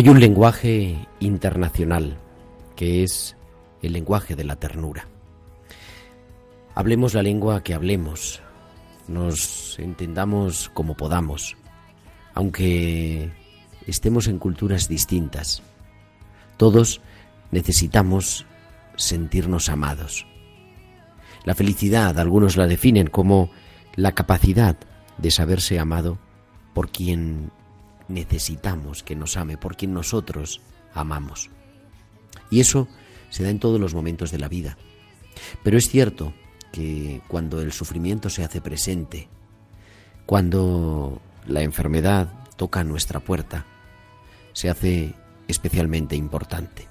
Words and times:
Hay 0.00 0.08
un 0.08 0.18
lenguaje 0.18 0.96
internacional 1.18 2.16
que 2.74 3.02
es 3.02 3.36
el 3.82 3.92
lenguaje 3.92 4.34
de 4.34 4.44
la 4.44 4.56
ternura. 4.56 5.06
Hablemos 6.74 7.12
la 7.12 7.22
lengua 7.22 7.62
que 7.62 7.74
hablemos, 7.74 8.40
nos 9.08 9.78
entendamos 9.78 10.70
como 10.72 10.96
podamos, 10.96 11.58
aunque 12.32 13.30
estemos 13.86 14.26
en 14.26 14.38
culturas 14.38 14.88
distintas. 14.88 15.62
Todos 16.56 17.02
necesitamos 17.50 18.46
sentirnos 18.96 19.68
amados. 19.68 20.26
La 21.44 21.54
felicidad, 21.54 22.18
algunos 22.18 22.56
la 22.56 22.66
definen 22.66 23.08
como 23.08 23.50
la 23.96 24.12
capacidad 24.12 24.78
de 25.18 25.30
saberse 25.30 25.78
amado 25.78 26.16
por 26.72 26.88
quien 26.90 27.50
necesitamos 28.10 29.02
que 29.02 29.16
nos 29.16 29.36
ame, 29.36 29.56
por 29.56 29.76
quien 29.76 29.94
nosotros 29.94 30.60
amamos. 30.94 31.50
Y 32.50 32.60
eso 32.60 32.88
se 33.30 33.42
da 33.42 33.50
en 33.50 33.60
todos 33.60 33.80
los 33.80 33.94
momentos 33.94 34.30
de 34.30 34.38
la 34.38 34.48
vida. 34.48 34.76
Pero 35.62 35.78
es 35.78 35.88
cierto 35.88 36.34
que 36.72 37.22
cuando 37.28 37.60
el 37.60 37.72
sufrimiento 37.72 38.28
se 38.30 38.44
hace 38.44 38.60
presente, 38.60 39.28
cuando 40.26 41.20
la 41.46 41.62
enfermedad 41.62 42.32
toca 42.56 42.84
nuestra 42.84 43.20
puerta, 43.20 43.64
se 44.52 44.68
hace 44.68 45.14
especialmente 45.48 46.16
importante. 46.16 46.88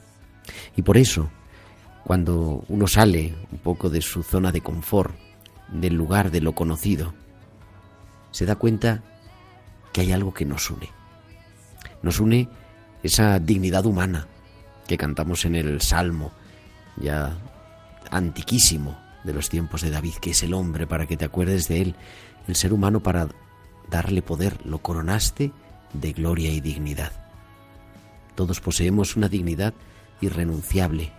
Y 0.75 0.81
por 0.81 0.97
eso, 0.97 1.29
cuando 2.03 2.63
uno 2.67 2.87
sale 2.87 3.35
un 3.51 3.59
poco 3.59 3.89
de 3.89 4.01
su 4.01 4.23
zona 4.23 4.51
de 4.51 4.61
confort, 4.61 5.15
del 5.71 5.93
lugar 5.93 6.31
de 6.31 6.41
lo 6.41 6.53
conocido, 6.53 7.13
se 8.31 8.45
da 8.45 8.55
cuenta 8.55 9.03
que 9.93 10.01
hay 10.01 10.11
algo 10.11 10.33
que 10.33 10.45
nos 10.45 10.69
une. 10.69 10.98
Nos 12.01 12.19
une 12.19 12.47
esa 13.03 13.39
dignidad 13.39 13.85
humana 13.85 14.27
que 14.87 14.97
cantamos 14.97 15.45
en 15.45 15.55
el 15.55 15.81
Salmo, 15.81 16.31
ya 16.97 17.37
antiquísimo 18.11 18.97
de 19.23 19.33
los 19.33 19.49
tiempos 19.49 19.81
de 19.81 19.91
David, 19.91 20.15
que 20.21 20.31
es 20.31 20.43
el 20.43 20.53
hombre 20.53 20.87
para 20.87 21.05
que 21.05 21.17
te 21.17 21.25
acuerdes 21.25 21.67
de 21.67 21.81
él, 21.81 21.95
el 22.47 22.55
ser 22.55 22.73
humano 22.73 23.01
para 23.01 23.27
darle 23.89 24.21
poder, 24.21 24.65
lo 24.65 24.79
coronaste 24.79 25.51
de 25.93 26.13
gloria 26.13 26.49
y 26.51 26.61
dignidad. 26.61 27.11
Todos 28.35 28.61
poseemos 28.61 29.15
una 29.15 29.27
dignidad 29.27 29.73
irrenunciable 30.21 31.11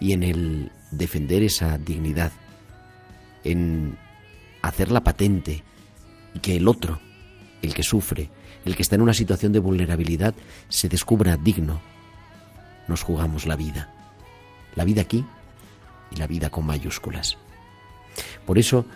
y 0.00 0.12
en 0.12 0.22
el 0.22 0.72
defender 0.90 1.42
esa 1.42 1.78
dignidad, 1.78 2.32
en 3.44 3.96
hacerla 4.62 5.04
patente 5.04 5.62
y 6.34 6.40
que 6.40 6.56
el 6.56 6.68
otro, 6.68 7.00
el 7.62 7.74
que 7.74 7.82
sufre, 7.82 8.30
el 8.64 8.76
que 8.76 8.82
está 8.82 8.94
en 8.96 9.02
una 9.02 9.14
situación 9.14 9.52
de 9.52 9.58
vulnerabilidad, 9.58 10.34
se 10.68 10.88
descubra 10.88 11.36
digno, 11.36 11.80
nos 12.88 13.02
jugamos 13.02 13.46
la 13.46 13.56
vida. 13.56 13.90
La 14.74 14.84
vida 14.84 15.02
aquí 15.02 15.24
y 16.10 16.16
la 16.16 16.26
vida 16.26 16.50
con 16.50 16.66
mayúsculas. 16.66 17.38
Por 18.46 18.58
eso, 18.58 18.86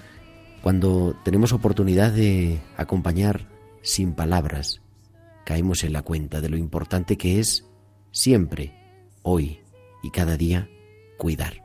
cuando 0.63 1.17
tenemos 1.25 1.53
oportunidad 1.53 2.13
de 2.13 2.61
acompañar 2.77 3.47
sin 3.83 4.13
palabras, 4.15 4.81
caemos 5.45 5.85
en 5.85 5.93
la 5.93 6.03
cuenta 6.03 6.41
de 6.41 6.49
lo 6.49 6.57
importante 6.57 7.17
que 7.17 7.41
es 7.41 7.65
siempre, 8.11 8.75
hoy 9.23 9.61
y 10.03 10.11
cada 10.11 10.37
día, 10.37 10.69
cuidar. 11.17 11.63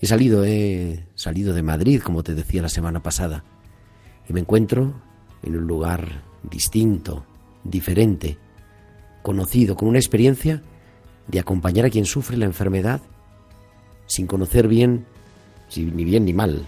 He 0.00 0.06
salido, 0.06 0.44
he 0.44 1.06
salido 1.14 1.54
de 1.54 1.62
Madrid, 1.62 2.00
como 2.02 2.22
te 2.22 2.34
decía 2.34 2.62
la 2.62 2.68
semana 2.68 3.02
pasada, 3.02 3.44
y 4.28 4.32
me 4.32 4.40
encuentro 4.40 5.00
en 5.42 5.56
un 5.56 5.66
lugar 5.66 6.31
distinto, 6.42 7.24
diferente, 7.64 8.38
conocido, 9.22 9.76
con 9.76 9.88
una 9.88 9.98
experiencia 9.98 10.62
de 11.28 11.40
acompañar 11.40 11.86
a 11.86 11.90
quien 11.90 12.04
sufre 12.04 12.36
la 12.36 12.46
enfermedad 12.46 13.00
sin 14.06 14.26
conocer 14.26 14.68
bien, 14.68 15.06
ni 15.76 16.04
bien 16.04 16.24
ni 16.24 16.34
mal, 16.34 16.66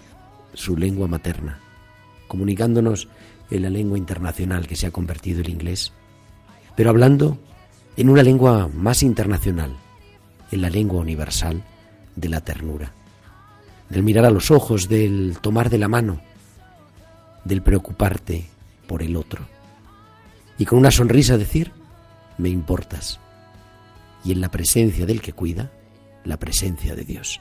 su 0.55 0.77
lengua 0.77 1.09
materna, 1.09 1.61
comunicándonos 2.29 3.09
en 3.51 3.63
la 3.63 3.71
lengua 3.71 3.99
internacional 3.99 4.67
que 4.67 4.77
se 4.77 4.87
ha 4.87 4.91
convertido 4.91 5.41
el 5.41 5.51
inglés, 5.51 5.93
pero 6.77 6.91
hablando 6.91 7.39
en 7.97 8.09
una 8.09 8.23
lengua 8.23 8.69
más 8.73 9.03
internacional, 9.03 9.77
en 10.51 10.63
la 10.63 10.71
lengua 10.71 11.01
universal 11.01 11.63
de 12.17 12.29
la 12.29 12.41
ternura, 12.41 12.93
del 13.91 14.03
mirar 14.03 14.25
a 14.25 14.31
los 14.31 14.51
ojos, 14.51 14.89
del 14.89 15.37
tomar 15.41 15.69
de 15.69 15.79
la 15.79 15.89
mano, 15.89 16.21
del 17.45 17.63
preocuparte 17.63 18.47
por 18.87 19.03
el 19.03 19.17
otro. 19.17 19.54
Y 20.59 20.65
con 20.65 20.79
una 20.79 20.91
sonrisa 20.91 21.37
decir, 21.37 21.73
me 22.39 22.49
importas. 22.49 23.21
Y 24.25 24.33
en 24.33 24.41
la 24.41 24.51
presencia 24.51 25.07
del 25.07 25.21
que 25.21 25.33
cuida, 25.33 25.71
la 26.25 26.39
presencia 26.39 26.95
de 26.95 27.05
Dios. 27.05 27.41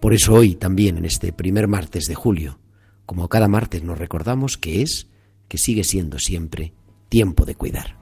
Por 0.00 0.14
eso 0.14 0.34
hoy 0.34 0.56
también, 0.56 0.98
en 0.98 1.04
este 1.04 1.32
primer 1.32 1.68
martes 1.68 2.04
de 2.06 2.14
julio, 2.14 2.58
como 3.06 3.28
cada 3.28 3.48
martes 3.48 3.82
nos 3.82 3.98
recordamos 3.98 4.58
que 4.58 4.82
es, 4.82 5.08
que 5.48 5.58
sigue 5.58 5.84
siendo 5.84 6.18
siempre, 6.18 6.72
tiempo 7.08 7.44
de 7.44 7.54
cuidar. 7.54 8.01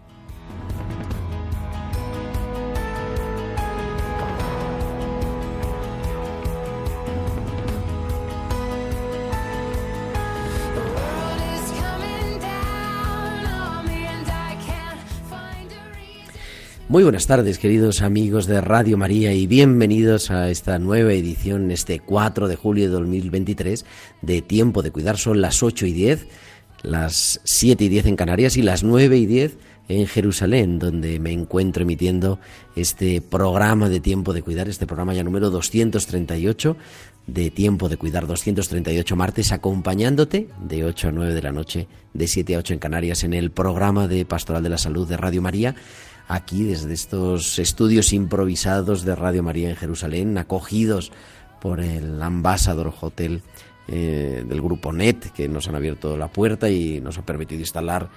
Muy 16.90 17.04
buenas 17.04 17.28
tardes, 17.28 17.60
queridos 17.60 18.02
amigos 18.02 18.48
de 18.48 18.60
Radio 18.60 18.98
María, 18.98 19.32
y 19.32 19.46
bienvenidos 19.46 20.32
a 20.32 20.50
esta 20.50 20.80
nueva 20.80 21.12
edición, 21.12 21.70
este 21.70 22.00
4 22.00 22.48
de 22.48 22.56
julio 22.56 22.86
de 22.86 22.90
2023, 22.90 23.86
de 24.22 24.42
Tiempo 24.42 24.82
de 24.82 24.90
Cuidar. 24.90 25.16
Son 25.16 25.40
las 25.40 25.62
8 25.62 25.86
y 25.86 25.92
10, 25.92 26.26
las 26.82 27.40
7 27.44 27.84
y 27.84 27.88
10 27.88 28.06
en 28.06 28.16
Canarias 28.16 28.56
y 28.56 28.62
las 28.62 28.82
9 28.82 29.18
y 29.18 29.26
10 29.26 29.56
en 29.86 30.08
Jerusalén, 30.08 30.80
donde 30.80 31.20
me 31.20 31.30
encuentro 31.30 31.84
emitiendo 31.84 32.40
este 32.74 33.20
programa 33.20 33.88
de 33.88 34.00
Tiempo 34.00 34.32
de 34.32 34.42
Cuidar, 34.42 34.68
este 34.68 34.88
programa 34.88 35.14
ya 35.14 35.22
número 35.22 35.50
238 35.50 36.76
de 37.28 37.50
Tiempo 37.52 37.88
de 37.88 37.98
Cuidar, 37.98 38.26
238 38.26 39.14
martes, 39.14 39.52
acompañándote 39.52 40.48
de 40.60 40.84
8 40.84 41.06
a 41.06 41.12
9 41.12 41.34
de 41.34 41.42
la 41.42 41.52
noche, 41.52 41.86
de 42.14 42.26
7 42.26 42.56
a 42.56 42.58
8 42.58 42.72
en 42.72 42.78
Canarias, 42.80 43.22
en 43.22 43.34
el 43.34 43.52
programa 43.52 44.08
de 44.08 44.24
Pastoral 44.24 44.64
de 44.64 44.70
la 44.70 44.78
Salud 44.78 45.08
de 45.08 45.16
Radio 45.16 45.40
María, 45.40 45.76
aquí 46.30 46.62
desde 46.62 46.94
estos 46.94 47.58
estudios 47.58 48.12
improvisados 48.12 49.04
de 49.04 49.16
Radio 49.16 49.42
María 49.42 49.68
en 49.68 49.76
Jerusalén, 49.76 50.38
acogidos 50.38 51.10
por 51.60 51.80
el 51.80 52.22
Ambassador 52.22 52.94
Hotel 53.00 53.42
eh, 53.88 54.44
del 54.48 54.62
grupo 54.62 54.92
NET, 54.92 55.32
que 55.32 55.48
nos 55.48 55.66
han 55.68 55.74
abierto 55.74 56.16
la 56.16 56.28
puerta 56.28 56.70
y 56.70 57.00
nos 57.00 57.18
ha 57.18 57.26
permitido 57.26 57.60
instalar 57.60 58.08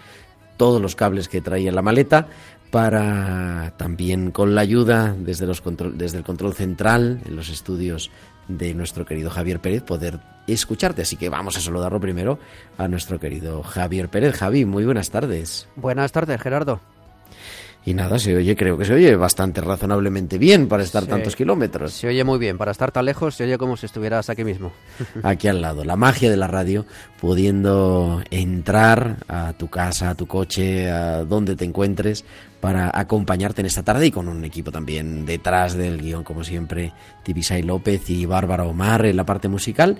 todos 0.58 0.80
los 0.80 0.96
cables 0.96 1.28
que 1.28 1.42
traía 1.42 1.72
la 1.72 1.82
maleta 1.82 2.28
para 2.70 3.74
también 3.78 4.30
con 4.30 4.54
la 4.54 4.62
ayuda 4.62 5.16
desde, 5.18 5.48
los 5.48 5.62
control, 5.62 5.98
desde 5.98 6.20
el 6.20 6.24
control 6.24 6.54
central 6.54 7.20
en 7.26 7.36
los 7.36 7.50
estudios 7.50 8.12
de 8.48 8.76
nuestro 8.76 9.06
querido 9.06 9.32
Javier 9.32 9.60
Pérez 9.60 9.82
poder 9.82 10.20
escucharte. 10.46 11.02
Así 11.02 11.16
que 11.16 11.30
vamos 11.30 11.58
a 11.58 11.62
saludarlo 11.62 12.00
primero 12.00 12.38
a 12.78 12.88
nuestro 12.88 13.20
querido 13.20 13.64
Javier 13.64 14.10
Pérez. 14.10 14.36
Javi, 14.36 14.66
muy 14.66 14.86
buenas 14.86 15.10
tardes. 15.10 15.68
Buenas 15.76 16.12
tardes, 16.12 16.40
Gerardo. 16.40 16.80
Y 17.86 17.94
nada, 17.94 18.18
se 18.18 18.36
oye, 18.36 18.56
creo 18.56 18.78
que 18.78 18.86
se 18.86 18.94
oye 18.94 19.16
bastante 19.16 19.60
razonablemente 19.60 20.38
bien 20.38 20.68
para 20.68 20.84
estar 20.84 21.06
tantos 21.06 21.36
kilómetros. 21.36 21.92
Se 21.92 22.08
oye 22.08 22.24
muy 22.24 22.40
bien, 22.40 22.58
para 22.58 22.72
estar 22.72 22.92
tan 22.92 23.06
lejos 23.06 23.36
se 23.36 23.44
oye 23.44 23.58
como 23.58 23.76
si 23.76 23.86
estuvieras 23.88 24.30
aquí 24.30 24.46
mismo. 24.46 24.72
Aquí 25.24 25.50
al 25.50 25.62
lado, 25.62 25.84
la 25.84 25.98
magia 25.98 26.30
de 26.30 26.38
la 26.38 26.48
radio, 26.48 26.86
pudiendo 27.20 28.22
entrar 28.32 29.18
a 29.28 29.54
tu 29.54 29.70
casa, 29.70 30.12
a 30.12 30.16
tu 30.16 30.28
coche, 30.28 30.90
a 30.90 31.26
donde 31.26 31.58
te 31.58 31.66
encuentres, 31.66 32.24
para 32.64 32.90
acompañarte 32.98 33.60
en 33.60 33.66
esta 33.66 33.84
tarde 33.84 34.08
y 34.08 34.12
con 34.12 34.30
un 34.30 34.46
equipo 34.46 34.72
también 34.72 35.26
detrás 35.26 35.74
del 35.74 36.02
guion, 36.02 36.24
como 36.24 36.46
siempre, 36.46 36.94
Tibisay 37.24 37.62
López 37.62 38.10
y 38.10 38.26
Bárbara 38.26 38.64
Omar 38.64 39.06
en 39.06 39.18
la 39.18 39.26
parte 39.26 39.50
musical, 39.50 39.98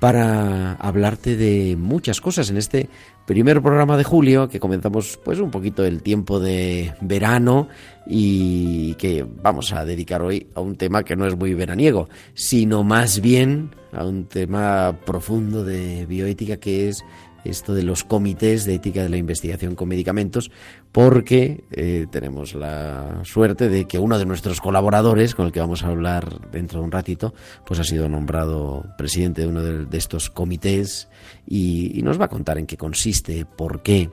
para 0.00 0.74
hablarte 0.74 1.36
de 1.36 1.76
muchas 1.76 2.20
cosas 2.20 2.50
en 2.50 2.56
este 2.56 2.88
primer 3.26 3.62
programa 3.62 3.96
de 3.96 4.04
julio, 4.04 4.48
que 4.48 4.60
comenzamos 4.60 5.18
pues 5.24 5.38
un 5.38 5.50
poquito 5.50 5.84
el 5.84 6.02
tiempo 6.02 6.40
de 6.40 6.94
verano 7.00 7.68
y 8.06 8.94
que 8.94 9.26
vamos 9.42 9.72
a 9.72 9.84
dedicar 9.84 10.22
hoy 10.22 10.48
a 10.54 10.60
un 10.60 10.76
tema 10.76 11.04
que 11.04 11.16
no 11.16 11.26
es 11.26 11.36
muy 11.36 11.54
veraniego, 11.54 12.08
sino 12.34 12.84
más 12.84 13.20
bien 13.20 13.70
a 13.92 14.04
un 14.04 14.26
tema 14.26 14.98
profundo 15.06 15.64
de 15.64 16.04
bioética 16.06 16.58
que 16.58 16.88
es 16.88 17.04
esto 17.44 17.74
de 17.74 17.82
los 17.82 18.04
comités 18.04 18.64
de 18.64 18.74
ética 18.74 19.02
de 19.02 19.10
la 19.10 19.16
investigación 19.16 19.74
con 19.74 19.88
medicamentos, 19.88 20.50
porque 20.94 21.64
eh, 21.72 22.06
tenemos 22.08 22.54
la 22.54 23.24
suerte 23.24 23.68
de 23.68 23.84
que 23.84 23.98
uno 23.98 24.16
de 24.16 24.26
nuestros 24.26 24.60
colaboradores, 24.60 25.34
con 25.34 25.46
el 25.46 25.50
que 25.50 25.58
vamos 25.58 25.82
a 25.82 25.88
hablar 25.88 26.48
dentro 26.52 26.78
de 26.78 26.84
un 26.84 26.92
ratito, 26.92 27.34
pues 27.66 27.80
ha 27.80 27.84
sido 27.84 28.08
nombrado 28.08 28.84
presidente 28.96 29.42
de 29.42 29.48
uno 29.48 29.60
de, 29.60 29.98
estos 29.98 30.30
comités 30.30 31.08
y, 31.48 31.98
y 31.98 32.02
nos 32.02 32.20
va 32.20 32.26
a 32.26 32.28
contar 32.28 32.58
en 32.58 32.66
qué 32.66 32.76
consiste, 32.76 33.44
por 33.44 33.82
qué. 33.82 34.08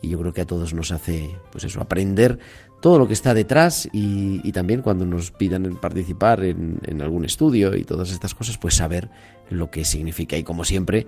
Y 0.00 0.08
yo 0.08 0.18
creo 0.20 0.32
que 0.32 0.40
a 0.40 0.46
todos 0.46 0.72
nos 0.72 0.90
hace, 0.90 1.36
pues 1.50 1.64
eso, 1.64 1.82
aprender 1.82 2.38
todo 2.82 2.98
lo 2.98 3.06
que 3.06 3.14
está 3.14 3.32
detrás 3.32 3.88
y, 3.92 4.52
también 4.52 4.82
cuando 4.82 5.06
nos 5.06 5.30
pidan 5.30 5.78
participar 5.80 6.44
en 6.44 7.00
algún 7.00 7.24
estudio 7.24 7.74
y 7.74 7.84
todas 7.84 8.10
estas 8.10 8.34
cosas, 8.34 8.58
pues 8.58 8.74
saber 8.74 9.08
lo 9.48 9.70
que 9.70 9.84
significa. 9.84 10.36
Y 10.36 10.42
como 10.42 10.64
siempre, 10.64 11.06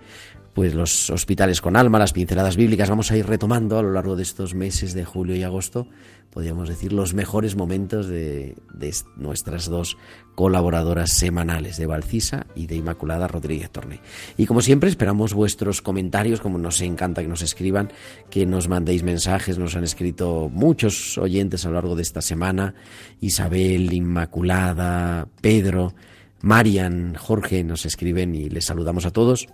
pues 0.55 0.75
los 0.75 1.11
hospitales 1.11 1.61
con 1.61 1.77
alma, 1.77 1.99
las 1.99 2.13
pinceladas 2.13 2.57
bíblicas, 2.57 2.89
vamos 2.89 3.11
a 3.11 3.17
ir 3.17 3.27
retomando 3.27 3.79
a 3.79 3.83
lo 3.83 3.93
largo 3.93 4.17
de 4.17 4.23
estos 4.23 4.55
meses 4.55 4.95
de 4.95 5.05
julio 5.05 5.35
y 5.35 5.43
agosto, 5.43 5.89
podríamos 6.35 6.69
decir, 6.69 6.93
los 6.93 7.15
mejores 7.15 7.57
momentos 7.57 8.09
de, 8.09 8.57
de 8.75 8.89
est- 8.89 9.07
nuestras 9.17 9.71
dos 9.71 9.97
colaboradoras 10.35 11.13
semanales, 11.13 11.77
de 11.77 11.87
Valcisa 11.87 12.47
y 12.57 12.67
de 12.67 12.75
Inmaculada 12.75 13.29
Rodríguez 13.29 13.71
Torne. 13.71 14.01
Y 14.37 14.47
como 14.47 14.61
siempre, 14.61 14.91
esperamos 14.91 15.33
vuestros 15.33 15.81
comentarios, 15.81 16.41
como 16.41 16.59
nos 16.59 16.81
encanta 16.81 17.23
que 17.23 17.29
nos 17.29 17.43
escriban, 17.43 17.93
que 18.31 18.45
nos 18.45 18.69
mandéis 18.69 19.05
mensajes, 19.05 19.59
nos 19.59 19.77
han 19.77 19.85
escrito 19.85 20.51
muchos 20.53 21.17
oyentes 21.19 21.65
a 21.65 21.69
lo 21.69 21.75
largo 21.77 21.95
de 21.95 22.03
esta 22.03 22.21
semana, 22.21 22.75
Isabel, 23.21 23.93
Inmaculada, 23.93 25.29
Pedro, 25.41 25.95
Marian, 26.43 27.15
Jorge, 27.15 27.63
nos 27.65 27.87
escriben 27.87 28.35
y 28.35 28.51
les 28.51 28.65
saludamos 28.65 29.07
a 29.07 29.13
todos. 29.13 29.47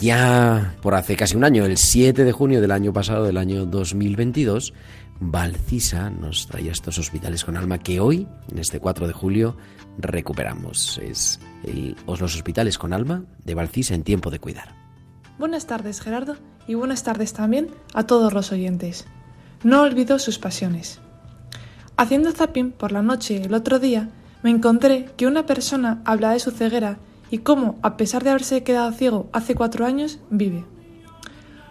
Allá, 0.00 0.74
por 0.82 0.94
hace 0.94 1.16
casi 1.16 1.36
un 1.36 1.44
año, 1.44 1.64
el 1.64 1.78
7 1.78 2.24
de 2.24 2.32
junio 2.32 2.60
del 2.60 2.70
año 2.70 2.92
pasado, 2.92 3.24
del 3.24 3.38
año 3.38 3.64
2022, 3.64 4.74
Valcisa 5.20 6.10
nos 6.10 6.46
traía 6.48 6.72
estos 6.72 6.98
hospitales 6.98 7.44
con 7.44 7.56
alma 7.56 7.78
que 7.78 7.98
hoy, 8.00 8.28
en 8.50 8.58
este 8.58 8.78
4 8.78 9.06
de 9.06 9.14
julio, 9.14 9.56
recuperamos. 9.98 10.98
Es 11.02 11.40
el- 11.64 11.96
los 12.06 12.20
hospitales 12.22 12.76
con 12.76 12.92
alma 12.92 13.24
de 13.44 13.54
Valcisa 13.54 13.94
en 13.94 14.02
tiempo 14.02 14.30
de 14.30 14.38
cuidar. 14.38 14.74
Buenas 15.38 15.66
tardes, 15.66 16.00
Gerardo, 16.00 16.36
y 16.68 16.74
buenas 16.74 17.02
tardes 17.02 17.32
también 17.32 17.68
a 17.94 18.04
todos 18.04 18.34
los 18.34 18.52
oyentes. 18.52 19.06
No 19.64 19.80
olvido 19.82 20.18
sus 20.18 20.38
pasiones. 20.38 21.00
Haciendo 21.96 22.32
zapping 22.32 22.72
por 22.72 22.92
la 22.92 23.00
noche 23.00 23.42
el 23.42 23.54
otro 23.54 23.78
día, 23.78 24.10
me 24.42 24.50
encontré 24.50 25.06
que 25.16 25.26
una 25.26 25.46
persona 25.46 26.02
habla 26.04 26.32
de 26.32 26.40
su 26.40 26.50
ceguera 26.50 26.98
y 27.30 27.38
cómo, 27.38 27.78
a 27.82 27.96
pesar 27.96 28.24
de 28.24 28.30
haberse 28.30 28.62
quedado 28.62 28.92
ciego 28.92 29.28
hace 29.32 29.54
cuatro 29.54 29.84
años, 29.84 30.18
vive. 30.30 30.64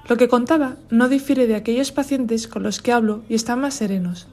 Lo 0.07 0.17
que 0.17 0.27
contaba 0.27 0.75
no 0.89 1.09
difiere 1.09 1.47
de 1.47 1.55
aquellos 1.55 1.91
pacientes 1.91 2.47
con 2.47 2.63
los 2.63 2.81
que 2.81 2.91
hablo 2.91 3.23
y 3.27 3.35
están 3.35 3.61
más 3.61 3.73
serenos. 3.73 4.27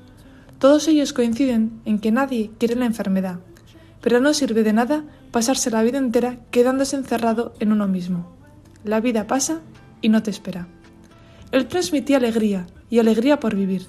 Todos 0.58 0.86
ellos 0.86 1.12
coinciden 1.12 1.80
en 1.84 1.98
que 1.98 2.12
nadie 2.12 2.50
quiere 2.58 2.76
la 2.76 2.86
enfermedad, 2.86 3.40
pero 4.00 4.20
no 4.20 4.34
sirve 4.34 4.62
de 4.62 4.72
nada 4.72 5.04
pasarse 5.30 5.70
la 5.70 5.82
vida 5.82 5.98
entera 5.98 6.38
quedándose 6.50 6.96
encerrado 6.96 7.54
en 7.58 7.72
uno 7.72 7.88
mismo. 7.88 8.30
La 8.84 9.00
vida 9.00 9.26
pasa 9.26 9.60
y 10.02 10.08
no 10.08 10.22
te 10.22 10.30
espera. 10.30 10.68
Él 11.52 11.66
transmitía 11.68 12.18
alegría 12.18 12.66
y 12.90 12.98
alegría 12.98 13.40
por 13.40 13.54
vivir. 13.54 13.86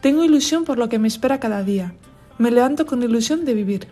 Tengo 0.00 0.24
ilusión 0.24 0.64
por 0.64 0.78
lo 0.78 0.88
que 0.88 0.98
me 0.98 1.08
espera 1.08 1.40
cada 1.40 1.62
día. 1.62 1.94
Me 2.38 2.50
levanto 2.50 2.86
con 2.86 3.02
ilusión 3.02 3.44
de 3.44 3.54
vivir. 3.54 3.88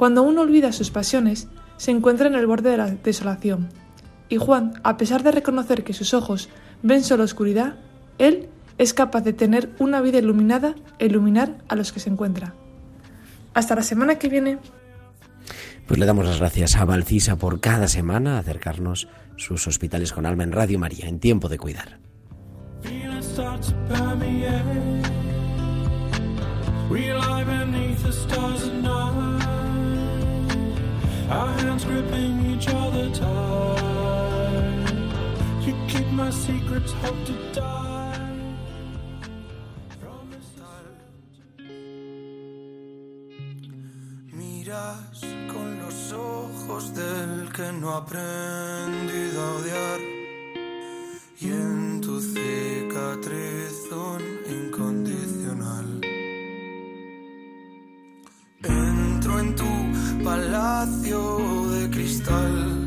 Cuando 0.00 0.22
uno 0.22 0.40
olvida 0.40 0.72
sus 0.72 0.90
pasiones, 0.90 1.48
se 1.76 1.90
encuentra 1.90 2.26
en 2.26 2.34
el 2.34 2.46
borde 2.46 2.70
de 2.70 2.78
la 2.78 2.90
desolación. 2.90 3.68
Y 4.30 4.38
Juan, 4.38 4.80
a 4.82 4.96
pesar 4.96 5.22
de 5.22 5.30
reconocer 5.30 5.84
que 5.84 5.92
sus 5.92 6.14
ojos 6.14 6.48
ven 6.82 7.04
solo 7.04 7.22
oscuridad, 7.22 7.74
él 8.16 8.48
es 8.78 8.94
capaz 8.94 9.20
de 9.20 9.34
tener 9.34 9.68
una 9.78 10.00
vida 10.00 10.16
iluminada 10.16 10.74
e 10.98 11.04
iluminar 11.04 11.58
a 11.68 11.76
los 11.76 11.92
que 11.92 12.00
se 12.00 12.08
encuentra. 12.08 12.54
Hasta 13.52 13.74
la 13.74 13.82
semana 13.82 14.18
que 14.18 14.30
viene. 14.30 14.56
Pues 15.86 16.00
le 16.00 16.06
damos 16.06 16.24
las 16.24 16.38
gracias 16.38 16.76
a 16.76 16.86
Valcisa 16.86 17.36
por 17.36 17.60
cada 17.60 17.86
semana 17.86 18.38
acercarnos 18.38 19.06
sus 19.36 19.66
hospitales 19.66 20.14
con 20.14 20.24
alma 20.24 20.44
en 20.44 20.52
Radio 20.52 20.78
María, 20.78 21.08
en 21.08 21.20
tiempo 21.20 21.50
de 21.50 21.58
cuidar. 21.58 21.98
Feelings 22.80 23.26
start 23.26 23.60
to 23.66 23.74
permeate. 23.86 25.06
We 26.88 27.12
lie 27.12 27.44
beneath 27.44 28.02
the 28.02 28.12
stars 28.12 28.62
at 28.62 28.82
night. 28.82 29.19
Our 31.30 31.52
hands 31.60 31.84
gripping 31.84 32.36
each 32.52 32.68
other 32.68 33.08
tight. 33.10 34.90
You 35.64 35.74
keep 35.88 36.08
my 36.12 36.30
secrets, 36.30 36.92
hope 36.92 37.24
to 37.26 37.32
die. 37.52 37.70
Con 45.52 45.80
los 45.80 46.12
ojos 46.12 46.94
del 46.94 47.52
que 47.52 47.72
no 47.72 47.94
aprendido 47.94 49.42
a 49.42 49.54
odiar 49.56 50.00
y 51.40 51.46
en 51.46 52.00
tu 52.00 52.20
cicatriz 52.20 53.90
un 53.90 54.39
palacio 60.22 61.68
de 61.70 61.90
cristal. 61.90 62.79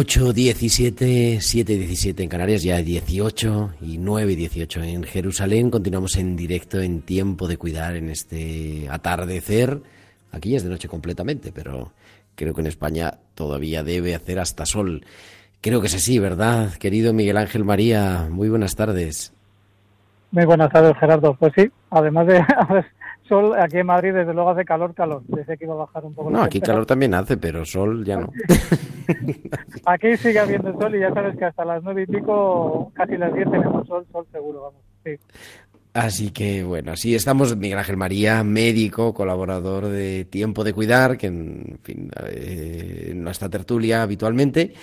8, 0.00 0.32
17, 0.32 1.40
7, 1.40 1.76
17 1.76 2.22
en 2.22 2.28
Canarias, 2.28 2.62
ya 2.62 2.76
18 2.76 3.70
y 3.80 3.98
9, 3.98 4.36
18 4.36 4.82
en 4.84 5.02
Jerusalén. 5.02 5.72
Continuamos 5.72 6.16
en 6.18 6.36
directo 6.36 6.80
en 6.80 7.02
Tiempo 7.02 7.48
de 7.48 7.56
Cuidar 7.56 7.96
en 7.96 8.08
este 8.08 8.86
atardecer. 8.88 9.82
Aquí 10.30 10.54
es 10.54 10.62
de 10.62 10.70
noche 10.70 10.86
completamente, 10.86 11.50
pero 11.50 11.90
creo 12.36 12.54
que 12.54 12.60
en 12.60 12.68
España 12.68 13.14
todavía 13.34 13.82
debe 13.82 14.14
hacer 14.14 14.38
hasta 14.38 14.66
sol. 14.66 15.04
Creo 15.60 15.80
que 15.80 15.88
es 15.88 15.96
así, 15.96 16.20
¿verdad? 16.20 16.74
Querido 16.74 17.12
Miguel 17.12 17.36
Ángel 17.36 17.64
María, 17.64 18.28
muy 18.30 18.48
buenas 18.48 18.76
tardes. 18.76 19.32
Muy 20.30 20.44
buenas 20.44 20.70
tardes, 20.70 20.96
Gerardo. 20.96 21.34
Pues 21.34 21.52
sí, 21.56 21.68
además 21.90 22.28
de 22.28 22.38
sol, 23.28 23.54
aquí 23.58 23.78
en 23.78 23.86
Madrid 23.86 24.12
desde 24.12 24.32
luego 24.34 24.50
hace 24.50 24.64
calor, 24.64 24.94
calor. 24.94 25.22
Desde 25.26 25.56
que 25.56 25.64
iba 25.64 25.74
a 25.74 25.78
bajar 25.78 26.04
un 26.04 26.14
poco 26.14 26.30
No, 26.30 26.42
aquí 26.42 26.60
calor 26.60 26.86
también 26.86 27.14
hace, 27.14 27.36
pero 27.36 27.64
sol 27.64 28.04
ya 28.04 28.18
no. 28.18 28.32
Aquí 29.86 30.16
sigue 30.18 30.38
habiendo 30.38 30.78
sol 30.78 30.94
y 30.94 31.00
ya 31.00 31.12
sabes 31.14 31.36
que 31.38 31.46
hasta 31.46 31.64
las 31.64 31.82
nueve 31.82 32.02
y 32.02 32.06
pico, 32.06 32.92
casi 32.94 33.16
las 33.16 33.32
diez 33.32 33.50
tenemos 33.50 33.86
sol, 33.86 34.06
sol 34.12 34.26
seguro, 34.30 34.62
vamos. 34.62 34.82
Sí. 35.02 35.12
Así 35.94 36.30
que 36.30 36.62
bueno, 36.62 36.92
así 36.92 37.14
estamos. 37.14 37.56
Miguel 37.56 37.78
Ángel 37.78 37.96
María, 37.96 38.44
médico, 38.44 39.14
colaborador 39.14 39.86
de 39.86 40.26
Tiempo 40.26 40.62
de 40.62 40.74
Cuidar, 40.74 41.16
que 41.16 41.28
en 41.28 41.78
fin, 41.82 42.10
eh, 42.26 43.12
no 43.16 43.30
está 43.30 43.48
tertulia 43.48 44.02
habitualmente, 44.02 44.74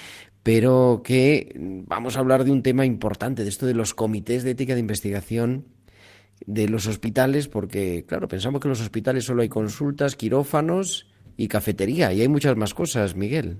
pero 0.42 1.02
que 1.04 1.54
vamos 1.88 2.18
a 2.18 2.20
hablar 2.20 2.44
de 2.44 2.52
un 2.52 2.64
tema 2.64 2.86
importante, 2.86 3.44
de 3.44 3.50
esto 3.50 3.66
de 3.66 3.76
los 3.76 3.94
comités 3.94 4.44
de 4.44 4.52
ética 4.52 4.74
de 4.74 4.80
investigación 4.80 5.66
de 6.46 6.68
los 6.68 6.88
hospitales, 6.88 7.48
porque 7.48 8.06
claro, 8.08 8.28
pensamos 8.28 8.62
que 8.62 8.68
en 8.68 8.72
los 8.72 8.82
hospitales 8.82 9.26
solo 9.26 9.42
hay 9.42 9.50
consultas, 9.50 10.16
quirófanos 10.16 11.08
y 11.38 11.48
cafetería, 11.48 12.14
y 12.14 12.22
hay 12.22 12.28
muchas 12.28 12.56
más 12.56 12.74
cosas, 12.74 13.16
Miguel. 13.16 13.60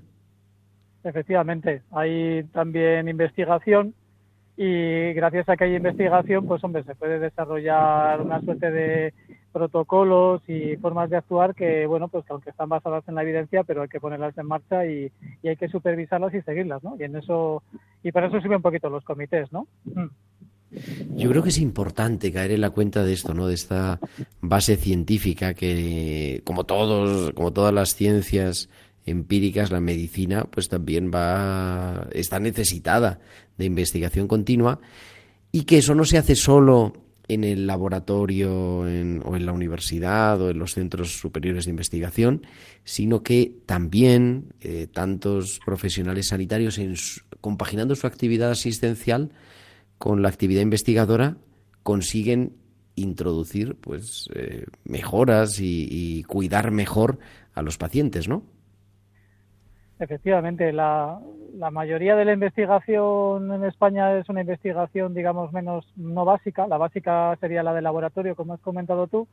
Efectivamente, 1.04 1.82
hay 1.92 2.44
también 2.52 3.08
investigación 3.08 3.94
y 4.56 5.12
gracias 5.12 5.48
a 5.48 5.56
que 5.56 5.64
hay 5.64 5.76
investigación, 5.76 6.46
pues 6.46 6.64
hombre, 6.64 6.82
se 6.84 6.94
puede 6.94 7.18
desarrollar 7.18 8.22
una 8.22 8.40
suerte 8.40 8.70
de 8.70 9.14
protocolos 9.52 10.42
y 10.48 10.76
formas 10.76 11.10
de 11.10 11.18
actuar 11.18 11.54
que, 11.54 11.86
bueno, 11.86 12.08
pues 12.08 12.24
que 12.24 12.32
aunque 12.32 12.50
están 12.50 12.70
basadas 12.70 13.06
en 13.06 13.14
la 13.14 13.22
evidencia, 13.22 13.64
pero 13.64 13.82
hay 13.82 13.88
que 13.88 14.00
ponerlas 14.00 14.36
en 14.38 14.46
marcha 14.46 14.86
y, 14.86 15.12
y 15.42 15.48
hay 15.48 15.56
que 15.56 15.68
supervisarlas 15.68 16.32
y 16.34 16.40
seguirlas, 16.42 16.82
¿no? 16.82 16.96
Y 16.98 17.04
en 17.04 17.16
eso, 17.16 17.62
y 18.02 18.12
para 18.12 18.28
eso 18.28 18.40
sirven 18.40 18.56
un 18.56 18.62
poquito 18.62 18.88
los 18.88 19.04
comités, 19.04 19.52
¿no? 19.52 19.66
Mm. 19.84 20.06
Yo 21.16 21.30
creo 21.30 21.42
que 21.42 21.48
es 21.48 21.58
importante 21.58 22.32
caer 22.32 22.50
en 22.52 22.60
la 22.60 22.70
cuenta 22.70 23.04
de 23.04 23.12
esto, 23.12 23.34
¿no? 23.34 23.46
De 23.46 23.54
esta 23.54 23.98
base 24.40 24.76
científica 24.76 25.54
que, 25.54 26.42
como 26.44 26.64
todos, 26.64 27.32
como 27.34 27.52
todas 27.52 27.72
las 27.72 27.94
ciencias 27.94 28.68
empíricas, 29.06 29.70
la 29.70 29.80
medicina, 29.80 30.44
pues 30.50 30.68
también 30.68 31.10
va, 31.14 32.08
está 32.12 32.40
necesitada 32.40 33.20
de 33.56 33.64
investigación 33.64 34.26
continua 34.28 34.80
y 35.52 35.62
que 35.62 35.78
eso 35.78 35.94
no 35.94 36.04
se 36.04 36.18
hace 36.18 36.34
solo 36.34 36.92
en 37.28 37.42
el 37.44 37.66
laboratorio 37.66 38.86
en- 38.88 39.20
o 39.24 39.34
en 39.36 39.46
la 39.46 39.52
universidad 39.52 40.40
o 40.40 40.50
en 40.50 40.58
los 40.58 40.74
centros 40.74 41.18
superiores 41.18 41.64
de 41.64 41.70
investigación, 41.70 42.46
sino 42.84 43.22
que 43.22 43.52
también 43.66 44.52
eh, 44.60 44.86
tantos 44.92 45.60
profesionales 45.64 46.28
sanitarios, 46.28 46.78
en 46.78 46.94
compaginando 47.40 47.94
su 47.96 48.06
actividad 48.06 48.50
asistencial 48.50 49.30
con 49.98 50.22
la 50.22 50.28
actividad 50.28 50.62
investigadora, 50.62 51.36
consiguen 51.82 52.52
introducir 52.96 53.76
pues 53.80 54.28
eh, 54.34 54.64
mejoras 54.84 55.58
y, 55.60 56.24
cuidar 56.24 56.70
mejor 56.70 57.18
a 57.54 57.62
los 57.62 57.78
pacientes, 57.78 58.28
¿no? 58.28 58.42
Efectivamente, 59.98 60.72
la, 60.72 61.18
la 61.54 61.70
mayoría 61.70 62.16
de 62.16 62.24
la 62.26 62.32
investigación 62.32 63.50
en 63.52 63.64
España 63.64 64.18
es 64.18 64.28
una 64.28 64.42
investigación, 64.42 65.14
digamos, 65.14 65.52
menos 65.52 65.86
no 65.96 66.24
básica. 66.24 66.66
La 66.66 66.76
básica 66.76 67.34
sería 67.40 67.62
la 67.62 67.72
de 67.72 67.80
laboratorio, 67.80 68.34
como 68.34 68.54
has 68.54 68.60
comentado 68.60 69.06
tú. 69.06 69.26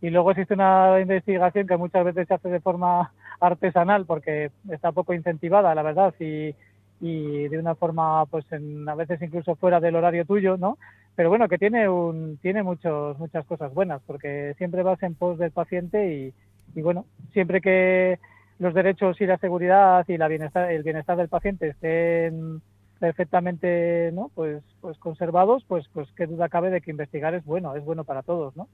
Y 0.00 0.10
luego 0.10 0.30
existe 0.30 0.54
una 0.54 1.00
investigación 1.00 1.66
que 1.66 1.76
muchas 1.76 2.04
veces 2.04 2.26
se 2.26 2.34
hace 2.34 2.48
de 2.48 2.60
forma 2.60 3.12
artesanal 3.40 4.06
porque 4.06 4.50
está 4.70 4.92
poco 4.92 5.12
incentivada, 5.12 5.74
la 5.74 5.82
verdad, 5.82 6.14
y, 6.20 6.54
y 7.00 7.48
de 7.48 7.58
una 7.58 7.74
forma, 7.74 8.26
pues, 8.26 8.44
en, 8.52 8.88
a 8.88 8.94
veces 8.94 9.20
incluso 9.22 9.54
fuera 9.56 9.80
del 9.80 9.96
horario 9.96 10.24
tuyo, 10.24 10.56
¿no? 10.56 10.78
Pero 11.14 11.28
bueno, 11.28 11.48
que 11.48 11.58
tiene 11.58 11.88
un, 11.88 12.38
tiene 12.38 12.62
muchos, 12.62 13.18
muchas 13.18 13.44
cosas 13.46 13.72
buenas 13.74 14.00
porque 14.06 14.54
siempre 14.58 14.82
vas 14.82 15.02
en 15.02 15.14
pos 15.14 15.38
del 15.38 15.50
paciente 15.50 16.14
y, 16.14 16.78
y 16.78 16.82
bueno, 16.82 17.06
siempre 17.32 17.60
que 17.60 18.18
los 18.58 18.74
derechos 18.74 19.20
y 19.20 19.26
la 19.26 19.38
seguridad 19.38 20.04
y 20.08 20.16
la 20.16 20.28
bienestar, 20.28 20.70
el 20.70 20.82
bienestar 20.82 21.16
del 21.16 21.28
paciente 21.28 21.68
estén 21.68 22.60
perfectamente 22.98 24.10
no 24.12 24.28
pues 24.34 24.60
pues 24.80 24.98
conservados 24.98 25.62
pues 25.68 25.86
pues 25.92 26.08
qué 26.16 26.26
duda 26.26 26.48
cabe 26.48 26.68
de 26.68 26.80
que 26.80 26.90
investigar 26.90 27.32
es 27.32 27.44
bueno 27.44 27.76
es 27.76 27.84
bueno 27.84 28.02
para 28.02 28.22
todos 28.22 28.56
no 28.56 28.66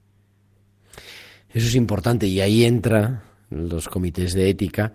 Eso 1.51 1.67
es 1.67 1.75
importante 1.75 2.27
y 2.27 2.41
ahí 2.41 2.65
entra 2.65 3.23
los 3.51 3.89
comités 3.89 4.35
de 4.35 4.51
ética. 4.51 4.93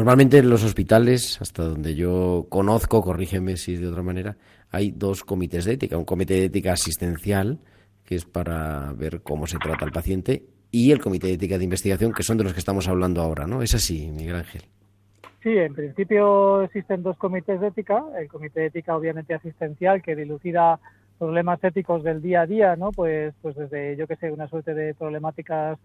Normalmente 0.00 0.38
en 0.38 0.48
los 0.48 0.64
hospitales, 0.64 1.38
hasta 1.42 1.62
donde 1.62 1.94
yo 1.94 2.46
conozco, 2.48 3.02
corrígeme 3.02 3.58
si 3.58 3.74
es 3.74 3.82
de 3.82 3.88
otra 3.88 4.02
manera, 4.02 4.34
hay 4.70 4.92
dos 4.92 5.24
comités 5.24 5.66
de 5.66 5.74
ética. 5.74 5.98
Un 5.98 6.06
comité 6.06 6.32
de 6.36 6.44
ética 6.46 6.72
asistencial, 6.72 7.58
que 8.06 8.14
es 8.14 8.24
para 8.24 8.94
ver 8.94 9.20
cómo 9.20 9.46
se 9.46 9.58
trata 9.58 9.84
al 9.84 9.92
paciente, 9.92 10.46
y 10.70 10.90
el 10.92 11.02
comité 11.02 11.26
de 11.26 11.34
ética 11.34 11.58
de 11.58 11.64
investigación, 11.64 12.14
que 12.14 12.22
son 12.22 12.38
de 12.38 12.44
los 12.44 12.54
que 12.54 12.60
estamos 12.60 12.88
hablando 12.88 13.20
ahora, 13.20 13.46
¿no? 13.46 13.60
Es 13.60 13.74
así, 13.74 14.10
Miguel 14.10 14.36
Ángel. 14.36 14.62
Sí, 15.42 15.50
en 15.50 15.74
principio 15.74 16.62
existen 16.62 17.02
dos 17.02 17.18
comités 17.18 17.60
de 17.60 17.66
ética. 17.66 18.02
El 18.18 18.28
comité 18.28 18.60
de 18.60 18.66
ética, 18.68 18.96
obviamente, 18.96 19.34
asistencial, 19.34 20.00
que 20.00 20.16
dilucida 20.16 20.80
problemas 21.18 21.62
éticos 21.62 22.02
del 22.02 22.22
día 22.22 22.40
a 22.40 22.46
día, 22.46 22.74
¿no? 22.74 22.90
Pues, 22.90 23.34
pues 23.42 23.54
desde, 23.54 23.98
yo 23.98 24.06
que 24.06 24.16
sé, 24.16 24.32
una 24.32 24.48
suerte 24.48 24.72
de 24.72 24.94
problemáticas 24.94 25.78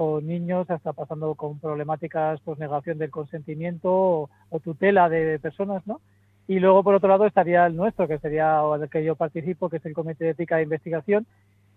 con 0.00 0.26
niños 0.26 0.70
hasta 0.70 0.94
pasando 0.94 1.34
con 1.34 1.58
problemáticas, 1.58 2.40
pues 2.40 2.58
negación 2.58 2.96
del 2.96 3.10
consentimiento 3.10 4.30
o, 4.48 4.60
tutela 4.64 5.10
de 5.10 5.38
personas, 5.38 5.86
¿no? 5.86 6.00
Y 6.48 6.58
luego, 6.58 6.82
por 6.82 6.94
otro 6.94 7.10
lado, 7.10 7.26
estaría 7.26 7.66
el 7.66 7.76
nuestro, 7.76 8.08
que 8.08 8.16
sería 8.16 8.62
el 8.80 8.88
que 8.88 9.04
yo 9.04 9.14
participo, 9.14 9.68
que 9.68 9.76
es 9.76 9.84
el 9.84 9.92
Comité 9.92 10.24
de 10.24 10.30
Ética 10.30 10.58
e 10.58 10.62
Investigación, 10.62 11.26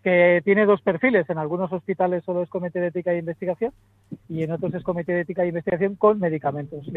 que 0.03 0.41
tiene 0.45 0.65
dos 0.65 0.79
perfiles. 0.81 1.29
En 1.29 1.37
algunos 1.37 1.73
hospitales 1.73 2.23
solo 2.23 2.43
es 2.43 2.49
Comité 2.49 2.79
de 2.79 2.87
Ética 2.87 3.11
e 3.11 3.17
Investigación 3.17 3.73
y 4.29 4.43
en 4.43 4.53
otros 4.53 4.73
es 4.73 4.83
Comité 4.83 5.11
de 5.11 5.21
Ética 5.23 5.43
e 5.43 5.49
Investigación 5.49 5.95
con 5.97 6.21
medicamentos. 6.21 6.87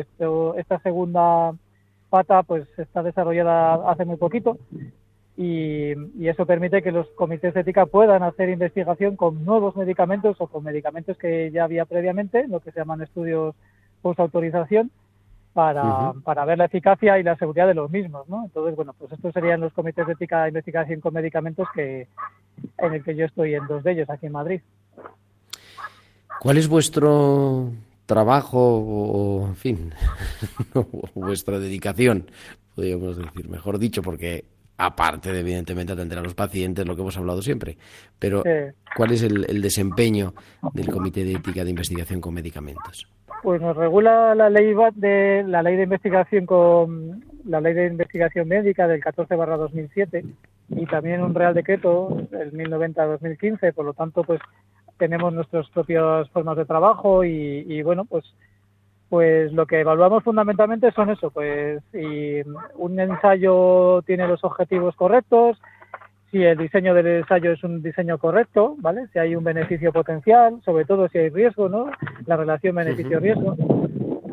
Esta 0.56 0.78
segunda 0.78 1.52
pata 2.08 2.44
pues 2.44 2.68
está 2.78 3.02
desarrollada 3.02 3.90
hace 3.90 4.04
muy 4.04 4.16
poquito 4.16 4.58
y, 5.36 5.92
y, 6.18 6.28
eso 6.28 6.46
permite 6.46 6.82
que 6.82 6.92
los 6.92 7.06
comités 7.10 7.52
de 7.52 7.60
ética 7.60 7.86
puedan 7.86 8.22
hacer 8.22 8.48
investigación 8.48 9.16
con 9.16 9.44
nuevos 9.44 9.76
medicamentos 9.76 10.36
o 10.40 10.46
con 10.46 10.64
medicamentos 10.64 11.18
que 11.18 11.50
ya 11.50 11.64
había 11.64 11.84
previamente, 11.84 12.48
lo 12.48 12.60
que 12.60 12.72
se 12.72 12.80
llaman 12.80 13.02
estudios 13.02 13.54
post-autorización, 14.00 14.90
para, 15.52 15.84
uh 15.84 16.12
-huh. 16.12 16.22
para 16.22 16.44
ver 16.44 16.58
la 16.58 16.66
eficacia 16.66 17.18
y 17.18 17.22
la 17.22 17.34
seguridad 17.36 17.66
de 17.66 17.74
los 17.74 17.90
mismos, 17.90 18.28
¿no? 18.28 18.44
Entonces, 18.44 18.76
bueno, 18.76 18.94
pues 18.98 19.10
estos 19.12 19.32
serían 19.32 19.60
los 19.60 19.72
comités 19.72 20.06
de 20.06 20.12
ética 20.12 20.42
de 20.42 20.48
investigación 20.48 21.00
con 21.00 21.14
medicamentos 21.14 21.66
que 21.74 22.08
en 22.78 22.92
el 22.92 23.02
que 23.02 23.16
yo 23.16 23.24
estoy 23.24 23.54
en 23.54 23.66
dos 23.66 23.82
de 23.82 23.92
ellos 23.92 24.10
aquí 24.10 24.26
en 24.26 24.32
Madrid. 24.32 24.60
¿Cuál 26.40 26.58
es 26.58 26.68
vuestro 26.68 27.70
trabajo 28.04 28.58
o, 28.58 29.46
en 29.46 29.56
fin, 29.56 29.94
vuestra 31.14 31.58
dedicación, 31.58 32.30
podríamos 32.74 33.16
decir, 33.16 33.48
mejor 33.48 33.78
dicho, 33.78 34.02
porque 34.02 34.44
aparte 34.78 35.32
de 35.32 35.40
evidentemente 35.40 35.92
atender 35.92 36.18
a 36.18 36.22
los 36.22 36.34
pacientes, 36.34 36.86
lo 36.86 36.94
que 36.94 37.02
hemos 37.02 37.16
hablado 37.16 37.42
siempre, 37.42 37.76
pero 38.18 38.42
sí. 38.42 38.50
¿cuál 38.96 39.12
es 39.12 39.22
el, 39.22 39.46
el 39.48 39.62
desempeño 39.62 40.34
del 40.72 40.90
Comité 40.90 41.24
de 41.24 41.32
Ética 41.32 41.64
de 41.64 41.70
Investigación 41.70 42.20
con 42.20 42.34
Medicamentos? 42.34 43.08
pues 43.42 43.60
nos 43.60 43.76
regula 43.76 44.34
la 44.34 44.50
ley 44.50 44.74
de 44.94 45.44
la 45.46 45.62
ley 45.62 45.76
de 45.76 45.84
investigación 45.84 46.46
con 46.46 47.24
la 47.44 47.60
ley 47.60 47.74
de 47.74 47.86
investigación 47.86 48.48
médica 48.48 48.88
del 48.88 49.00
14 49.00 49.36
barra 49.36 49.56
2007 49.56 50.24
y 50.70 50.86
también 50.86 51.22
un 51.22 51.34
real 51.34 51.54
decreto 51.54 52.26
el 52.32 52.52
1090 52.52 53.04
2015 53.04 53.72
por 53.72 53.84
lo 53.84 53.94
tanto 53.94 54.24
pues 54.24 54.40
tenemos 54.98 55.32
nuestras 55.32 55.68
propias 55.70 56.28
formas 56.30 56.56
de 56.56 56.64
trabajo 56.64 57.24
y, 57.24 57.64
y 57.68 57.82
bueno 57.82 58.04
pues 58.04 58.24
pues 59.08 59.52
lo 59.52 59.66
que 59.66 59.80
evaluamos 59.80 60.24
fundamentalmente 60.24 60.90
son 60.92 61.10
eso 61.10 61.30
pues 61.30 61.80
si 61.92 62.42
un 62.74 62.98
ensayo 62.98 64.02
tiene 64.02 64.26
los 64.26 64.42
objetivos 64.42 64.96
correctos 64.96 65.58
si 66.30 66.42
el 66.42 66.58
diseño 66.58 66.92
del 66.94 67.06
ensayo 67.06 67.52
es 67.52 67.62
un 67.62 67.82
diseño 67.82 68.18
correcto, 68.18 68.74
¿vale? 68.78 69.06
Si 69.12 69.18
hay 69.18 69.36
un 69.36 69.44
beneficio 69.44 69.92
potencial, 69.92 70.60
sobre 70.64 70.84
todo 70.84 71.08
si 71.08 71.18
hay 71.18 71.28
riesgo, 71.30 71.68
¿no? 71.68 71.90
La 72.26 72.36
relación 72.36 72.74
beneficio-riesgo. 72.74 73.56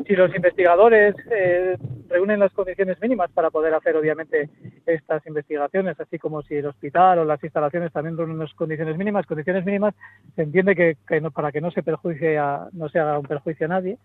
Si 0.06 0.14
los 0.14 0.34
investigadores 0.34 1.14
eh, 1.30 1.78
reúnen 2.08 2.40
las 2.40 2.52
condiciones 2.52 3.00
mínimas 3.00 3.30
para 3.30 3.50
poder 3.50 3.72
hacer, 3.74 3.96
obviamente, 3.96 4.50
estas 4.84 5.26
investigaciones, 5.26 5.98
así 5.98 6.18
como 6.18 6.42
si 6.42 6.56
el 6.56 6.66
hospital 6.66 7.20
o 7.20 7.24
las 7.24 7.42
instalaciones 7.42 7.92
también 7.92 8.18
reúnen 8.18 8.38
las 8.38 8.52
condiciones 8.54 8.98
mínimas, 8.98 9.24
condiciones 9.26 9.64
mínimas, 9.64 9.94
se 10.36 10.42
entiende 10.42 10.74
que, 10.76 11.20
no, 11.20 11.30
para 11.30 11.52
que 11.52 11.60
no 11.60 11.70
se 11.70 11.82
perjuicie, 11.82 12.36
a, 12.38 12.68
no 12.72 12.88
se 12.88 12.98
haga 12.98 13.18
un 13.18 13.26
perjuicio 13.26 13.66
a 13.66 13.70
nadie. 13.70 13.98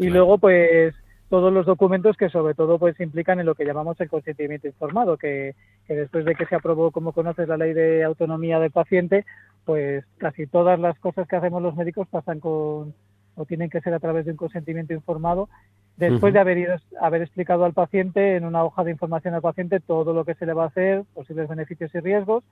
Y 0.00 0.06
claro. 0.06 0.14
luego, 0.14 0.38
pues, 0.38 0.94
todos 1.28 1.52
los 1.52 1.66
documentos 1.66 2.16
que 2.16 2.30
sobre 2.30 2.54
todo 2.54 2.78
pues 2.78 2.98
implican 3.00 3.38
en 3.38 3.46
lo 3.46 3.54
que 3.54 3.64
llamamos 3.64 4.00
el 4.00 4.08
consentimiento 4.08 4.66
informado, 4.66 5.16
que, 5.16 5.54
que, 5.86 5.94
después 5.94 6.24
de 6.24 6.34
que 6.34 6.46
se 6.46 6.56
aprobó, 6.56 6.90
como 6.90 7.12
conoces, 7.12 7.46
la 7.46 7.56
ley 7.56 7.72
de 7.72 8.02
autonomía 8.02 8.58
del 8.58 8.72
paciente, 8.72 9.24
pues 9.64 10.04
casi 10.18 10.46
todas 10.46 10.80
las 10.80 10.98
cosas 10.98 11.28
que 11.28 11.36
hacemos 11.36 11.62
los 11.62 11.76
médicos 11.76 12.08
pasan 12.08 12.40
con 12.40 12.94
o 13.36 13.44
tienen 13.46 13.70
que 13.70 13.80
ser 13.80 13.94
a 13.94 14.00
través 14.00 14.24
de 14.24 14.32
un 14.32 14.36
consentimiento 14.36 14.92
informado 14.92 15.48
después 15.96 16.22
uh 16.22 16.26
-huh. 16.26 16.32
de 16.32 16.38
haber, 16.40 16.58
ido, 16.58 16.76
haber 17.00 17.22
explicado 17.22 17.64
al 17.64 17.74
paciente 17.74 18.36
en 18.36 18.44
una 18.44 18.64
hoja 18.64 18.82
de 18.82 18.90
información 18.90 19.34
al 19.34 19.42
paciente 19.42 19.80
todo 19.80 20.12
lo 20.12 20.24
que 20.24 20.34
se 20.34 20.46
le 20.46 20.54
va 20.54 20.64
a 20.64 20.68
hacer, 20.68 21.04
posibles 21.14 21.48
beneficios 21.48 21.94
y 21.94 22.00
riesgos. 22.00 22.42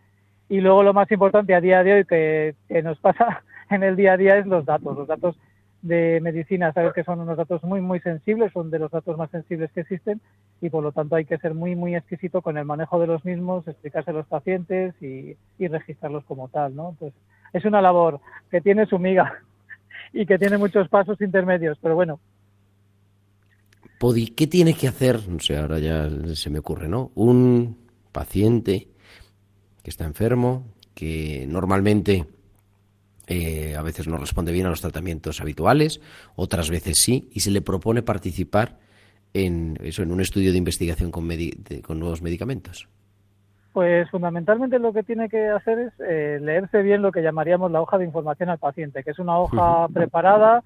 Y 0.48 0.60
luego 0.60 0.82
lo 0.82 0.94
más 0.94 1.10
importante 1.10 1.54
a 1.54 1.60
día 1.60 1.82
de 1.82 1.94
hoy 1.94 2.04
que, 2.04 2.54
que 2.68 2.82
nos 2.82 2.98
pasa 3.00 3.42
en 3.70 3.82
el 3.82 3.96
día 3.96 4.12
a 4.12 4.16
día 4.16 4.38
es 4.38 4.46
los 4.46 4.64
datos. 4.64 4.96
Los 4.96 5.08
datos 5.08 5.36
de 5.82 6.20
medicina, 6.20 6.72
sabes 6.72 6.92
que 6.92 7.04
son 7.04 7.20
unos 7.20 7.36
datos 7.36 7.62
muy, 7.62 7.80
muy 7.80 8.00
sensibles, 8.00 8.52
son 8.52 8.70
de 8.70 8.78
los 8.78 8.90
datos 8.90 9.16
más 9.16 9.30
sensibles 9.30 9.70
que 9.72 9.82
existen 9.82 10.20
y 10.60 10.70
por 10.70 10.82
lo 10.82 10.92
tanto 10.92 11.14
hay 11.14 11.24
que 11.24 11.38
ser 11.38 11.54
muy, 11.54 11.76
muy 11.76 11.94
exquisito 11.94 12.42
con 12.42 12.58
el 12.58 12.64
manejo 12.64 12.98
de 12.98 13.06
los 13.06 13.24
mismos, 13.24 13.66
explicarse 13.68 14.10
a 14.10 14.14
los 14.14 14.26
pacientes 14.26 14.94
y, 15.00 15.36
y 15.58 15.68
registrarlos 15.68 16.24
como 16.24 16.48
tal, 16.48 16.74
¿no? 16.74 16.96
Pues 16.98 17.14
es 17.52 17.64
una 17.64 17.80
labor 17.80 18.20
que 18.50 18.60
tiene 18.60 18.86
su 18.86 18.98
miga 18.98 19.32
y 20.12 20.26
que 20.26 20.38
tiene 20.38 20.58
muchos 20.58 20.88
pasos 20.88 21.20
intermedios, 21.20 21.78
pero 21.80 21.94
bueno. 21.94 22.18
Podi, 24.00 24.28
¿qué 24.28 24.46
tiene 24.46 24.74
que 24.74 24.88
hacer? 24.88 25.28
No 25.28 25.38
sé, 25.40 25.56
ahora 25.56 25.78
ya 25.78 26.08
se 26.34 26.50
me 26.50 26.58
ocurre, 26.58 26.88
¿no? 26.88 27.10
Un 27.14 27.76
paciente 28.12 28.88
que 29.82 29.90
está 29.90 30.04
enfermo, 30.04 30.66
que 30.94 31.46
normalmente 31.48 32.26
eh, 33.28 33.76
a 33.76 33.82
veces 33.82 34.08
no 34.08 34.16
responde 34.16 34.52
bien 34.52 34.66
a 34.66 34.70
los 34.70 34.80
tratamientos 34.80 35.40
habituales, 35.40 36.00
otras 36.34 36.70
veces 36.70 36.98
sí, 36.98 37.28
y 37.32 37.40
se 37.40 37.50
le 37.50 37.60
propone 37.60 38.02
participar 38.02 38.78
en 39.34 39.76
eso, 39.82 40.02
en 40.02 40.12
un 40.12 40.20
estudio 40.20 40.50
de 40.50 40.58
investigación 40.58 41.10
con, 41.10 41.28
de, 41.28 41.82
con 41.86 41.98
nuevos 41.98 42.22
medicamentos. 42.22 42.88
Pues 43.72 44.10
fundamentalmente 44.10 44.78
lo 44.78 44.92
que 44.92 45.02
tiene 45.02 45.28
que 45.28 45.46
hacer 45.48 45.78
es 45.78 45.92
eh, 46.00 46.38
leerse 46.40 46.82
bien 46.82 47.02
lo 47.02 47.12
que 47.12 47.22
llamaríamos 47.22 47.70
la 47.70 47.82
hoja 47.82 47.98
de 47.98 48.06
información 48.06 48.48
al 48.48 48.58
paciente, 48.58 49.04
que 49.04 49.10
es 49.10 49.18
una 49.18 49.38
hoja 49.38 49.86
preparada 49.92 50.62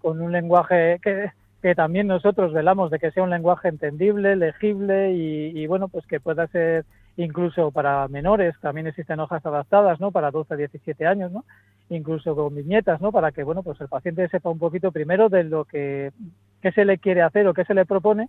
con 0.00 0.20
un 0.20 0.30
lenguaje 0.30 1.00
que, 1.02 1.30
que, 1.60 1.74
también 1.74 2.06
nosotros 2.06 2.52
velamos 2.52 2.92
de 2.92 3.00
que 3.00 3.10
sea 3.10 3.24
un 3.24 3.30
lenguaje 3.30 3.68
entendible, 3.68 4.36
legible 4.36 5.12
y, 5.12 5.58
y 5.58 5.66
bueno, 5.66 5.88
pues 5.88 6.06
que 6.06 6.20
pueda 6.20 6.46
ser 6.46 6.86
incluso 7.16 7.70
para 7.70 8.08
menores, 8.08 8.54
también 8.60 8.86
existen 8.86 9.20
hojas 9.20 9.44
adaptadas, 9.44 10.00
¿no? 10.00 10.10
Para 10.10 10.30
12 10.30 10.54
a 10.54 10.56
17 10.56 11.06
años, 11.06 11.32
¿no? 11.32 11.44
Incluso 11.90 12.34
con 12.34 12.54
viñetas, 12.54 13.00
¿no? 13.00 13.12
Para 13.12 13.32
que, 13.32 13.44
bueno, 13.44 13.62
pues 13.62 13.80
el 13.80 13.88
paciente 13.88 14.28
sepa 14.28 14.50
un 14.50 14.58
poquito 14.58 14.90
primero 14.90 15.28
de 15.28 15.44
lo 15.44 15.64
que, 15.64 16.12
qué 16.60 16.72
se 16.72 16.84
le 16.84 16.98
quiere 16.98 17.22
hacer 17.22 17.46
o 17.46 17.54
qué 17.54 17.64
se 17.64 17.74
le 17.74 17.84
propone, 17.84 18.28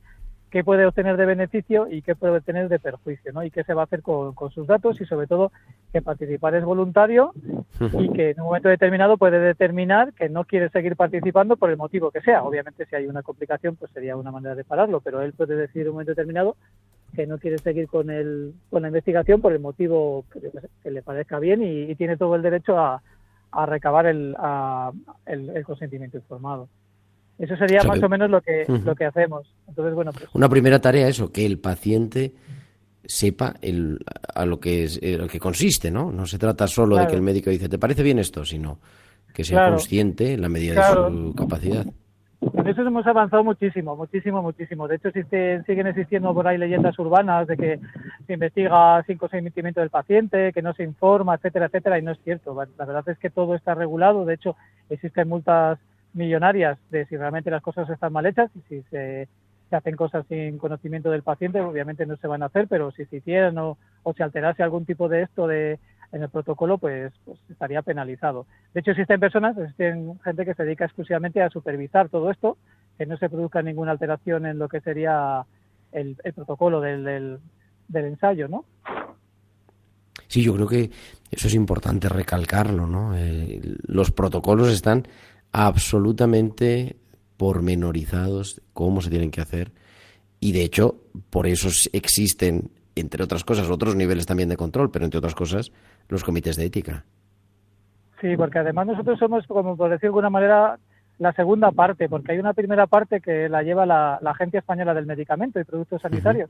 qué 0.56 0.63
puede 0.63 0.86
obtener 0.86 1.17
de 1.17 1.26
beneficio 1.26 1.88
y 1.89 2.02
qué 2.02 2.15
puede 2.15 2.38
obtener 2.38 2.69
de 2.69 2.80
perjuicio, 2.80 3.34
¿no? 3.34 3.43
Y 3.43 3.52
qué 3.52 3.63
se 3.63 3.74
va 3.74 3.82
a 3.82 3.86
hacer 3.86 4.02
con, 4.02 4.34
con 4.34 4.52
sus 4.52 4.67
datos 4.67 5.02
y 5.02 5.06
sobre 5.06 5.28
todo 5.28 5.52
que 5.91 6.02
participar 6.02 6.56
es 6.56 6.63
voluntario 6.63 7.34
y 8.00 8.10
que 8.13 8.30
en 8.30 8.39
un 8.39 8.45
momento 8.45 8.69
determinado 8.69 9.17
puede 9.17 9.39
determinar 9.39 10.13
que 10.13 10.30
no 10.30 10.45
quiere 10.45 10.69
seguir 10.69 10.95
participando 10.95 11.58
por 11.58 11.71
el 11.71 11.78
motivo 11.78 12.12
que 12.12 12.21
sea. 12.21 12.43
Obviamente 12.43 12.86
si 12.86 12.95
hay 12.95 13.08
una 13.08 13.24
complicación 13.24 13.76
pues 13.76 13.91
sería 13.91 14.15
una 14.15 14.32
manera 14.32 14.56
de 14.56 14.63
pararlo, 14.63 15.02
pero 15.02 15.21
él 15.21 15.34
puede 15.34 15.56
decir 15.56 15.82
en 15.82 15.88
un 15.89 15.93
momento 15.95 16.12
determinado 16.12 16.56
que 17.15 17.25
no 17.28 17.38
quiere 17.38 17.58
seguir 17.58 17.88
con 17.88 18.10
el 18.10 18.54
con 18.69 18.82
la 18.82 18.89
investigación 18.89 19.41
por 19.41 19.54
el 19.54 19.60
motivo 19.60 20.25
que, 20.32 20.39
que 20.84 20.91
le 20.91 21.01
parezca 21.01 21.39
bien 21.39 21.63
y, 21.63 21.91
y, 21.91 21.95
tiene 21.95 22.17
todo 22.17 22.36
el 22.36 22.41
derecho 22.41 22.78
a, 22.78 23.01
a 23.51 23.65
recabar 23.65 24.06
el, 24.06 24.36
a, 24.38 24.91
el, 25.25 25.49
el, 25.49 25.63
consentimiento 25.63 26.17
informado. 26.17 26.67
Eso 27.38 27.56
sería 27.58 27.84
más 27.84 28.01
o 28.01 28.10
menos 28.10 28.30
lo 28.30 28.41
que, 28.41 28.65
uh 28.67 28.73
-huh. 28.73 28.84
lo 28.84 28.95
que 28.95 29.06
hacemos. 29.06 29.51
Entonces, 29.67 29.93
bueno, 29.93 30.12
pues, 30.13 30.30
Una 30.34 30.47
primera 30.47 30.80
tarea, 30.80 31.08
eso, 31.08 31.32
que 31.32 31.45
el 31.45 31.60
paciente 31.60 32.34
sepa 33.04 33.56
el, 33.62 33.99
a 34.34 34.45
lo 34.45 34.60
que, 34.60 34.86
es, 34.86 34.99
eh, 35.01 35.17
lo 35.17 35.28
que 35.28 35.39
consiste, 35.39 35.91
¿no? 35.91 36.12
No 36.12 36.25
se 36.25 36.38
trata 36.38 36.67
solo 36.67 36.95
claro. 36.95 37.08
de 37.08 37.12
que 37.12 37.15
el 37.15 37.21
médico 37.21 37.49
dice, 37.49 37.69
¿te 37.69 37.78
parece 37.78 38.04
bien 38.04 38.19
esto? 38.19 38.45
Sino 38.45 38.80
que 39.34 39.43
sea 39.43 39.60
claro. 39.60 39.73
consciente 39.73 40.34
en 40.34 40.41
la 40.41 40.49
medida 40.49 40.75
claro. 40.75 41.10
de 41.10 41.17
su 41.17 41.36
capacidad. 41.36 41.86
En 42.41 42.67
eso 42.67 42.82
hemos 42.82 43.08
avanzado 43.08 43.43
muchísimo, 43.43 43.95
muchísimo, 43.95 44.41
muchísimo. 44.41 44.88
De 44.88 44.95
hecho, 44.95 45.08
existe, 45.10 45.63
siguen 45.63 45.88
existiendo 45.88 46.34
por 46.34 46.48
ahí 46.48 46.58
leyendas 46.58 46.98
urbanas 47.00 47.48
de 47.48 47.58
que 47.58 47.80
se 48.28 48.34
investiga 48.34 49.04
sin 49.04 49.17
consentimiento 49.17 49.80
del 49.80 49.89
paciente, 49.89 50.52
que 50.54 50.62
no 50.62 50.74
se 50.74 50.84
informa, 50.84 51.36
etcétera, 51.36 51.67
etcétera, 51.67 52.00
y 52.00 52.02
no 52.02 52.12
es 52.12 52.19
cierto. 52.24 52.56
La 52.78 52.86
verdad 52.86 53.08
es 53.10 53.17
que 53.17 53.30
todo 53.30 53.56
está 53.56 53.74
regulado. 53.74 54.26
De 54.26 54.34
hecho, 54.34 54.56
existen 54.89 55.30
multas 55.30 55.80
millonarias 56.13 56.78
de 56.91 57.06
si 57.06 57.17
realmente 57.17 57.52
las 57.52 57.62
cosas 57.62 57.89
están 57.89 58.13
mal 58.13 58.26
hechas 58.26 58.50
y 58.56 58.62
si 58.69 58.82
se, 58.89 59.28
se 59.69 59.76
hacen 59.76 59.95
cosas 59.95 60.26
sin 60.28 60.58
conocimiento 60.58 61.12
del 61.12 61.24
paciente, 61.24 61.62
obviamente 61.62 62.06
no 62.06 62.15
se 62.17 62.28
van 62.28 62.43
a 62.43 62.48
hacer, 62.48 62.67
pero 62.67 62.91
si 62.91 63.06
se 63.06 63.17
hicieran 63.17 63.58
o, 63.58 63.78
o 64.04 64.13
se 64.13 64.24
alterase 64.24 64.63
algún 64.63 64.86
tipo 64.86 65.10
de 65.10 65.24
esto 65.24 65.48
de 65.48 65.80
en 66.15 66.23
el 66.23 66.30
protocolo, 66.30 66.78
pues, 66.78 67.12
pues 67.25 67.38
estaría 67.49 67.82
penalizado. 67.82 68.47
De 68.73 68.80
hecho, 68.80 68.91
existen 68.91 69.19
personas, 69.19 69.58
existen 69.58 70.17
gente 70.23 70.45
que 70.45 70.54
se 70.54 70.63
dedica 70.63 70.86
exclusivamente 70.86 71.41
a 71.41 71.49
supervisar 71.49 72.08
todo 72.08 72.32
esto, 72.32 72.58
que 72.97 73.06
no 73.06 73.17
se 73.17 73.30
produzca 73.30 73.62
ninguna 73.62 73.91
alteración 73.91 74.45
en 74.45 74.58
lo 74.58 74.69
que 74.69 74.80
sería 74.80 75.45
el, 75.91 76.15
protocolo 76.34 76.80
del, 76.80 77.04
del, 77.89 78.06
ensayo, 78.06 78.47
¿no? 78.47 78.63
Sí, 80.28 80.41
yo 80.41 80.56
creo 80.56 80.67
que 80.67 80.89
eso 81.30 81.47
es 81.47 81.54
importante 81.54 82.08
recalcarlo, 82.08 82.88
¿no? 82.88 83.13
Los 83.86 84.12
protocolos 84.12 84.69
están 84.69 85.06
absolutamente 85.51 86.95
pormenorizados, 87.36 88.62
cómo 88.71 89.01
se 89.01 89.10
tienen 89.10 89.32
que 89.32 89.41
hacer, 89.41 89.73
y 90.39 90.54
de 90.54 90.63
hecho, 90.63 90.95
por 91.30 91.45
eso 91.45 91.67
existen 91.91 92.71
entre 92.95 93.23
otras 93.23 93.43
cosas, 93.43 93.69
otros 93.69 93.95
niveles 93.95 94.25
también 94.25 94.49
de 94.49 94.58
control, 94.58 94.89
pero 94.89 95.06
entre 95.06 95.17
otras 95.17 95.36
cosas, 95.36 95.71
los 96.10 96.24
comités 96.24 96.56
de 96.56 96.65
ética. 96.65 97.04
Sí, 98.22 98.38
porque 98.38 98.60
además 98.60 98.88
nosotros 98.88 99.20
somos, 99.20 99.46
como 99.48 99.76
por 99.76 99.89
decir 99.89 100.04
de 100.04 100.08
alguna 100.08 100.30
manera, 100.30 100.80
la 101.20 101.34
segunda 101.34 101.72
parte, 101.72 102.10
porque 102.10 102.34
hay 102.34 102.39
una 102.39 102.54
primera 102.54 102.88
parte 102.88 103.22
que 103.22 103.50
la 103.50 103.63
lleva 103.63 103.86
la, 103.86 104.20
la 104.22 104.32
Agencia 104.32 104.60
Española 104.60 104.94
del 104.94 105.06
Medicamento 105.06 105.60
y 105.60 105.63
Productos 105.63 106.02
Sanitarios, 106.02 106.50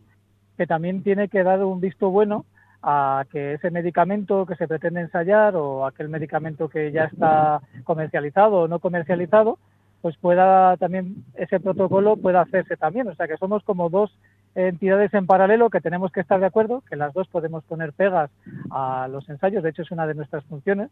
que 0.57 0.67
también 0.67 1.03
tiene 1.03 1.27
que 1.27 1.43
dar 1.43 1.63
un 1.63 1.79
visto 1.79 2.09
bueno 2.09 2.45
a 2.87 3.25
que 3.31 3.53
ese 3.53 3.71
medicamento 3.71 4.45
que 4.45 4.55
se 4.55 4.67
pretende 4.67 5.01
ensayar 5.01 5.55
o 5.55 5.85
aquel 5.87 6.07
medicamento 6.07 6.69
que 6.69 6.91
ya 6.91 7.05
está 7.05 7.61
comercializado 7.83 8.61
o 8.61 8.67
no 8.67 8.79
comercializado, 8.79 9.57
pues 10.03 10.15
pueda 10.17 10.77
también 10.77 11.25
ese 11.33 11.59
protocolo 11.59 12.15
pueda 12.15 12.41
hacerse 12.41 12.77
también. 12.77 13.07
O 13.07 13.15
sea 13.15 13.27
que 13.27 13.37
somos 13.37 13.63
como 13.63 13.89
dos 13.89 14.15
entidades 14.55 15.13
en 15.13 15.27
paralelo 15.27 15.69
que 15.69 15.81
tenemos 15.81 16.11
que 16.11 16.21
estar 16.21 16.39
de 16.39 16.45
acuerdo, 16.45 16.81
que 16.89 16.95
las 16.95 17.13
dos 17.13 17.27
podemos 17.27 17.63
poner 17.65 17.93
pegas 17.93 18.31
a 18.71 19.07
los 19.09 19.27
ensayos. 19.29 19.63
De 19.63 19.69
hecho, 19.69 19.81
es 19.81 19.91
una 19.91 20.07
de 20.07 20.15
nuestras 20.15 20.43
funciones, 20.45 20.89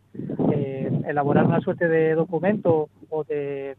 eh, 0.54 0.92
elaborar 1.08 1.46
una 1.46 1.62
suerte 1.62 1.88
de 1.88 2.14
documento 2.14 2.90
o 3.10 3.24
de, 3.24 3.78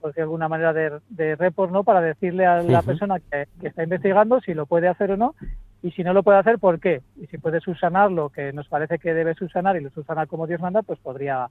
por 0.00 0.12
de 0.12 0.22
alguna 0.22 0.48
manera, 0.48 0.72
de, 0.72 0.98
de 1.08 1.36
report, 1.36 1.72
¿no? 1.72 1.84
Para 1.84 2.00
decirle 2.00 2.46
a 2.46 2.62
la 2.62 2.82
persona 2.82 3.20
que, 3.20 3.46
que 3.60 3.68
está 3.68 3.84
investigando 3.84 4.40
si 4.40 4.54
lo 4.54 4.66
puede 4.66 4.88
hacer 4.88 5.12
o 5.12 5.16
no 5.16 5.34
y 5.82 5.90
si 5.90 6.04
no 6.04 6.12
lo 6.12 6.22
puede 6.22 6.38
hacer, 6.38 6.58
¿por 6.58 6.78
qué? 6.78 7.02
Y 7.20 7.26
si 7.26 7.38
puede 7.38 7.60
subsanar 7.60 8.10
lo 8.10 8.28
que 8.28 8.52
nos 8.52 8.68
parece 8.68 8.98
que 8.98 9.14
debe 9.14 9.34
subsanar 9.34 9.76
y 9.76 9.80
lo 9.80 9.90
subsanar 9.90 10.28
como 10.28 10.46
Dios 10.46 10.60
manda, 10.60 10.82
pues 10.82 10.98
podría, 11.00 11.48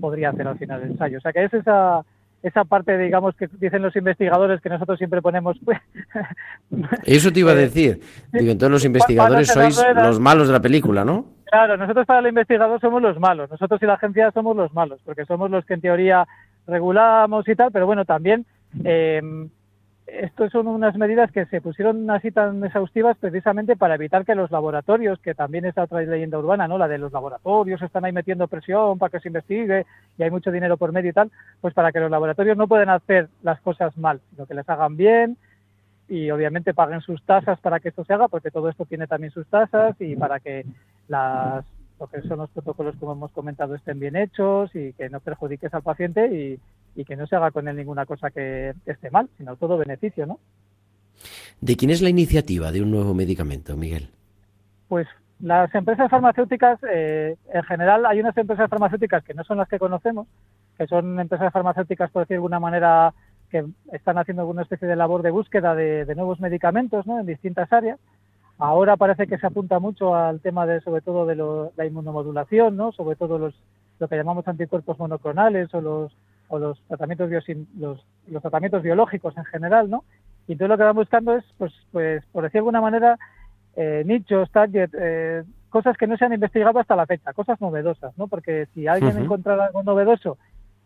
podría 0.00 0.30
hacer 0.30 0.48
al 0.48 0.58
final 0.58 0.82
el 0.82 0.92
ensayo. 0.92 1.18
O 1.18 1.20
sea 1.20 1.32
que 1.32 1.44
es 1.44 1.52
esa, 1.52 2.02
esa 2.44 2.64
parte, 2.64 2.96
digamos, 2.98 3.34
que 3.36 3.48
dicen 3.58 3.80
los 3.82 3.96
investigadores 3.96 4.60
que 4.60 4.68
nosotros 4.68 4.98
siempre 4.98 5.22
ponemos. 5.22 5.58
Pues, 5.64 5.78
Eso 7.04 7.32
te 7.32 7.40
iba 7.40 7.52
a 7.52 7.54
Eh, 7.54 7.58
decir. 7.58 8.00
Digo, 8.32 8.52
entonces 8.52 8.70
los 8.70 8.84
investigadores 8.84 9.48
sois 9.48 9.82
los 9.96 10.20
malos 10.20 10.46
de 10.46 10.52
la 10.52 10.60
película, 10.60 11.04
¿no? 11.04 11.24
Claro, 11.46 11.76
nosotros 11.76 12.04
para 12.06 12.20
el 12.20 12.26
investigador 12.28 12.80
somos 12.80 13.00
los 13.00 13.18
malos, 13.18 13.50
nosotros 13.50 13.80
y 13.82 13.86
la 13.86 13.94
agencia 13.94 14.30
somos 14.32 14.54
los 14.56 14.72
malos, 14.74 15.00
porque 15.04 15.24
somos 15.24 15.50
los 15.50 15.64
que 15.64 15.74
en 15.74 15.80
teoría 15.80 16.26
regulamos 16.66 17.48
y 17.48 17.54
tal, 17.54 17.70
pero 17.72 17.86
bueno, 17.86 18.04
también 18.04 18.44
eh, 18.84 19.22
estos 20.06 20.52
son 20.52 20.66
unas 20.66 20.96
medidas 20.96 21.32
que 21.32 21.46
se 21.46 21.60
pusieron 21.60 22.10
así 22.10 22.30
tan 22.30 22.62
exhaustivas 22.64 23.16
precisamente 23.18 23.74
para 23.76 23.94
evitar 23.94 24.24
que 24.24 24.34
los 24.34 24.50
laboratorios, 24.50 25.18
que 25.20 25.34
también 25.34 25.64
es 25.64 25.78
otra 25.78 26.02
leyenda 26.02 26.38
urbana, 26.38 26.68
¿no? 26.68 26.76
La 26.76 26.88
de 26.88 26.98
los 26.98 27.12
laboratorios 27.12 27.80
están 27.80 28.04
ahí 28.04 28.12
metiendo 28.12 28.46
presión 28.46 28.98
para 28.98 29.10
que 29.10 29.20
se 29.20 29.28
investigue 29.28 29.86
y 30.18 30.22
hay 30.22 30.30
mucho 30.30 30.52
dinero 30.52 30.76
por 30.76 30.92
medio 30.92 31.10
y 31.10 31.14
tal, 31.14 31.30
pues 31.60 31.72
para 31.72 31.90
que 31.90 32.00
los 32.00 32.10
laboratorios 32.10 32.56
no 32.56 32.68
puedan 32.68 32.90
hacer 32.90 33.28
las 33.42 33.60
cosas 33.62 33.96
mal, 33.96 34.20
sino 34.30 34.46
que 34.46 34.54
les 34.54 34.68
hagan 34.68 34.96
bien 34.96 35.38
y 36.06 36.30
obviamente 36.30 36.74
paguen 36.74 37.00
sus 37.00 37.22
tasas 37.22 37.58
para 37.60 37.80
que 37.80 37.88
esto 37.88 38.04
se 38.04 38.12
haga, 38.12 38.28
porque 38.28 38.50
todo 38.50 38.68
esto 38.68 38.84
tiene 38.84 39.06
también 39.06 39.32
sus 39.32 39.46
tasas 39.46 39.98
y 40.00 40.16
para 40.16 40.38
que 40.38 40.66
las 41.08 41.64
lo 41.98 42.08
que 42.08 42.22
son 42.22 42.38
los 42.38 42.50
protocolos, 42.50 42.96
como 42.96 43.12
hemos 43.12 43.30
comentado, 43.30 43.74
estén 43.74 44.00
bien 44.00 44.16
hechos 44.16 44.74
y 44.74 44.92
que 44.94 45.08
no 45.08 45.20
perjudiques 45.20 45.72
al 45.72 45.82
paciente 45.82 46.26
y, 46.26 46.58
y 46.96 47.04
que 47.04 47.16
no 47.16 47.26
se 47.26 47.36
haga 47.36 47.50
con 47.50 47.66
él 47.68 47.76
ninguna 47.76 48.06
cosa 48.06 48.30
que 48.30 48.74
esté 48.86 49.10
mal, 49.10 49.28
sino 49.36 49.56
todo 49.56 49.76
beneficio, 49.78 50.26
¿no? 50.26 50.38
¿De 51.60 51.76
quién 51.76 51.90
es 51.90 52.02
la 52.02 52.08
iniciativa 52.10 52.72
de 52.72 52.82
un 52.82 52.90
nuevo 52.90 53.14
medicamento, 53.14 53.76
Miguel? 53.76 54.10
Pues 54.88 55.06
las 55.40 55.74
empresas 55.74 56.10
farmacéuticas, 56.10 56.78
eh, 56.90 57.36
en 57.52 57.62
general, 57.64 58.06
hay 58.06 58.20
unas 58.20 58.36
empresas 58.36 58.68
farmacéuticas 58.68 59.24
que 59.24 59.34
no 59.34 59.44
son 59.44 59.58
las 59.58 59.68
que 59.68 59.78
conocemos, 59.78 60.26
que 60.76 60.86
son 60.86 61.18
empresas 61.18 61.52
farmacéuticas, 61.52 62.10
por 62.10 62.22
decir 62.22 62.34
de 62.34 62.38
alguna 62.38 62.60
manera, 62.60 63.14
que 63.50 63.64
están 63.92 64.18
haciendo 64.18 64.42
alguna 64.42 64.62
especie 64.62 64.88
de 64.88 64.96
labor 64.96 65.22
de 65.22 65.30
búsqueda 65.30 65.74
de, 65.74 66.04
de 66.04 66.14
nuevos 66.14 66.40
medicamentos 66.40 67.06
¿no? 67.06 67.20
en 67.20 67.26
distintas 67.26 67.72
áreas. 67.72 67.98
Ahora 68.58 68.96
parece 68.96 69.26
que 69.26 69.38
se 69.38 69.46
apunta 69.46 69.78
mucho 69.78 70.14
al 70.14 70.40
tema 70.40 70.66
de, 70.66 70.80
sobre 70.80 71.02
todo, 71.02 71.26
de 71.26 71.34
lo- 71.36 71.72
la 71.76 71.86
inmunomodulación, 71.86 72.76
¿no? 72.76 72.92
sobre 72.92 73.16
todo 73.16 73.38
los, 73.38 73.54
lo 73.98 74.08
que 74.08 74.16
llamamos 74.16 74.46
anticuerpos 74.48 74.98
monoclonales 74.98 75.72
o 75.74 75.80
los, 75.80 76.12
o 76.48 76.58
los 76.58 76.80
tratamientos 76.88 77.30
biosim- 77.30 77.66
los, 77.78 78.04
los 78.28 78.42
tratamientos 78.42 78.82
biológicos 78.82 79.36
en 79.36 79.44
general, 79.46 79.90
¿no? 79.90 80.04
Y 80.46 80.52
entonces 80.52 80.70
lo 80.70 80.78
que 80.78 80.84
van 80.84 80.96
buscando 80.96 81.36
es, 81.36 81.44
pues, 81.58 81.72
pues 81.90 82.24
por 82.32 82.42
decir 82.42 82.54
de 82.54 82.58
alguna 82.60 82.80
manera, 82.80 83.18
eh, 83.76 84.02
nichos, 84.06 84.50
target, 84.50 84.90
eh, 84.98 85.44
cosas 85.70 85.96
que 85.96 86.06
no 86.06 86.16
se 86.16 86.24
han 86.24 86.32
investigado 86.34 86.78
hasta 86.78 86.96
la 86.96 87.06
fecha, 87.06 87.32
cosas 87.32 87.60
novedosas, 87.60 88.16
¿no? 88.18 88.28
Porque 88.28 88.66
si 88.74 88.86
alguien 88.86 89.16
Ujú. 89.16 89.24
encontrara 89.24 89.66
algo 89.66 89.82
novedoso 89.82 90.38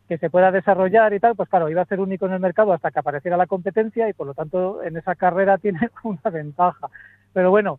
que 0.08 0.18
se 0.18 0.30
pueda 0.30 0.50
desarrollar 0.50 1.12
y 1.12 1.20
tal, 1.20 1.36
pues 1.36 1.48
claro, 1.50 1.68
iba 1.68 1.82
a 1.82 1.86
ser 1.86 2.00
único 2.00 2.26
en 2.26 2.32
el 2.32 2.40
mercado 2.40 2.72
hasta 2.72 2.90
que 2.90 2.98
apareciera 2.98 3.36
la 3.36 3.46
competencia 3.46 4.08
y 4.08 4.14
por 4.14 4.26
lo 4.26 4.34
tanto 4.34 4.82
en 4.82 4.96
esa 4.96 5.14
carrera 5.16 5.58
tiene 5.60 5.80
una 6.02 6.30
ventaja. 6.30 6.88
Pero 7.34 7.50
bueno, 7.50 7.78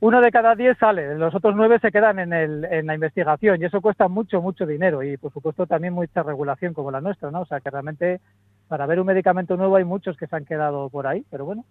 uno 0.00 0.20
de 0.20 0.30
cada 0.30 0.54
diez 0.54 0.78
sale, 0.78 1.16
los 1.16 1.34
otros 1.34 1.56
nueve 1.56 1.78
se 1.80 1.90
quedan 1.90 2.18
en, 2.20 2.32
el, 2.32 2.64
en 2.64 2.86
la 2.86 2.94
investigación 2.94 3.60
y 3.60 3.64
eso 3.64 3.80
cuesta 3.80 4.06
mucho, 4.06 4.40
mucho 4.40 4.64
dinero 4.64 5.02
y 5.02 5.16
por 5.16 5.32
supuesto 5.32 5.66
también 5.66 5.92
mucha 5.92 6.22
regulación 6.22 6.72
como 6.72 6.90
la 6.90 7.00
nuestra, 7.00 7.30
¿no? 7.30 7.40
O 7.40 7.46
sea 7.46 7.60
que 7.60 7.70
realmente 7.70 8.20
para 8.68 8.86
ver 8.86 9.00
un 9.00 9.06
medicamento 9.06 9.56
nuevo 9.56 9.76
hay 9.76 9.84
muchos 9.84 10.16
que 10.16 10.28
se 10.28 10.36
han 10.36 10.44
quedado 10.44 10.88
por 10.88 11.06
ahí, 11.06 11.24
pero 11.30 11.44
bueno, 11.44 11.64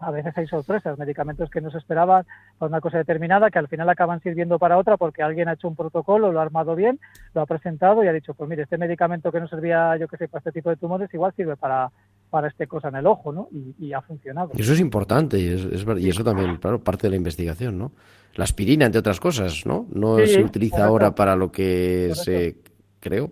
a 0.00 0.10
veces 0.10 0.36
hay 0.36 0.46
sorpresas, 0.46 0.98
medicamentos 0.98 1.50
que 1.50 1.60
no 1.60 1.70
se 1.70 1.78
esperaban 1.78 2.24
para 2.58 2.68
una 2.68 2.80
cosa 2.80 2.98
determinada, 2.98 3.50
que 3.50 3.58
al 3.58 3.68
final 3.68 3.88
acaban 3.88 4.20
sirviendo 4.20 4.58
para 4.58 4.78
otra 4.78 4.96
porque 4.96 5.22
alguien 5.22 5.48
ha 5.48 5.54
hecho 5.54 5.68
un 5.68 5.76
protocolo, 5.76 6.30
lo 6.30 6.40
ha 6.40 6.42
armado 6.42 6.76
bien, 6.76 7.00
lo 7.34 7.40
ha 7.40 7.46
presentado 7.46 8.04
y 8.04 8.08
ha 8.08 8.12
dicho, 8.12 8.34
pues 8.34 8.48
mire, 8.48 8.62
este 8.62 8.78
medicamento 8.78 9.32
que 9.32 9.40
no 9.40 9.48
servía, 9.48 9.96
yo 9.96 10.06
que 10.06 10.16
sé, 10.16 10.28
para 10.28 10.40
este 10.40 10.52
tipo 10.52 10.70
de 10.70 10.76
tumores, 10.76 11.12
igual 11.12 11.32
sirve 11.34 11.56
para, 11.56 11.90
para 12.30 12.48
este 12.48 12.66
cosa 12.66 12.88
en 12.88 12.96
el 12.96 13.06
ojo, 13.06 13.32
¿no? 13.32 13.48
Y, 13.52 13.74
y 13.86 13.92
ha 13.92 14.00
funcionado. 14.02 14.50
Eso 14.56 14.72
es 14.72 14.80
importante 14.80 15.38
y, 15.38 15.48
es- 15.48 15.84
y 15.98 16.08
eso 16.08 16.22
también, 16.24 16.56
claro, 16.56 16.78
parte 16.82 17.06
de 17.06 17.10
la 17.10 17.16
investigación, 17.16 17.78
¿no? 17.78 17.92
La 18.34 18.44
aspirina, 18.44 18.86
entre 18.86 19.00
otras 19.00 19.18
cosas, 19.20 19.64
¿no? 19.66 19.86
No 19.92 20.18
Sí, 20.18 20.26
se 20.28 20.42
utiliza 20.44 20.76
correcto. 20.76 20.90
ahora 20.92 21.14
para 21.14 21.34
lo 21.36 21.50
que 21.50 22.08
Correcto. 22.10 22.22
se 22.24 22.56
creó. 23.00 23.30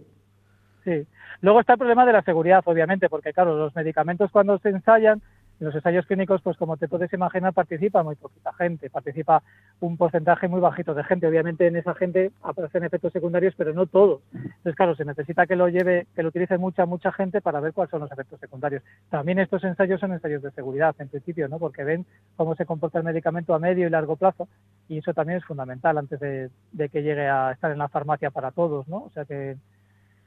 Sí. 0.85 1.07
Luego 1.43 1.61
está 1.61 1.75
el 1.75 1.79
problema 1.79 2.07
de 2.07 2.13
la 2.15 2.23
seguridad, 2.23 2.63
obviamente, 2.65 3.09
porque 3.09 3.33
claro, 3.33 3.57
los 3.57 3.75
medicamentos 3.77 4.31
cuando 4.31 4.59
se 4.59 4.71
ensayan, 4.71 5.21
en 5.59 5.67
los 5.67 5.75
ensayos 5.75 6.05
clínicos, 6.07 6.43
pues 6.43 6.57
como 6.57 6.77
te 6.77 6.87
puedes 6.89 7.13
imaginar, 7.13 7.53
participa 7.55 8.03
muy 8.03 8.15
poquita 8.15 8.53
gente, 8.55 8.91
participa 8.91 9.43
un 9.81 9.97
porcentaje 9.97 10.49
muy 10.49 10.61
bajito 10.61 10.93
de 10.95 11.03
gente. 11.05 11.27
Obviamente 11.27 11.67
en 11.67 11.77
esa 11.77 11.95
gente 11.95 12.31
aparecen 12.43 12.85
efectos 12.85 13.13
secundarios, 13.13 13.55
pero 13.57 13.73
no 13.73 13.87
todos. 13.87 14.21
Entonces, 14.35 14.75
claro, 14.75 14.95
se 14.95 15.05
necesita 15.05 15.47
que 15.47 15.57
lo 15.57 15.69
lleve, 15.69 16.07
que 16.15 16.23
lo 16.23 16.29
utilice 16.29 16.59
mucha, 16.59 16.85
mucha 16.85 17.11
gente 17.13 17.41
para 17.41 17.61
ver 17.61 17.73
cuáles 17.73 17.91
son 17.91 18.01
los 18.01 18.13
efectos 18.13 18.39
secundarios. 18.39 18.83
También 19.09 19.39
estos 19.39 19.65
ensayos 19.65 19.99
son 20.01 20.13
ensayos 20.13 20.43
de 20.43 20.51
seguridad, 20.51 20.95
en 20.99 21.09
principio, 21.09 21.49
¿no? 21.49 21.59
Porque 21.59 21.85
ven 21.85 22.05
cómo 22.37 22.55
se 22.55 22.67
comporta 22.67 22.99
el 22.99 23.05
medicamento 23.05 23.55
a 23.55 23.59
medio 23.59 23.87
y 23.87 23.91
largo 23.91 24.17
plazo, 24.17 24.49
y 24.89 24.99
eso 24.99 25.15
también 25.15 25.39
es 25.39 25.45
fundamental 25.45 25.97
antes 25.97 26.21
de, 26.21 26.51
de 26.73 26.89
que 26.91 27.03
llegue 27.03 27.29
a 27.29 27.53
estar 27.53 27.71
en 27.71 27.79
la 27.79 27.89
farmacia 27.89 28.31
para 28.31 28.51
todos, 28.51 28.87
¿no? 28.89 28.99
O 28.99 29.11
sea 29.15 29.25
que 29.25 29.57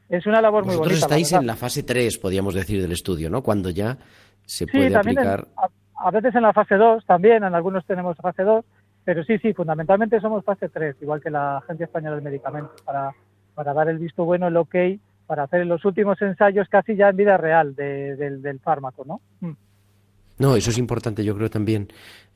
es 0.10 0.26
una 0.26 0.42
labor 0.42 0.66
muy 0.66 0.76
Vosotros 0.76 1.02
bonita. 1.02 1.08
la 1.08 1.20
estáis 1.22 1.40
en 1.40 1.46
la 1.48 1.56
fase 1.56 1.84
3, 1.84 2.18
podríamos 2.18 2.56
decir, 2.56 2.82
del 2.82 2.92
estudio, 2.92 3.30
¿no? 3.30 3.44
Cuando 3.44 3.70
ya 3.70 3.96
se 4.50 4.66
Sí, 4.66 4.72
puede 4.72 4.88
en- 4.88 4.94
a 6.02 6.12
veces 6.12 6.34
en 6.34 6.42
la 6.42 6.54
fase 6.54 6.76
2 6.76 7.06
también, 7.06 7.44
en 7.44 7.54
algunos 7.54 7.86
tenemos 7.86 8.18
fase 8.18 8.44
2, 8.44 8.66
pero 9.04 9.24
sí, 9.24 9.38
sí, 9.38 9.54
fundamentalmente 9.54 10.20
somos 10.20 10.44
fase 10.44 10.70
3, 10.70 10.96
igual 11.02 11.22
que 11.22 11.30
la 11.30 11.58
Agencia 11.58 11.86
Española 11.86 12.16
del 12.16 12.24
Medicamento, 12.24 12.72
para, 12.84 13.12
para 13.54 13.74
dar 13.74 13.90
el 13.90 14.00
visto 14.00 14.26
bueno, 14.26 14.48
el 14.48 14.58
ok, 14.58 14.76
para 15.28 15.44
hacer 15.44 15.66
los 15.68 15.86
últimos 15.86 16.20
ensayos 16.22 16.68
casi 16.70 16.96
ya 16.96 17.10
en 17.10 17.18
vida 17.18 17.38
real 17.38 17.76
de- 17.76 18.16
del, 18.16 18.42
del 18.42 18.60
fármaco, 18.60 19.04
¿no? 19.06 19.22
Mm. 19.42 19.54
No, 20.40 20.56
eso 20.56 20.70
es 20.72 20.78
importante, 20.78 21.24
yo 21.24 21.36
creo 21.36 21.50
también 21.50 21.90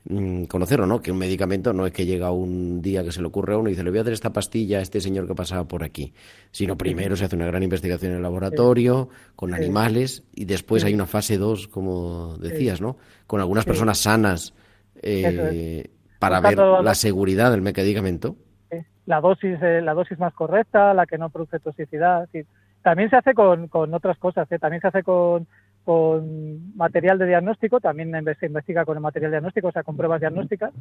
mm, 0.04 0.44
conocerlo, 0.44 0.86
¿no? 0.86 1.00
Que 1.00 1.12
un 1.12 1.18
medicamento 1.18 1.72
no 1.72 1.86
es 1.86 1.92
que 1.92 2.06
llega 2.06 2.30
un 2.30 2.80
día 2.82 3.02
que 3.04 3.12
se 3.12 3.20
le 3.20 3.26
ocurre 3.26 3.54
a 3.54 3.58
uno 3.58 3.68
y 3.68 3.72
dice, 3.72 3.84
le 3.84 3.90
voy 3.90 4.00
a 4.00 4.04
dar 4.04 4.12
esta 4.12 4.32
pastilla 4.32 4.78
a 4.78 4.82
este 4.82 5.00
señor 5.00 5.26
que 5.26 5.34
pasaba 5.34 5.64
por 5.64 5.84
aquí, 5.84 6.14
sino 6.50 6.76
primero 6.76 7.16
se 7.16 7.24
hace 7.24 7.36
una 7.36 7.46
gran 7.46 7.62
investigación 7.62 8.12
en 8.12 8.16
el 8.18 8.22
laboratorio, 8.22 9.08
con 9.36 9.54
animales, 9.54 10.24
y 10.34 10.44
después 10.44 10.84
hay 10.84 10.94
una 10.94 11.06
fase 11.06 11.38
2, 11.38 11.68
como 11.68 12.36
decías, 12.38 12.80
¿no? 12.80 12.96
Con 13.26 13.40
algunas 13.40 13.64
personas 13.64 13.98
sanas 13.98 14.54
eh, 15.02 15.88
para 16.18 16.40
ver 16.40 16.58
la 16.58 16.94
seguridad 16.94 17.50
del 17.50 17.62
medicamento. 17.62 18.36
La 19.06 19.20
dosis 19.20 19.58
eh, 19.60 19.82
la 19.82 19.92
dosis 19.92 20.18
más 20.18 20.32
correcta, 20.32 20.94
la 20.94 21.04
que 21.04 21.18
no 21.18 21.28
produce 21.28 21.60
toxicidad. 21.60 22.28
sí. 22.32 22.42
También 22.82 23.08
se 23.08 23.16
hace 23.16 23.32
con, 23.32 23.68
con 23.68 23.94
otras 23.94 24.18
cosas, 24.18 24.50
¿eh? 24.52 24.58
también 24.58 24.82
se 24.82 24.88
hace 24.88 25.02
con, 25.02 25.46
con 25.84 26.76
material 26.76 27.18
de 27.18 27.26
diagnóstico, 27.26 27.78
también 27.78 28.10
se 28.40 28.46
investiga 28.46 28.84
con 28.84 28.96
el 28.96 29.02
material 29.02 29.32
diagnóstico, 29.32 29.68
o 29.68 29.72
sea, 29.72 29.82
con 29.82 29.96
pruebas 29.96 30.20
diagnósticas, 30.20 30.72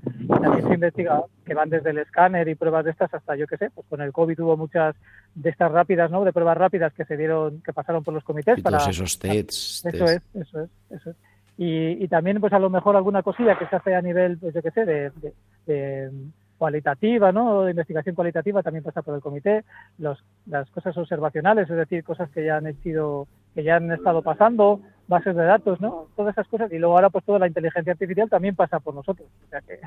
también 0.41 0.67
se 0.67 0.73
investiga 0.75 1.21
que 1.45 1.53
van 1.53 1.69
desde 1.69 1.89
el 1.89 1.97
escáner 1.97 2.47
y 2.47 2.55
pruebas 2.55 2.85
de 2.85 2.91
estas 2.91 3.13
hasta, 3.13 3.35
yo 3.35 3.45
qué 3.47 3.57
sé, 3.57 3.69
pues 3.71 3.85
con 3.87 3.99
el 4.01 4.13
COVID 4.13 4.39
hubo 4.39 4.55
muchas 4.57 4.95
de 5.35 5.49
estas 5.49 5.71
rápidas, 5.71 6.09
¿no? 6.09 6.23
De 6.23 6.31
pruebas 6.31 6.57
rápidas 6.57 6.93
que 6.93 7.03
se 7.05 7.17
dieron, 7.17 7.61
que 7.61 7.73
pasaron 7.73 8.03
por 8.03 8.13
los 8.13 8.23
comités 8.23 8.57
Y 8.57 8.61
para, 8.61 8.77
todos 8.77 8.89
esos 8.89 9.19
tests. 9.19 9.85
eso 9.85 10.05
test. 10.05 10.25
es, 10.35 10.41
eso 10.47 10.61
es, 10.61 10.69
eso 10.89 11.09
es. 11.09 11.15
Y, 11.57 12.03
y 12.03 12.07
también, 12.07 12.39
pues 12.39 12.53
a 12.53 12.59
lo 12.59 12.69
mejor 12.69 12.95
alguna 12.95 13.21
cosilla 13.23 13.57
que 13.59 13.67
se 13.67 13.75
hace 13.75 13.93
a 13.93 14.01
nivel, 14.01 14.37
pues 14.37 14.53
yo 14.55 14.61
qué 14.61 14.71
sé, 14.71 14.85
de, 14.85 15.11
de- 15.21 15.33
de, 15.67 16.09
mm, 16.11 16.31
cualitativa, 16.57 17.31
¿no? 17.33 17.63
De 17.63 17.71
investigación 17.71 18.15
cualitativa 18.15 18.63
también 18.63 18.83
pasa 18.83 19.01
por 19.01 19.13
el 19.15 19.21
comité. 19.21 19.63
Los, 19.97 20.23
las 20.45 20.69
cosas 20.71 20.97
observacionales, 20.97 21.69
es 21.69 21.75
decir, 21.75 22.03
cosas 22.05 22.29
que 22.31 22.45
ya 22.45 22.55
han 22.57 22.73
sido, 22.81 23.27
que 23.53 23.63
ya 23.63 23.77
han 23.77 23.91
estado 23.91 24.21
pasando, 24.21 24.81
bases 25.07 25.35
de 25.35 25.43
datos, 25.43 25.79
¿no? 25.81 26.07
Todas 26.15 26.33
esas 26.33 26.47
cosas. 26.47 26.71
Y 26.71 26.79
luego 26.79 26.95
ahora, 26.95 27.09
pues 27.09 27.25
toda 27.25 27.39
la 27.39 27.47
inteligencia 27.47 27.93
artificial 27.93 28.29
también 28.29 28.55
pasa 28.55 28.79
por 28.79 28.95
nosotros. 28.95 29.27
O 29.45 29.49
sea 29.49 29.61
que 29.61 29.79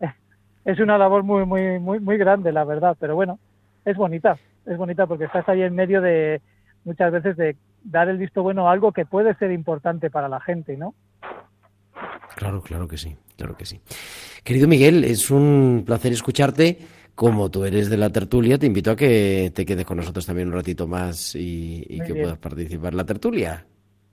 es 0.64 0.80
una 0.80 0.98
labor 0.98 1.22
muy, 1.22 1.44
muy, 1.44 1.78
muy, 1.78 2.00
muy 2.00 2.16
grande, 2.16 2.52
la 2.52 2.64
verdad. 2.64 2.96
Pero 2.98 3.14
bueno, 3.14 3.38
es 3.84 3.96
bonita. 3.96 4.38
es 4.66 4.76
bonita 4.76 5.06
porque 5.06 5.24
estás 5.24 5.48
ahí 5.48 5.62
en 5.62 5.74
medio 5.74 6.00
de 6.00 6.40
muchas 6.84 7.12
veces 7.12 7.36
de 7.36 7.56
dar 7.82 8.08
el 8.08 8.18
visto 8.18 8.42
bueno 8.42 8.68
a 8.68 8.72
algo 8.72 8.92
que 8.92 9.06
puede 9.06 9.34
ser 9.34 9.52
importante 9.52 10.10
para 10.10 10.28
la 10.28 10.40
gente, 10.40 10.76
¿no? 10.76 10.94
Claro, 12.36 12.60
claro 12.62 12.86
que 12.86 12.98
sí, 12.98 13.16
claro 13.36 13.56
que 13.56 13.64
sí. 13.64 13.80
Querido 14.44 14.68
Miguel, 14.68 15.04
es 15.04 15.30
un 15.30 15.84
placer 15.86 16.12
escucharte. 16.12 16.78
Como 17.16 17.50
tú 17.50 17.64
eres 17.64 17.88
de 17.88 17.96
la 17.96 18.10
tertulia, 18.10 18.58
te 18.58 18.66
invito 18.66 18.90
a 18.90 18.96
que 18.96 19.50
te 19.54 19.64
quedes 19.64 19.86
con 19.86 19.96
nosotros 19.96 20.26
también 20.26 20.48
un 20.48 20.54
ratito 20.54 20.86
más 20.86 21.34
y, 21.34 21.82
que 21.88 22.12
bien. 22.12 22.24
puedas 22.24 22.38
participar 22.38 22.92
en 22.92 22.96
la 22.98 23.06
tertulia. 23.06 23.66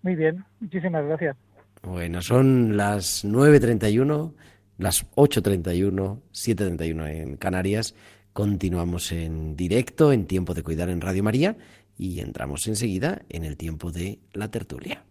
Muy 0.03 0.15
bien, 0.15 0.45
muchísimas 0.61 1.05
gracias. 1.05 1.35
Bueno, 1.81 2.21
son 2.21 2.77
las 2.77 3.25
9.31, 3.25 4.33
las 4.77 5.05
8.31, 5.15 6.21
7.31 6.31 7.09
en 7.09 7.35
Canarias. 7.35 7.93
Continuamos 8.31 9.11
en 9.11 9.57
directo, 9.57 10.13
en 10.13 10.25
Tiempo 10.25 10.53
de 10.53 10.63
Cuidar 10.63 10.89
en 10.89 11.01
Radio 11.01 11.23
María 11.23 11.57
y 11.97 12.21
entramos 12.21 12.67
enseguida 12.67 13.23
en 13.27 13.43
el 13.43 13.57
tiempo 13.57 13.91
de 13.91 14.19
la 14.31 14.49
tertulia. 14.49 15.03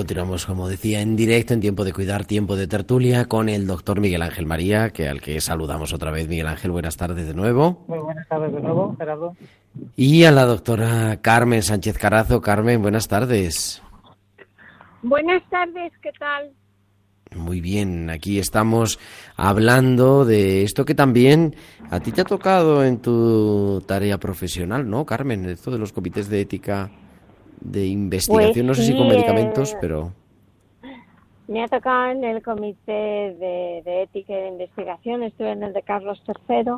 Continuamos, 0.00 0.46
como 0.46 0.66
decía, 0.66 1.02
en 1.02 1.14
directo, 1.14 1.52
en 1.52 1.60
tiempo 1.60 1.84
de 1.84 1.92
cuidar, 1.92 2.24
tiempo 2.24 2.56
de 2.56 2.66
tertulia, 2.66 3.26
con 3.26 3.50
el 3.50 3.66
doctor 3.66 4.00
Miguel 4.00 4.22
Ángel 4.22 4.46
María, 4.46 4.88
que 4.88 5.06
al 5.06 5.20
que 5.20 5.42
saludamos 5.42 5.92
otra 5.92 6.10
vez. 6.10 6.26
Miguel 6.26 6.46
Ángel, 6.46 6.70
buenas 6.70 6.96
tardes 6.96 7.26
de 7.26 7.34
nuevo. 7.34 7.84
Muy 7.86 7.98
buenas 7.98 8.26
tardes 8.26 8.50
de 8.50 8.62
nuevo, 8.62 8.96
Gerardo. 8.96 9.36
Y 9.96 10.24
a 10.24 10.30
la 10.30 10.46
doctora 10.46 11.18
Carmen 11.20 11.62
Sánchez 11.62 11.98
Carazo. 11.98 12.40
Carmen, 12.40 12.80
buenas 12.80 13.08
tardes. 13.08 13.82
Buenas 15.02 15.42
tardes, 15.50 15.92
¿qué 16.02 16.12
tal? 16.18 16.50
Muy 17.36 17.60
bien, 17.60 18.08
aquí 18.08 18.38
estamos 18.38 18.98
hablando 19.36 20.24
de 20.24 20.62
esto 20.62 20.86
que 20.86 20.94
también 20.94 21.54
a 21.90 22.00
ti 22.00 22.10
te 22.10 22.22
ha 22.22 22.24
tocado 22.24 22.82
en 22.84 23.02
tu 23.02 23.84
tarea 23.86 24.16
profesional, 24.16 24.88
¿no, 24.88 25.04
Carmen? 25.04 25.44
Esto 25.44 25.70
de 25.70 25.78
los 25.78 25.92
comités 25.92 26.30
de 26.30 26.40
ética 26.40 26.90
de 27.60 27.86
investigación, 27.86 28.52
Pues 28.52 28.64
no 28.64 28.74
sé 28.74 28.84
si 28.84 28.96
con 28.96 29.08
medicamentos, 29.08 29.72
eh, 29.72 29.78
pero... 29.80 30.12
Me 31.48 31.64
ha 31.64 31.68
tocado 31.68 32.12
en 32.12 32.22
el 32.22 32.42
Comité 32.42 32.92
de, 32.92 33.82
de 33.84 34.02
Ética 34.02 34.32
y 34.32 34.42
de 34.42 34.48
Investigación, 34.48 35.22
estuve 35.24 35.50
en 35.50 35.64
el 35.64 35.72
de 35.72 35.82
Carlos 35.82 36.22
III 36.26 36.74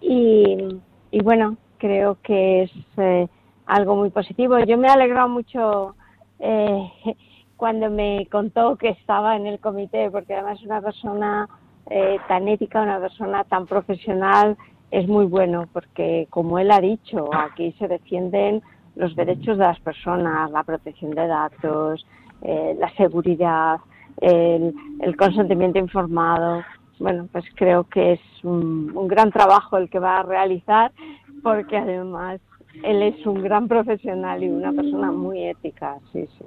y, 0.00 0.80
y 1.12 1.22
bueno, 1.22 1.56
creo 1.78 2.18
que 2.22 2.62
es 2.62 2.70
eh, 2.96 3.28
algo 3.66 3.96
muy 3.96 4.10
positivo. 4.10 4.58
Yo 4.60 4.78
me 4.78 4.88
he 4.88 4.90
alegrado 4.90 5.28
mucho 5.28 5.94
eh, 6.38 6.90
cuando 7.56 7.90
me 7.90 8.26
contó 8.30 8.76
que 8.76 8.90
estaba 8.90 9.36
en 9.36 9.46
el 9.46 9.58
comité, 9.60 10.10
porque 10.10 10.34
además 10.34 10.62
una 10.62 10.80
persona 10.80 11.48
eh, 11.88 12.18
tan 12.28 12.48
ética, 12.48 12.82
una 12.82 13.00
persona 13.00 13.44
tan 13.44 13.66
profesional, 13.66 14.56
es 14.90 15.06
muy 15.06 15.26
bueno, 15.26 15.68
porque 15.72 16.26
como 16.30 16.58
él 16.58 16.70
ha 16.70 16.80
dicho, 16.80 17.30
aquí 17.32 17.72
se 17.78 17.86
defienden 17.86 18.62
los 18.96 19.14
derechos 19.16 19.58
de 19.58 19.64
las 19.64 19.80
personas, 19.80 20.50
la 20.50 20.62
protección 20.62 21.12
de 21.12 21.26
datos, 21.26 22.06
eh, 22.42 22.76
la 22.78 22.90
seguridad, 22.94 23.78
el, 24.20 24.74
el 25.00 25.16
consentimiento 25.16 25.78
informado. 25.78 26.62
Bueno, 26.98 27.28
pues 27.32 27.44
creo 27.54 27.84
que 27.84 28.12
es 28.12 28.20
un, 28.42 28.92
un 28.94 29.08
gran 29.08 29.30
trabajo 29.32 29.78
el 29.78 29.88
que 29.88 29.98
va 29.98 30.20
a 30.20 30.22
realizar, 30.22 30.92
porque 31.42 31.76
además 31.76 32.40
él 32.82 33.02
es 33.02 33.26
un 33.26 33.42
gran 33.42 33.68
profesional 33.68 34.42
y 34.42 34.48
una 34.48 34.72
persona 34.72 35.10
muy 35.10 35.44
ética, 35.44 35.96
sí, 36.12 36.26
sí. 36.38 36.44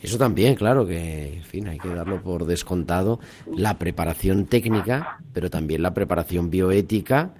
Eso 0.00 0.16
también, 0.16 0.54
claro, 0.54 0.86
que, 0.86 1.34
en 1.34 1.42
fin, 1.42 1.66
hay 1.68 1.78
que 1.78 1.88
darlo 1.88 2.22
por 2.22 2.46
descontado. 2.46 3.18
La 3.54 3.78
preparación 3.78 4.46
técnica, 4.46 5.18
pero 5.32 5.50
también 5.50 5.82
la 5.82 5.92
preparación 5.92 6.50
bioética, 6.50 7.30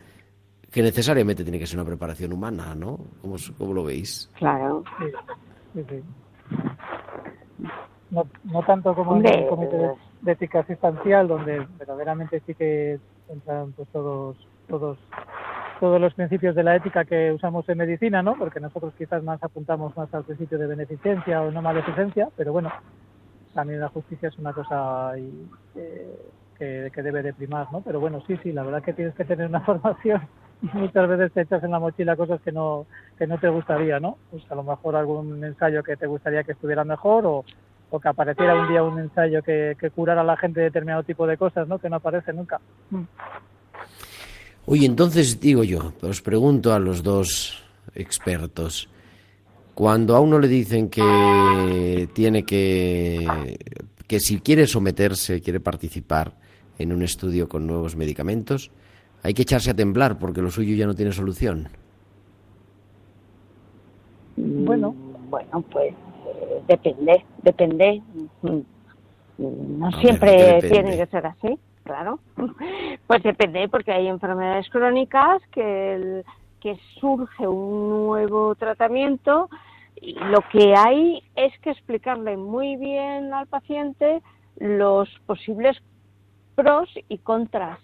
que 0.71 0.83
necesariamente 0.83 1.43
tiene 1.43 1.59
que 1.59 1.67
ser 1.67 1.79
una 1.79 1.89
preparación 1.89 2.33
humana, 2.33 2.75
¿no? 2.75 2.99
¿Cómo, 3.23 3.37
cómo 3.57 3.73
lo 3.73 3.85
veis? 3.85 4.31
Claro. 4.35 4.85
Sí, 4.99 5.05
sí, 5.75 5.85
sí. 5.89 6.03
No, 8.11 8.27
no 8.45 8.63
tanto 8.63 8.95
como 8.95 9.17
en 9.17 9.27
el 9.27 9.47
comité 9.47 9.77
de, 9.77 9.91
de 10.23 10.33
ética 10.33 10.61
asistencial, 10.61 11.29
donde 11.29 11.67
verdaderamente 11.79 12.43
sí 12.47 12.55
que 12.55 12.99
entran 13.29 13.73
pues 13.73 13.89
todos, 13.91 14.37
todos, 14.69 14.99
todos 15.81 16.01
los 16.01 16.15
principios 16.15 16.55
de 16.55 16.63
la 16.63 16.77
ética 16.77 17.05
que 17.05 17.33
usamos 17.33 17.69
en 17.69 17.79
medicina, 17.79 18.23
¿no? 18.23 18.35
Porque 18.37 18.61
nosotros 18.61 18.93
quizás 18.97 19.23
más 19.23 19.43
apuntamos 19.43 19.97
más 19.97 20.13
al 20.15 20.25
principio 20.25 20.59
de 20.59 20.67
beneficencia 20.67 21.43
o 21.43 21.51
no 21.51 21.63
maleficencia, 21.63 22.29
pero 22.37 22.53
bueno, 22.53 22.71
también 23.55 23.81
la 23.81 23.89
justicia 23.89 24.29
es 24.29 24.39
una 24.39 24.53
cosa 24.53 25.13
y, 25.19 25.49
eh, 25.77 26.19
que, 26.59 26.91
que 26.95 27.03
debe 27.03 27.23
de 27.23 27.35
primar, 27.35 27.71
¿no? 27.73 27.81
Pero 27.83 28.01
bueno, 28.01 28.23
sí, 28.27 28.39
sí, 28.43 28.53
la 28.53 28.63
verdad 28.63 28.83
que 28.83 28.93
tienes 28.93 29.15
que 29.15 29.25
tener 29.25 29.49
una 29.49 29.61
formación 29.65 30.23
muchas 30.63 31.09
veces 31.09 31.33
te 31.33 31.43
echas 31.43 31.63
en 31.63 31.71
la 31.71 31.79
mochila 31.79 32.17
cosas 32.17 32.41
que 32.43 32.53
no 32.53 32.87
que 33.17 33.27
no 33.27 33.39
te 33.39 33.49
gustaría, 33.49 34.01
¿no? 34.01 34.19
Pues 34.31 34.43
a 34.51 34.55
lo 34.55 34.63
mejor 34.63 34.97
algún 34.97 35.43
ensayo 35.45 35.83
que 35.83 35.97
te 35.97 36.07
gustaría 36.07 36.45
que 36.45 36.53
estuviera 36.53 36.85
mejor 36.85 37.27
o, 37.27 37.45
o 37.91 38.01
que 38.01 38.09
apareciera 38.09 38.61
un 38.61 38.69
día 38.69 38.83
un 38.83 38.99
ensayo 38.99 39.43
que, 39.43 39.77
que 39.79 39.91
curara 39.91 40.21
a 40.21 40.25
la 40.25 40.37
gente 40.37 40.61
determinado 40.61 41.03
tipo 41.03 41.27
de 41.27 41.37
cosas, 41.37 41.67
¿no? 41.69 41.79
Que 41.79 41.89
no 41.89 41.97
aparece 41.97 42.33
nunca. 42.33 42.61
Mm. 42.91 43.03
Oye, 44.67 44.87
entonces 44.87 45.41
digo 45.41 45.65
yo, 45.65 45.95
os 46.03 46.21
pregunto 46.21 46.75
a 46.75 46.79
los 46.79 47.03
dos 47.03 47.65
expertos, 47.95 48.91
cuando 49.75 50.15
a 50.15 50.21
uno 50.21 50.39
le 50.39 50.49
dicen 50.49 50.91
que 50.91 52.09
tiene 52.13 52.43
que, 52.43 53.27
que 54.07 54.21
si 54.21 54.41
quiere 54.41 54.67
someterse, 54.67 55.41
quiere 55.41 55.61
participar 55.61 56.35
en 56.79 56.93
un 56.93 57.03
estudio 57.03 57.49
con 57.49 57.67
nuevos 57.67 57.97
medicamentos, 57.97 58.71
hay 59.23 59.35
que 59.35 59.43
echarse 59.43 59.71
a 59.71 59.75
temblar 59.75 60.19
porque 60.19 60.43
lo 60.43 60.51
suyo 60.51 60.75
ya 60.77 60.87
no 60.87 60.95
tiene 60.95 61.13
solución. 61.13 61.69
Bueno. 64.37 64.95
Bueno, 65.31 65.63
pues 65.71 65.93
eh, 65.93 66.63
depende, 66.69 67.25
depende. 67.43 68.03
No 68.43 69.87
A 69.87 69.93
siempre 70.01 70.61
tiene 70.63 70.97
que 70.97 71.07
ser 71.07 71.27
así, 71.27 71.59
claro. 71.85 72.21
Pues 73.07 73.23
depende, 73.23 73.69
porque 73.69 73.91
hay 73.93 74.07
enfermedades 74.09 74.69
crónicas 74.71 75.41
que, 75.51 75.95
el- 75.95 76.25
que 76.61 76.79
surge 77.01 77.47
un 77.49 77.89
nuevo 78.07 78.55
tratamiento 78.55 79.49
y 80.01 80.13
lo 80.15 80.41
que 80.53 80.75
hay 80.77 81.23
es 81.35 81.53
que 81.61 81.71
explicarle 81.71 82.37
muy 82.37 82.77
bien 82.77 83.33
al 83.33 83.47
paciente 83.47 84.23
los 84.59 85.09
posibles 85.27 85.77
pros 86.55 86.89
y 87.09 87.19
contras. 87.19 87.79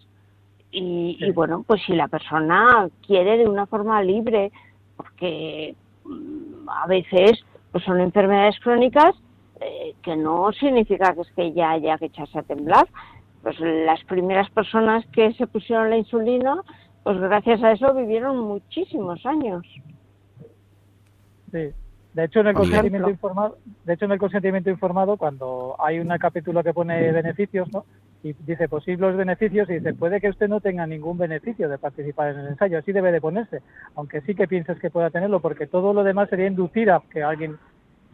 Y, 0.76 1.16
y 1.20 1.30
bueno, 1.30 1.64
pues 1.64 1.82
si 1.86 1.92
la 1.92 2.08
persona 2.08 2.88
quiere 3.06 3.38
de 3.38 3.48
una 3.48 3.66
forma 3.66 4.02
libre, 4.02 4.50
porque 4.96 5.76
mm, 6.04 6.68
a 6.68 6.86
veces 6.88 7.44
pues 7.70 7.84
son 7.84 8.00
enfermedades 8.00 8.58
crónicas 8.58 9.14
eh, 9.60 9.94
que 10.02 10.16
no 10.16 10.52
significa 10.52 11.14
que 11.14 11.20
es 11.20 11.30
que 11.36 11.52
ya 11.52 11.70
haya 11.70 11.96
que 11.98 12.06
echarse 12.06 12.38
a 12.40 12.42
temblar. 12.42 12.88
Pues 13.42 13.58
las 13.60 14.02
primeras 14.04 14.50
personas 14.50 15.06
que 15.12 15.32
se 15.34 15.46
pusieron 15.46 15.90
la 15.90 15.98
insulina, 15.98 16.62
pues 17.04 17.20
gracias 17.20 17.62
a 17.62 17.72
eso 17.72 17.94
vivieron 17.94 18.38
muchísimos 18.38 19.24
años. 19.26 19.64
Sí. 21.52 21.70
De 22.14 22.24
hecho, 22.24 22.40
en 22.40 22.46
el 22.46 22.54
consentimiento 22.54 23.10
informado, 23.10 23.58
de 23.84 23.92
hecho, 23.92 24.04
en 24.04 24.12
el 24.12 24.18
consentimiento 24.18 24.70
informado, 24.70 25.16
cuando 25.16 25.74
hay 25.80 25.98
un 25.98 26.08
capítulo 26.16 26.62
que 26.62 26.72
pone 26.72 27.10
beneficios, 27.10 27.68
¿no? 27.72 27.84
Y 28.22 28.34
dice 28.46 28.68
posibles 28.68 29.16
beneficios 29.16 29.68
y 29.68 29.74
dice 29.74 29.94
puede 29.94 30.20
que 30.20 30.30
usted 30.30 30.48
no 30.48 30.60
tenga 30.60 30.86
ningún 30.86 31.18
beneficio 31.18 31.68
de 31.68 31.76
participar 31.76 32.30
en 32.30 32.38
el 32.38 32.46
ensayo, 32.46 32.78
así 32.78 32.92
debe 32.92 33.10
de 33.10 33.20
ponerse, 33.20 33.62
aunque 33.96 34.20
sí 34.20 34.34
que 34.36 34.46
pienses 34.46 34.78
que 34.78 34.90
pueda 34.90 35.10
tenerlo, 35.10 35.40
porque 35.40 35.66
todo 35.66 35.92
lo 35.92 36.04
demás 36.04 36.30
sería 36.30 36.46
inducir 36.46 36.90
a 36.90 37.02
que 37.10 37.22
alguien 37.22 37.58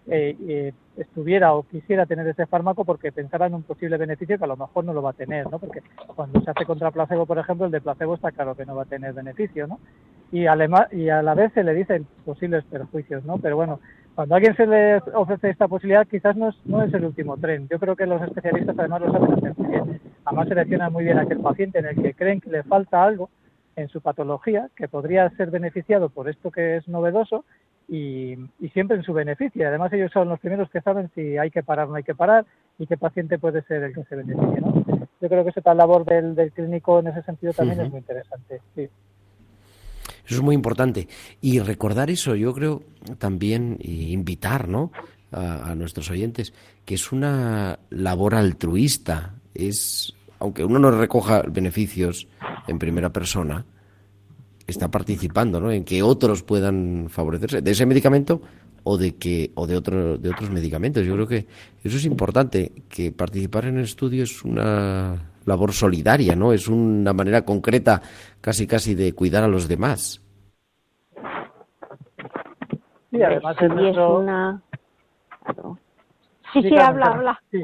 eh, 0.09 0.37
eh, 0.49 0.73
estuviera 0.97 1.55
o 1.55 1.63
quisiera 1.65 2.07
tener 2.07 2.27
ese 2.29 2.47
fármaco 2.47 2.85
porque 2.85 3.13
pensara 3.13 3.47
en 3.47 3.55
un 3.55 3.63
posible 3.63 3.97
beneficio 3.97 4.39
que 4.39 4.45
a 4.45 4.49
lo 4.49 4.57
mejor 4.57 4.85
no 4.85 4.93
lo 4.93 5.03
va 5.03 5.11
a 5.11 5.15
tener, 5.15 5.51
¿no? 5.51 5.59
Porque 5.59 5.81
cuando 6.15 6.41
se 6.41 6.51
hace 6.51 6.65
contra 6.67 6.91
placebo, 6.91 7.27
por 7.27 7.39
ejemplo, 7.39 7.67
el 7.67 7.73
de 7.73 7.81
placebo 7.81 8.15
está 8.15 8.33
claro 8.33 8.55
que 8.55 8.67
no 8.67 8.75
va 8.77 8.83
a 8.83 8.87
tener 8.87 9.13
beneficio, 9.13 9.67
¿no? 9.67 9.79
Y, 10.33 10.47
alema- 10.47 10.89
y 10.93 11.09
a 11.09 11.23
la 11.23 11.35
vez 11.35 11.53
se 11.53 11.65
le 11.65 11.75
dicen 11.75 12.07
posibles 12.25 12.65
perjuicios, 12.65 13.25
¿no? 13.25 13.39
Pero 13.39 13.57
bueno, 13.57 13.81
cuando 14.15 14.35
a 14.35 14.37
alguien 14.39 14.57
se 14.57 14.67
le 14.67 14.99
ofrece 15.15 15.51
esta 15.51 15.69
posibilidad, 15.69 16.07
quizás 16.07 16.37
no 16.37 16.49
es, 16.51 16.57
no 16.67 16.83
es 16.83 16.93
el 16.95 17.05
último 17.05 17.37
tren. 17.37 17.67
Yo 17.69 17.79
creo 17.79 17.97
que 17.97 18.07
los 18.07 18.21
especialistas 18.23 18.79
además 18.79 19.01
lo 19.03 19.13
saben 19.13 19.33
hacer 19.33 19.55
muy 19.57 19.69
bien. 19.69 20.01
Además 20.25 20.49
seleccionan 20.49 20.93
muy 20.93 21.05
bien 21.05 21.19
aquel 21.19 21.41
paciente 21.41 21.79
en 21.79 21.87
el 21.87 22.01
que 22.03 22.15
creen 22.15 22.41
que 22.41 22.51
le 22.51 22.63
falta 22.63 23.03
algo 23.03 23.31
en 23.77 23.89
su 23.89 24.01
patología 24.01 24.69
que 24.77 24.89
podría 24.89 25.31
ser 25.31 25.51
beneficiado 25.51 26.09
por 26.11 26.29
esto 26.29 26.51
que 26.51 26.77
es 26.77 26.89
novedoso 26.89 27.45
y, 27.91 28.37
y 28.61 28.69
siempre 28.73 28.97
en 28.97 29.03
su 29.03 29.13
beneficio. 29.13 29.67
Además 29.67 29.93
ellos 29.93 30.13
son 30.13 30.29
los 30.29 30.39
primeros 30.39 30.71
que 30.71 30.81
saben 30.81 31.11
si 31.15 31.37
hay 31.37 31.51
que 31.51 31.65
parar 31.65 31.89
o 31.89 31.91
no 31.91 31.97
hay 31.97 32.05
que 32.05 32.15
parar 32.15 32.47
y 32.79 32.87
qué 32.87 32.97
paciente 32.97 33.39
puede 33.39 33.63
ser 33.63 33.83
el 33.83 33.93
que 33.93 34.05
se 34.05 34.15
beneficie. 34.15 34.61
¿no? 34.61 34.85
Yo 35.21 35.29
creo 35.29 35.45
que 35.45 35.51
esa 35.51 35.75
labor 35.75 36.05
del, 36.05 36.37
del 36.37 36.53
clínico 36.53 37.01
en 37.01 37.09
ese 37.09 37.23
sentido 37.23 37.53
también 37.53 37.81
es 37.81 37.91
muy 37.91 37.99
interesante. 37.99 38.61
Sí. 38.77 38.89
Eso 40.25 40.37
es 40.37 40.41
muy 40.41 40.55
importante. 40.55 41.09
Y 41.41 41.59
recordar 41.59 42.11
eso, 42.11 42.37
yo 42.37 42.55
creo 42.55 42.83
también 43.19 43.77
y 43.81 44.13
invitar 44.13 44.69
¿no? 44.69 44.93
a, 45.33 45.73
a 45.73 45.75
nuestros 45.75 46.09
oyentes, 46.13 46.55
que 46.85 46.95
es 46.95 47.11
una 47.11 47.81
labor 47.91 48.37
altruista. 48.37 49.35
Es, 49.53 50.15
aunque 50.39 50.65
uno 50.65 50.79
no 50.79 50.93
recoja 50.93 51.43
beneficios 51.43 52.29
en 52.69 52.79
primera 52.79 53.11
persona, 53.11 53.67
está 54.71 54.91
participando 54.91 55.61
¿no? 55.61 55.71
en 55.71 55.85
que 55.85 56.03
otros 56.03 56.43
puedan 56.43 57.07
favorecerse 57.11 57.61
de 57.63 57.71
ese 57.71 57.87
medicamento 57.87 58.41
o 58.85 58.97
de 58.97 59.17
que 59.17 59.51
o 59.55 59.67
de 59.67 59.77
otro, 59.77 60.17
de 60.19 60.31
otros 60.31 60.51
medicamentos. 60.51 61.05
Yo 61.05 61.15
creo 61.15 61.27
que 61.27 61.47
eso 61.85 61.97
es 61.97 62.05
importante, 62.07 62.73
que 62.89 63.13
participar 63.13 63.67
en 63.67 63.77
el 63.79 63.85
estudio 63.85 64.23
es 64.25 64.43
una 64.45 65.31
labor 65.45 65.73
solidaria, 65.73 66.35
¿no? 66.37 66.53
Es 66.53 66.69
una 66.69 67.13
manera 67.13 67.43
concreta 67.45 68.01
casi 68.41 68.67
casi 68.67 68.95
de 68.95 69.13
cuidar 69.13 69.45
a 69.45 69.49
los 69.49 69.69
demás. 69.69 70.23
Sí, 73.11 73.23
además 73.23 73.57
Sí, 73.59 73.65
es 73.67 73.71
nuestro... 73.75 74.19
una... 74.21 74.63
claro. 75.45 75.79
Sí, 76.53 76.63
sí, 76.63 76.77
habla, 76.77 77.07
habla. 77.07 77.41
sí. 77.51 77.63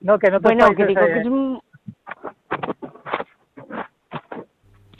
No, 0.00 0.18
que 0.18 0.28
en 0.28 0.34
otros 0.34 0.54
Bueno, 0.54 0.74
que 0.74 0.86
digo 0.86 1.00
que 1.04 1.20
es 1.20 1.26
un- 1.26 1.60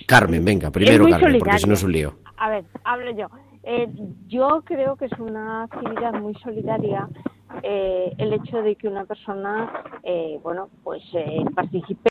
Carmen, 0.07 0.45
venga, 0.45 0.71
primero 0.71 1.07
Carmen, 1.09 1.39
porque 1.39 1.59
si 1.59 1.67
no 1.67 1.75
es 1.75 1.83
un 1.83 1.93
lío. 1.93 2.15
A 2.37 2.51
ver, 2.51 2.65
hablo 2.85 3.11
yo. 3.13 3.29
Eh, 3.63 3.89
yo 4.27 4.63
creo 4.65 4.97
que 4.97 5.07
es 5.07 5.19
una 5.19 5.65
actividad 5.65 6.13
muy 6.21 6.35
solidaria 6.35 7.09
eh, 7.63 8.13
el 8.19 8.33
hecho 8.33 8.63
de 8.63 8.77
que 8.77 8.89
una 8.89 9.05
persona, 9.05 9.85
eh, 10.03 10.39
bueno, 10.43 10.69
pues 10.83 11.03
eh, 11.15 11.45
participe 11.55 12.11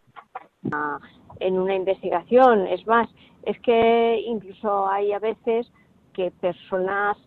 en 1.39 1.59
una 1.59 1.75
investigación. 1.75 2.67
Es 2.67 2.85
más, 2.87 3.09
es 3.43 3.59
que 3.59 4.21
incluso 4.25 4.87
hay 4.87 5.11
a 5.11 5.19
veces 5.19 5.71
que 6.13 6.31
personas 6.31 7.17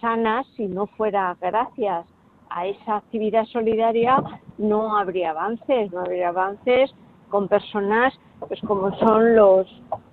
sanas, 0.00 0.46
si 0.56 0.66
no 0.66 0.86
fuera 0.86 1.36
gracias 1.40 2.06
a 2.48 2.66
esa 2.66 2.96
actividad 2.96 3.44
solidaria, 3.46 4.16
no 4.58 4.96
habría 4.96 5.30
avances, 5.30 5.92
no 5.92 6.00
habría 6.00 6.28
avances 6.30 6.90
con 7.28 7.48
personas, 7.48 8.12
pues 8.48 8.60
como 8.62 8.96
son 8.98 9.36
los, 9.36 9.66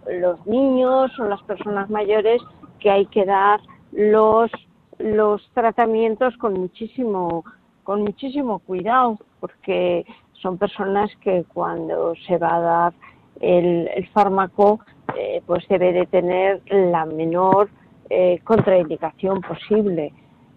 los 0.08 0.46
niños 0.46 1.12
o 1.20 1.26
las 1.26 1.42
personas 1.44 1.90
mayores, 1.90 2.42
que 2.80 2.92
hay 2.92 3.06
que 3.08 3.26
dar 3.26 3.60
los, 3.92 4.52
los 5.00 5.42
tratamientos 5.54 6.38
con 6.38 6.54
muchísimo, 6.54 7.44
con 7.84 8.04
muchísimo 8.04 8.60
cuidado, 8.60 9.18
porque 9.40 10.06
son 10.34 10.58
personas 10.58 11.10
que 11.22 11.46
cuando 11.54 12.14
se 12.28 12.38
va 12.38 12.56
a 12.56 12.60
dar 12.60 12.94
el, 13.40 13.90
el 13.96 14.08
fármaco, 14.10 14.80
eh, 15.18 15.42
pues 15.46 15.68
debe 15.68 15.94
de 15.94 16.06
tener 16.06 16.62
la 16.70 17.06
menor 17.06 17.70
eh, 18.10 18.40
contraindicación 18.44 19.42
posible. 19.42 20.14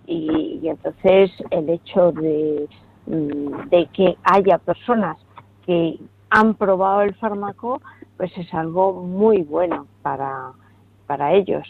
Y, 0.07 0.61
y 0.63 0.69
entonces 0.69 1.31
el 1.51 1.69
hecho 1.69 2.13
de, 2.13 2.69
mm, 3.07 3.69
de 3.69 3.87
que 3.93 4.17
haya 4.25 4.59
personas 4.59 5.17
que 5.65 5.99
han 6.31 6.55
probado 6.55 7.03
el 7.03 7.15
fármaco, 7.17 7.81
pues 8.17 8.37
es 8.39 8.53
algo 8.55 8.93
muy 9.03 9.43
bueno 9.43 9.87
para, 10.03 10.53
para 11.07 11.33
ellos. 11.33 11.67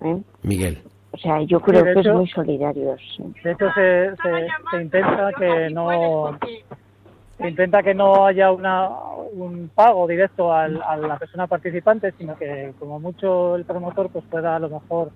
¿eh? 0.00 0.22
Miguel. 0.42 0.82
O 1.12 1.18
sea, 1.18 1.40
yo 1.42 1.60
creo 1.60 1.82
de 1.84 1.94
que 1.94 2.00
es 2.00 2.06
hecho- 2.06 2.14
muy 2.16 2.28
solidario. 2.28 2.96
sí. 2.98 3.22
De 3.42 3.52
hecho, 3.52 3.66
se, 3.74 4.10
se, 4.22 4.48
se 4.70 4.82
intenta 4.82 5.32
que 5.32 5.70
no 5.70 5.88
se 7.38 7.48
intenta 7.48 7.82
que 7.82 7.94
no 7.94 8.24
haya 8.26 8.50
una, 8.50 8.88
un 8.88 9.70
pago 9.74 10.06
directo 10.06 10.52
al- 10.52 10.80
a 10.82 10.96
la 10.96 11.18
persona 11.18 11.46
participante, 11.46 12.12
sino 12.12 12.34
que 12.36 12.72
como 12.78 12.98
mucho 12.98 13.56
el 13.56 13.64
promotor 13.64 14.08
pues 14.10 14.24
pueda 14.30 14.56
a 14.56 14.58
lo 14.58 14.70
mejor 14.70 15.10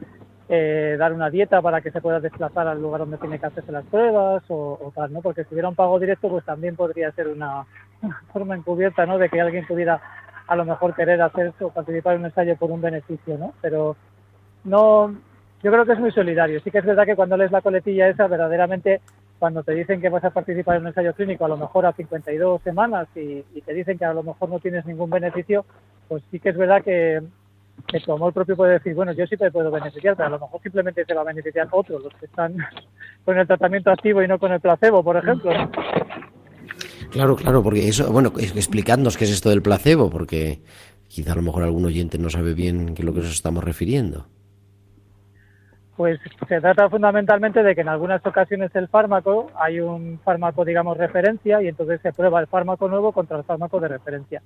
eh, 0.49 0.97
dar 0.99 1.13
una 1.15 1.31
dieta 1.31 1.63
para 1.63 1.81
que 1.81 1.91
se 1.91 2.01
pueda 2.01 2.21
desplazar 2.21 2.67
al 2.67 2.81
lugar 2.83 3.01
donde 3.01 3.17
tiene 3.19 3.39
que 3.39 3.47
hacerse 3.47 3.73
las 3.73 3.85
pruebas 3.87 4.43
o, 4.49 4.79
o 4.83 4.93
tal, 4.95 5.13
¿no? 5.13 5.21
Porque 5.23 5.45
si 5.45 5.55
hubiera 5.55 5.69
un 5.69 5.75
pago 5.77 5.99
directo 5.99 6.29
pues 6.29 6.45
también 6.45 6.77
podría 6.77 7.11
ser 7.13 7.29
una 7.29 7.65
forma 8.33 8.57
encubierta, 8.57 9.07
¿no? 9.07 9.19
De 9.19 9.29
que 9.29 9.41
alguien 9.41 9.67
pudiera 9.67 10.01
a 10.47 10.57
lo 10.57 10.65
mejor 10.65 10.95
querer 10.95 11.23
hacer 11.23 11.53
o 11.61 11.71
participar 11.71 12.15
en 12.15 12.21
un 12.21 12.27
ensayo 12.27 12.57
por 12.57 12.71
un 12.71 12.81
beneficio, 12.81 13.39
¿no? 13.39 13.55
Pero 13.61 13.97
no, 14.65 15.15
yo 15.63 15.71
creo 15.71 15.85
que 15.85 15.93
es 15.93 16.01
muy 16.01 16.11
solidario. 16.11 16.61
Sí 16.61 16.71
que 16.71 16.79
es 16.79 16.85
verdad 16.85 17.05
que 17.05 17.15
cuando 17.17 17.37
lees 17.37 17.53
la 17.53 17.61
coletilla 17.61 18.09
esa, 18.09 18.27
verdaderamente, 18.27 19.01
cuando 19.39 19.63
te 19.63 19.75
dicen 19.75 20.01
que 20.01 20.09
vas 20.09 20.25
a 20.25 20.31
participar 20.31 20.77
en 20.77 20.83
un 20.83 20.89
ensayo 20.89 21.15
clínico 21.15 21.45
a 21.45 21.49
lo 21.49 21.57
mejor 21.57 21.87
a 21.87 21.93
52 21.93 22.63
semanas 22.63 23.07
y, 23.15 23.43
te 23.61 23.75
dicen 23.75 23.97
que 23.97 24.05
a 24.05 24.13
lo 24.13 24.23
mejor 24.23 24.49
no 24.49 24.59
tienes 24.59 24.85
ningún 24.87 25.11
beneficio, 25.11 25.65
pues 26.09 26.23
sí 26.31 26.41
que 26.41 26.49
es 26.49 26.57
verdad 26.57 26.83
que, 26.83 27.23
que 27.87 28.01
tu 28.01 28.13
amor 28.13 28.33
propio 28.33 28.57
puede 28.57 28.75
decir, 28.75 28.95
bueno, 28.95 29.13
yo 29.13 29.27
sí 29.27 29.37
te 29.37 29.51
puedo 29.51 29.71
beneficiar, 29.71 30.17
pero 30.17 30.27
a 30.27 30.33
lo 30.33 30.41
mejor 30.41 30.61
simplemente 30.63 31.05
se 31.05 31.15
va 31.15 31.21
a 31.21 31.25
beneficiar 31.25 31.69
otros, 31.71 32.03
los 32.03 32.15
que 32.15 32.27
están 32.27 32.57
con 33.25 33.39
el 33.39 33.47
tratamiento 33.47 33.91
activo 33.91 34.23
y 34.23 34.29
no 34.29 34.39
con 34.39 34.53
el 34.53 34.61
placebo, 34.61 35.05
por 35.05 35.17
ejemplo. 35.17 35.53
Claro, 37.11 37.37
claro, 37.37 37.63
porque 37.63 37.89
eso, 37.89 38.13
bueno, 38.13 38.33
explicadnos 38.39 39.17
qué 39.17 39.25
es 39.25 39.33
esto 39.33 39.51
del 39.51 39.63
placebo, 39.63 40.11
porque 40.11 40.61
quizá 41.09 41.33
a 41.33 41.37
lo 41.37 41.43
mejor 41.43 41.65
algún 41.65 41.85
oyente 41.85 42.19
no 42.19 42.31
sabe 42.31 42.55
bien 42.55 42.95
qué 42.95 43.03
es 43.03 43.07
lo 43.07 43.13
que 43.13 43.21
nos 43.21 43.33
estamos 43.33 43.65
refiriendo. 43.65 44.27
Pues 45.97 46.19
se 46.49 46.61
trata 46.61 46.89
fundamentalmente 46.89 47.63
de 47.63 47.75
que 47.75 47.83
en 47.83 47.89
algunas 47.89 48.25
ocasiones 48.25 48.71
el 48.75 48.89
fármaco, 48.89 49.51
hay 49.55 49.81
un 49.81 50.19
fármaco, 50.25 50.65
digamos, 50.65 50.97
referencia 50.97 51.61
y 51.63 51.69
entonces 51.69 52.01
se 52.01 52.13
prueba 52.13 52.41
el 52.41 52.47
fármaco 52.47 52.89
nuevo 52.89 53.13
contra 53.13 53.37
el 53.37 53.45
fármaco 53.45 53.81
de 53.81 53.89
referencia. 53.89 54.41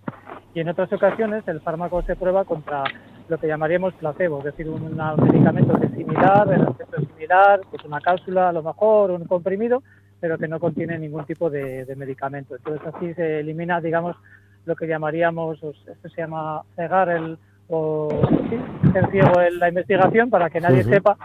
Y 0.52 0.60
en 0.60 0.68
otras 0.70 0.92
ocasiones 0.92 1.46
el 1.46 1.60
fármaco 1.60 2.02
se 2.02 2.16
prueba 2.16 2.44
contra 2.44 2.82
lo 3.28 3.38
que 3.38 3.46
llamaríamos 3.46 3.94
placebo, 3.94 4.38
es 4.38 4.44
decir, 4.46 4.68
un 4.68 4.82
un 4.82 5.28
medicamento 5.28 5.78
que 5.78 5.86
es 5.86 5.92
similar, 5.92 6.52
el 6.52 6.62
efecto 6.62 6.96
es 7.00 7.08
similar, 7.08 7.60
pues 7.70 7.84
una 7.84 8.00
cápsula 8.00 8.48
a 8.48 8.52
lo 8.52 8.62
mejor, 8.62 9.12
un 9.12 9.24
comprimido, 9.26 9.82
pero 10.24 10.38
que 10.38 10.48
no 10.48 10.58
contiene 10.58 10.98
ningún 10.98 11.26
tipo 11.26 11.50
de, 11.50 11.84
de 11.84 11.96
medicamento. 11.96 12.56
Entonces 12.56 12.80
así 12.94 13.12
se 13.12 13.40
elimina, 13.40 13.78
digamos, 13.82 14.16
lo 14.64 14.74
que 14.74 14.86
llamaríamos, 14.86 15.62
o 15.62 15.70
esto 15.72 16.08
se 16.08 16.22
llama 16.22 16.62
cegar 16.76 17.10
el, 17.10 17.36
o 17.68 18.08
sí, 18.48 18.58
ser 18.90 19.10
ciego 19.10 19.38
en 19.42 19.58
la 19.58 19.68
investigación 19.68 20.30
para 20.30 20.48
que 20.48 20.62
nadie 20.62 20.82
sepa 20.94 21.18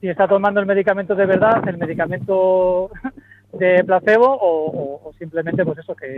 si 0.00 0.08
está 0.08 0.26
tomando 0.26 0.58
el 0.58 0.66
medicamento 0.66 1.14
de 1.14 1.26
verdad, 1.26 1.62
el 1.68 1.78
medicamento 1.78 2.90
de 3.52 3.84
placebo 3.84 4.26
o, 4.26 4.66
o- 4.66 5.08
o 5.08 5.12
simplemente 5.12 5.64
pues 5.64 5.78
eso 5.78 5.94
que 5.94 6.16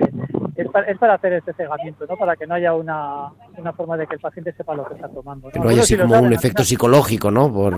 es 0.57 0.69
para, 0.71 0.87
es 0.87 0.97
para 0.97 1.15
hacer 1.17 1.35
este 1.35 1.53
cegamiento, 1.53 2.07
¿no? 2.09 2.17
Para 2.17 2.35
que 2.35 2.47
no 2.47 2.55
haya 2.55 2.73
una, 2.73 3.29
una 3.59 3.75
forma 3.75 3.99
de 3.99 4.07
que 4.07 4.15
el 4.15 4.21
paciente 4.23 4.55
sepa 4.55 4.75
lo 4.75 4.87
que 4.89 4.95
está 4.95 5.11
tomando. 5.11 5.49
¿no? 5.49 5.53
Que 5.53 5.59
no 5.61 5.69
haya 5.69 5.83
así 5.83 5.99
como 5.99 6.19
un 6.19 6.33
efecto 6.33 6.65
psicológico, 6.65 7.31
¿no? 7.31 7.53
Por... 7.53 7.75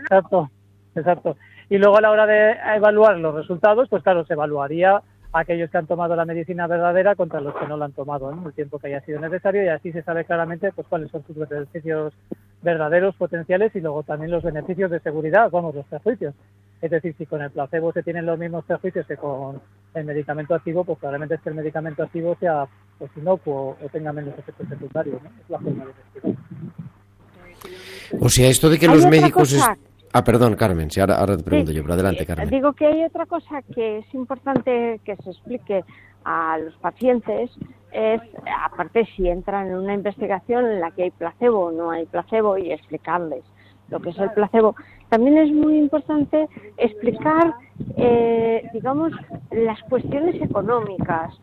Exacto, 0.00 0.50
exacto. 0.94 1.36
Y 1.70 1.78
luego 1.78 1.96
a 1.96 2.00
la 2.00 2.10
hora 2.10 2.26
de 2.26 2.56
evaluar 2.74 3.16
los 3.18 3.32
resultados, 3.32 3.88
pues 3.88 4.02
claro, 4.02 4.26
se 4.26 4.34
evaluaría 4.34 4.96
a 5.32 5.38
aquellos 5.38 5.70
que 5.70 5.78
han 5.78 5.86
tomado 5.86 6.16
la 6.16 6.24
medicina 6.24 6.66
verdadera 6.66 7.14
contra 7.14 7.40
los 7.40 7.54
que 7.54 7.66
no 7.68 7.76
la 7.76 7.84
han 7.84 7.92
tomado 7.92 8.32
en 8.32 8.44
el 8.44 8.52
tiempo 8.52 8.80
que 8.80 8.88
haya 8.88 9.00
sido 9.02 9.20
necesario 9.20 9.62
y 9.64 9.68
así 9.68 9.92
se 9.92 10.02
sabe 10.02 10.24
claramente 10.24 10.72
pues 10.72 10.88
cuáles 10.88 11.12
son 11.12 11.24
sus 11.24 11.36
beneficios 11.36 12.12
verdaderos, 12.60 13.14
potenciales 13.14 13.74
y 13.76 13.80
luego 13.80 14.02
también 14.02 14.32
los 14.32 14.42
beneficios 14.42 14.90
de 14.90 14.98
seguridad, 14.98 15.48
vamos, 15.48 15.72
los 15.74 15.86
prejuicios. 15.86 16.34
Es 16.82 16.90
decir, 16.90 17.14
si 17.16 17.24
con 17.26 17.40
el 17.40 17.50
placebo 17.52 17.92
se 17.92 18.02
tienen 18.02 18.26
los 18.26 18.36
mismos 18.36 18.64
prejuicios 18.64 19.06
que 19.06 19.16
con 19.16 19.60
el 19.94 20.04
medicamento 20.04 20.56
activo, 20.56 20.82
pues 20.82 20.98
probablemente 20.98 21.36
es 21.36 21.40
que 21.40 21.50
el 21.50 21.54
medicamento 21.54 22.02
activo 22.02 22.36
sea 22.40 22.66
pues 22.98 23.12
inocuo 23.16 23.76
o 23.80 23.88
tenga 23.90 24.12
menos 24.12 24.36
efectos 24.36 24.68
secundarios, 24.68 25.22
¿no? 25.22 25.30
Es 25.40 25.48
la 25.48 25.58
forma 25.60 25.84
de 25.84 25.90
investigar. 25.90 26.34
O 28.20 28.28
sea, 28.28 28.48
esto 28.48 28.68
de 28.68 28.78
que 28.78 28.88
los 28.88 29.06
médicos... 29.06 29.54
cosa. 29.54 29.78
Ah, 30.12 30.24
perdón, 30.24 30.56
Carmen, 30.56 30.90
si 30.90 31.00
ahora, 31.00 31.16
ahora 31.16 31.36
te 31.36 31.44
pregunto 31.44 31.70
Sí, 31.70 31.76
yo, 31.76 31.82
pero 31.82 31.94
adelante, 31.94 32.24
eh, 32.24 32.26
Carmen. 32.26 32.50
Digo 32.50 32.72
que 32.72 32.86
hay 32.86 33.04
otra 33.04 33.26
cosa 33.26 33.62
que 33.74 33.98
es 33.98 34.14
importante 34.14 35.00
que 35.04 35.16
se 35.16 35.30
explique 35.30 35.84
a 36.24 36.58
los 36.58 36.74
pacientes, 36.76 37.50
es, 37.92 38.20
aparte 38.64 39.06
si 39.16 39.28
entran 39.28 39.68
en 39.68 39.76
una 39.76 39.94
investigación 39.94 40.66
en 40.66 40.80
la 40.80 40.90
que 40.90 41.04
hay 41.04 41.10
placebo 41.10 41.66
o 41.66 41.72
no 41.72 41.90
hay 41.90 42.06
placebo, 42.06 42.58
y 42.58 42.72
explicarles. 42.72 43.44
lo 43.88 44.00
que 44.00 44.10
es 44.10 44.18
el 44.18 44.30
placebo, 44.32 44.76
también 45.08 45.38
es 45.38 45.52
muy 45.52 45.76
importante 45.76 46.48
explicar, 46.76 47.54
eh, 47.96 48.68
digamos, 48.72 49.12
las 49.50 49.80
cuestiones 49.84 50.40
económicas, 50.40 51.34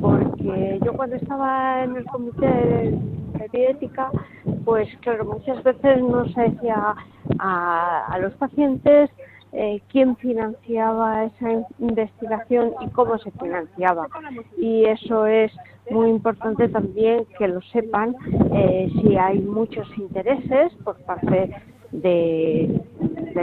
porque 0.00 0.80
yo 0.84 0.92
cuando 0.94 1.16
estaba 1.16 1.84
en 1.84 1.96
el 1.96 2.04
comité 2.06 2.46
de 2.46 3.48
bioética, 3.52 4.10
pues 4.64 4.88
claro, 5.00 5.24
muchas 5.24 5.62
veces 5.62 6.00
no 6.00 6.26
se 6.28 6.40
decía 6.42 6.94
a, 7.38 8.06
a 8.06 8.18
los 8.18 8.32
pacientes 8.34 9.10
eh, 9.54 9.82
quién 9.90 10.16
financiaba 10.16 11.24
esa 11.24 11.66
investigación 11.78 12.72
y 12.80 12.88
cómo 12.88 13.18
se 13.18 13.30
financiaba. 13.32 14.08
Y 14.56 14.86
eso 14.86 15.26
es 15.26 15.52
muy 15.90 16.08
importante 16.08 16.68
también 16.68 17.26
que 17.36 17.48
lo 17.48 17.60
sepan 17.60 18.16
eh, 18.54 18.90
si 19.02 19.14
hay 19.18 19.40
muchos 19.40 19.86
intereses 19.98 20.72
por 20.84 20.96
parte 21.00 21.54
de, 21.90 22.80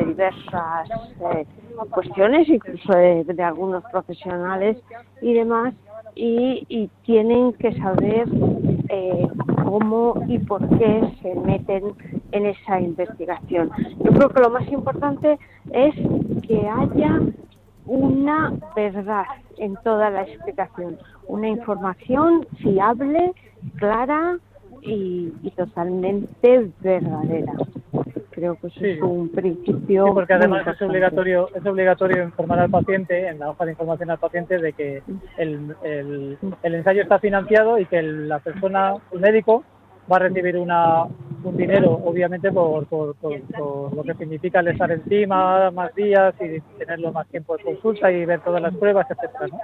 diversas 0.08 0.90
eh, 1.32 1.46
cuestiones, 1.92 2.50
incluso 2.50 2.92
de 2.92 3.44
algunos 3.44 3.84
profesionales 3.92 4.78
y 5.22 5.34
demás, 5.34 5.76
y, 6.16 6.66
y 6.70 6.90
tienen 7.06 7.54
que 7.54 7.74
saber 7.78 8.28
eh, 8.90 9.28
cómo 9.64 10.24
y 10.28 10.40
por 10.40 10.68
qué 10.78 11.14
se 11.22 11.36
meten 11.36 11.94
en 12.32 12.46
esa 12.46 12.80
investigación. 12.80 13.70
Yo 14.04 14.12
creo 14.12 14.30
que 14.30 14.42
lo 14.42 14.50
más 14.50 14.68
importante 14.72 15.38
es 15.72 15.96
que 16.48 16.68
haya 16.68 17.22
una 17.86 18.54
verdad 18.76 19.26
en 19.58 19.76
toda 19.84 20.10
la 20.10 20.24
explicación, 20.24 20.98
una 21.28 21.50
información 21.50 22.48
fiable, 22.58 23.34
clara 23.76 24.38
y, 24.82 25.34
y 25.44 25.52
totalmente 25.52 26.72
verdadera. 26.82 27.54
Creo 28.40 28.56
que 28.56 28.68
eso 28.68 28.80
Sí. 28.80 28.90
es 28.92 29.02
un 29.02 29.28
principio. 29.30 30.06
Sí, 30.08 30.12
porque 30.14 30.34
además 30.34 30.66
es 30.66 30.82
obligatorio, 30.82 31.50
es 31.54 31.66
obligatorio 31.66 32.24
informar 32.24 32.60
al 32.60 32.70
paciente, 32.70 33.28
en 33.28 33.38
la 33.40 33.50
hoja 33.50 33.66
de 33.66 33.72
información 33.72 34.10
al 34.12 34.18
paciente, 34.18 34.58
de 34.60 34.72
que 34.72 35.04
el, 35.38 35.76
el, 35.84 36.38
el 36.64 36.76
ensayo 36.76 37.02
está 37.02 37.20
financiado 37.20 37.78
y 37.80 37.86
que 37.86 37.98
el- 38.00 38.30
la 38.30 38.40
persona, 38.40 38.94
el 39.12 39.20
médico, 39.20 39.64
va 40.12 40.16
a 40.16 40.20
recibir 40.20 40.56
una, 40.58 41.04
un 41.44 41.58
dinero, 41.58 41.92
obviamente, 42.06 42.50
por, 42.52 42.86
por, 42.88 43.14
por, 43.18 43.42
por 43.42 43.94
lo 43.96 44.04
que 44.06 44.14
significa 44.16 44.62
el 44.62 44.70
estar 44.70 44.90
encima 44.90 45.70
más 45.72 45.94
días 45.94 46.34
y 46.40 46.62
tenerlo 46.80 47.12
más 47.12 47.28
tiempo 47.28 47.58
de 47.58 47.64
consulta 47.66 48.10
y 48.12 48.26
ver 48.26 48.40
todas 48.40 48.62
las 48.62 48.74
pruebas, 48.76 49.06
etcétera, 49.12 49.48
¿no? 49.52 49.60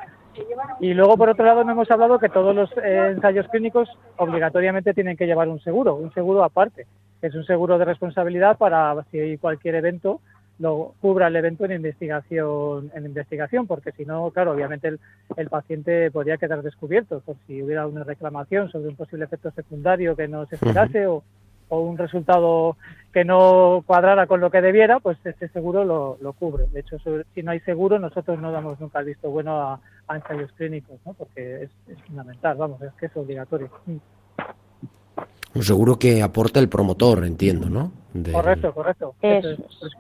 Y 0.82 0.94
luego, 0.94 1.16
por 1.18 1.30
otro 1.30 1.46
lado, 1.46 1.64
no 1.64 1.72
hemos 1.72 1.90
hablado 1.90 2.20
que 2.20 2.28
todos 2.30 2.54
los 2.54 2.70
eh, 2.84 3.14
ensayos 3.16 3.48
clínicos 3.48 3.90
obligatoriamente 4.18 4.94
tienen 4.94 5.16
que 5.16 5.26
llevar 5.28 5.48
un 5.48 5.62
seguro, 5.62 5.96
un 5.96 6.12
seguro 6.14 6.44
aparte, 6.44 6.86
que 7.26 7.30
es 7.30 7.36
un 7.36 7.44
seguro 7.46 7.80
de 7.80 7.86
responsabilidad 7.86 8.56
para 8.60 9.04
si 9.10 9.20
hay 9.20 9.38
cualquier 9.40 9.74
evento 9.74 10.22
lo 10.60 10.94
cubra 11.02 11.26
el 11.28 11.36
evento 11.36 11.66
en 11.66 11.72
investigación, 11.72 12.92
en 12.94 13.06
investigación, 13.08 13.66
porque 13.66 13.92
si 13.94 14.06
no, 14.06 14.30
claro, 14.30 14.52
obviamente 14.52 14.88
el, 14.90 15.00
el 15.38 15.50
paciente 15.50 16.12
podría 16.12 16.38
quedar 16.38 16.62
descubierto 16.62 17.20
por 17.22 17.36
si 17.48 17.64
hubiera 17.64 17.88
una 17.88 18.04
reclamación 18.04 18.70
sobre 18.70 18.90
un 18.90 18.96
posible 18.96 19.26
efecto 19.26 19.50
secundario 19.52 20.16
que 20.16 20.28
no 20.28 20.46
se 20.46 20.56
esperase 20.56 21.08
o, 21.08 21.24
o 21.70 21.80
un 21.80 21.98
resultado 21.98 22.78
que 23.12 23.26
no 23.26 23.84
cuadrara 23.88 24.28
con 24.28 24.40
lo 24.40 24.52
que 24.52 24.62
debiera, 24.62 25.00
pues 25.00 25.18
ese 25.26 25.48
seguro 25.50 25.84
lo, 25.84 26.18
lo 26.22 26.34
cubre. 26.34 26.68
De 26.68 26.82
hecho, 26.82 27.00
sobre- 27.00 27.26
si 27.34 27.42
no 27.42 27.50
hay 27.52 27.60
seguro, 27.62 27.98
nosotros 27.98 28.40
no 28.40 28.52
damos 28.52 28.80
nunca 28.80 29.00
el 29.00 29.06
visto 29.08 29.32
bueno 29.32 29.60
a, 29.60 29.80
a 30.08 30.16
ensayos 30.16 30.52
clínicos, 30.54 31.00
¿no? 31.08 31.14
porque 31.16 31.64
es, 31.64 31.70
es 31.90 32.00
fundamental, 32.04 32.56
vamos, 32.56 32.80
es 32.84 32.94
que 32.94 33.08
es 33.08 33.18
obligatorio. 33.18 33.72
Un 35.56 35.64
seguro 35.64 35.98
que 35.98 36.22
aporta 36.22 36.60
el 36.60 36.70
promotor, 36.70 37.24
entiendo, 37.26 37.70
¿no? 37.70 37.92
Del- 38.14 38.34
Correcto, 38.34 38.74
correcto. 38.74 39.16
Eso 39.22 39.50
Eso 39.50 39.64
es. 39.86 39.94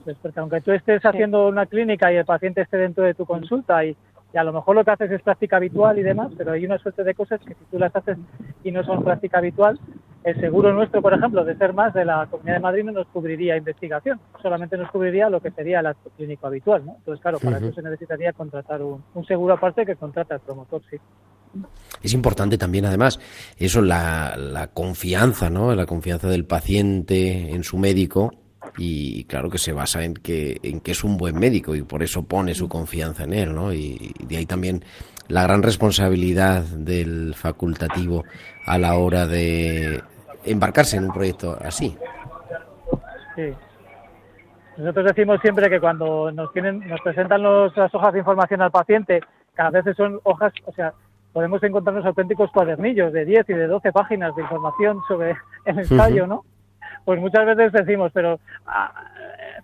Eso 0.00 0.10
es, 0.12 0.16
porque 0.22 0.38
aunque 0.40 0.60
tú 0.60 0.72
estés 0.72 1.04
haciendo 1.04 1.48
una 1.48 1.66
clínica 1.66 2.12
y 2.12 2.16
el 2.16 2.24
paciente 2.24 2.60
esté 2.60 2.76
dentro 2.76 3.02
de 3.04 3.14
tu 3.14 3.24
consulta 3.26 3.84
y, 3.84 3.96
y 4.32 4.36
a 4.38 4.44
lo 4.44 4.52
mejor 4.52 4.76
lo 4.76 4.84
que 4.84 4.92
haces 4.92 5.10
es 5.10 5.22
práctica 5.22 5.56
habitual 5.56 5.98
y 5.98 6.02
demás, 6.02 6.30
pero 6.36 6.52
hay 6.52 6.64
una 6.64 6.78
suerte 6.78 7.02
de 7.02 7.14
cosas 7.14 7.40
que 7.40 7.54
si 7.54 7.64
tú 7.70 7.78
las 7.78 7.94
haces 7.94 8.16
y 8.62 8.70
no 8.70 8.84
son 8.84 9.02
práctica 9.02 9.38
habitual, 9.38 9.78
el 10.22 10.38
seguro 10.40 10.72
nuestro, 10.72 11.00
por 11.00 11.14
ejemplo, 11.14 11.44
de 11.44 11.56
ser 11.56 11.72
más 11.72 11.94
de 11.94 12.04
la 12.04 12.26
Comunidad 12.26 12.56
de 12.56 12.60
Madrid 12.60 12.84
no 12.84 12.92
nos 12.92 13.06
cubriría 13.06 13.56
investigación, 13.56 14.20
solamente 14.42 14.76
nos 14.76 14.90
cubriría 14.90 15.30
lo 15.30 15.40
que 15.40 15.50
sería 15.50 15.80
el 15.80 15.86
acto 15.86 16.10
clínico 16.16 16.46
habitual, 16.46 16.84
¿no? 16.84 16.96
Entonces, 16.98 17.22
claro, 17.22 17.38
para 17.38 17.58
eso 17.58 17.72
se 17.72 17.82
necesitaría 17.82 18.32
contratar 18.32 18.82
un, 18.82 19.02
un 19.14 19.24
seguro 19.24 19.54
aparte 19.54 19.86
que 19.86 19.96
contrata 19.96 20.34
el 20.34 20.40
promotor, 20.40 20.82
sí. 20.90 20.96
Es 22.02 22.12
importante 22.12 22.58
también, 22.58 22.84
además, 22.84 23.18
eso, 23.56 23.80
la, 23.80 24.36
la 24.36 24.68
confianza, 24.68 25.50
¿no? 25.50 25.74
La 25.74 25.86
confianza 25.86 26.28
del 26.28 26.44
paciente 26.44 27.52
en 27.52 27.64
su 27.64 27.78
médico 27.78 28.30
y 28.76 29.24
claro 29.24 29.50
que 29.50 29.58
se 29.58 29.72
basa 29.72 30.04
en 30.04 30.14
que, 30.14 30.58
en 30.62 30.80
que 30.80 30.92
es 30.92 31.02
un 31.02 31.16
buen 31.16 31.38
médico 31.38 31.74
y 31.74 31.82
por 31.82 32.02
eso 32.02 32.22
pone 32.24 32.54
su 32.54 32.68
confianza 32.68 33.24
en 33.24 33.32
él, 33.32 33.54
¿no? 33.54 33.72
Y, 33.72 34.12
y 34.18 34.26
de 34.26 34.36
ahí 34.36 34.46
también 34.46 34.84
la 35.28 35.44
gran 35.44 35.62
responsabilidad 35.62 36.62
del 36.64 37.34
facultativo 37.34 38.24
a 38.72 38.78
la 38.78 38.94
hora 38.96 39.26
de 39.26 40.00
embarcarse 40.44 40.96
en 40.96 41.04
un 41.04 41.12
proyecto 41.12 41.56
así. 41.60 41.96
Sí. 43.36 43.52
Nosotros 44.76 45.06
decimos 45.06 45.40
siempre 45.42 45.68
que 45.68 45.80
cuando 45.80 46.30
nos 46.32 46.52
tienen, 46.52 46.86
nos 46.88 47.00
presentan 47.02 47.42
los- 47.42 47.76
las 47.76 47.94
hojas 47.94 48.12
de 48.12 48.20
información 48.20 48.62
al 48.62 48.70
paciente, 48.70 49.20
cada 49.54 49.70
vez 49.70 49.96
son 49.96 50.20
hojas, 50.22 50.52
o 50.64 50.72
sea, 50.72 50.92
podemos 51.32 51.62
encontrarnos 51.62 52.06
auténticos 52.06 52.50
cuadernillos 52.52 53.12
de 53.12 53.24
10 53.24 53.48
y 53.50 53.52
de 53.54 53.66
12 53.66 53.92
páginas 53.92 54.34
de 54.36 54.42
información 54.42 55.00
sobre 55.06 55.36
el 55.66 55.78
ensayo, 55.80 56.26
¿no? 56.26 56.44
Pues 57.04 57.20
muchas 57.20 57.44
veces 57.46 57.72
decimos, 57.72 58.10
pero 58.14 58.40
ah, 58.66 58.92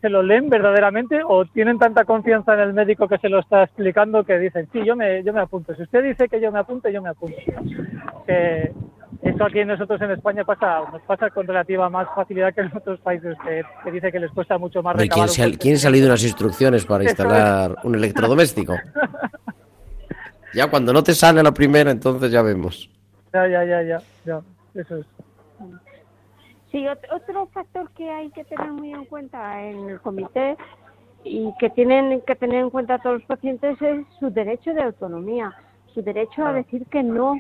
¿se 0.01 0.09
lo 0.09 0.23
leen 0.23 0.49
verdaderamente 0.49 1.21
o 1.27 1.45
tienen 1.47 1.79
tanta 1.79 2.05
confianza 2.05 2.55
en 2.55 2.61
el 2.61 2.73
médico 2.75 3.09
que 3.09 3.19
se 3.19 3.29
lo 3.29 3.39
está 3.41 3.63
explicando 3.65 4.25
que 4.25 4.39
dicen, 4.39 4.69
sí, 4.73 4.85
yo 4.85 4.97
me, 4.97 5.23
yo 5.23 5.33
me 5.33 5.41
apunto. 5.41 5.75
Si 5.75 5.83
usted 5.83 6.03
dice 6.05 6.29
que 6.29 6.41
yo 6.41 6.51
me 6.53 6.59
apunto, 6.59 6.89
yo 6.89 7.01
me 7.03 7.09
apunto. 7.11 7.37
Que 8.27 8.73
eso 9.23 9.45
aquí 9.45 9.65
nosotros 9.65 10.01
en 10.03 10.11
España 10.13 10.45
pasa, 10.45 10.81
nos 10.93 11.03
pasa 11.03 11.31
con 11.31 11.47
relativa 11.47 11.89
más 11.89 12.09
facilidad 12.15 12.53
que 12.55 12.63
en 12.63 12.77
otros 12.77 13.01
países 13.01 13.37
que, 13.45 13.63
que 13.85 13.91
dice 13.91 14.11
que 14.13 14.21
les 14.21 14.31
cuesta 14.33 14.59
mucho 14.59 14.83
más 14.83 14.97
recabar 14.97 15.29
¿quién, 15.29 15.53
se 15.53 15.59
quién 15.59 15.79
se 15.79 15.87
ha 15.87 15.91
leído 15.91 16.09
unas 16.09 16.23
instrucciones 16.25 16.85
para 16.85 17.05
instalar 17.05 17.77
un 17.85 17.95
electrodoméstico? 17.95 18.75
Ya 20.55 20.69
cuando 20.71 20.93
no 20.93 21.03
te 21.03 21.13
sale 21.15 21.43
la 21.43 21.53
primera, 21.53 21.91
entonces 21.91 22.31
ya 22.31 22.43
vemos. 22.43 22.89
Ya, 23.33 23.47
ya, 23.49 23.65
ya, 23.65 23.83
ya, 23.83 23.99
ya, 24.25 24.41
eso 24.75 24.97
es. 24.97 25.07
Sí, 26.73 26.85
ot- 26.85 26.99
otro 27.15 27.47
factor 27.53 27.91
que 27.91 28.11
hay 28.11 28.31
que 28.31 28.45
tener 28.45 28.71
muy 28.73 28.93
en 28.93 29.05
cuenta 29.05 29.63
en 29.63 29.91
el 29.91 30.01
comité 30.01 30.57
y 31.25 31.53
que 31.59 31.71
tienen 31.71 32.21
que 32.23 32.35
tener 32.37 32.61
en 32.61 32.71
cuenta 32.71 32.99
todos 32.99 33.17
los 33.17 33.25
pacientes 33.27 33.81
es 33.83 34.05
su 34.19 34.31
derecho 34.31 34.73
de 34.73 34.83
autonomía, 34.83 35.53
su 35.95 36.03
derecho 36.03 36.45
a 36.47 36.53
decir 36.53 36.87
que 36.87 37.03
no, 37.03 37.39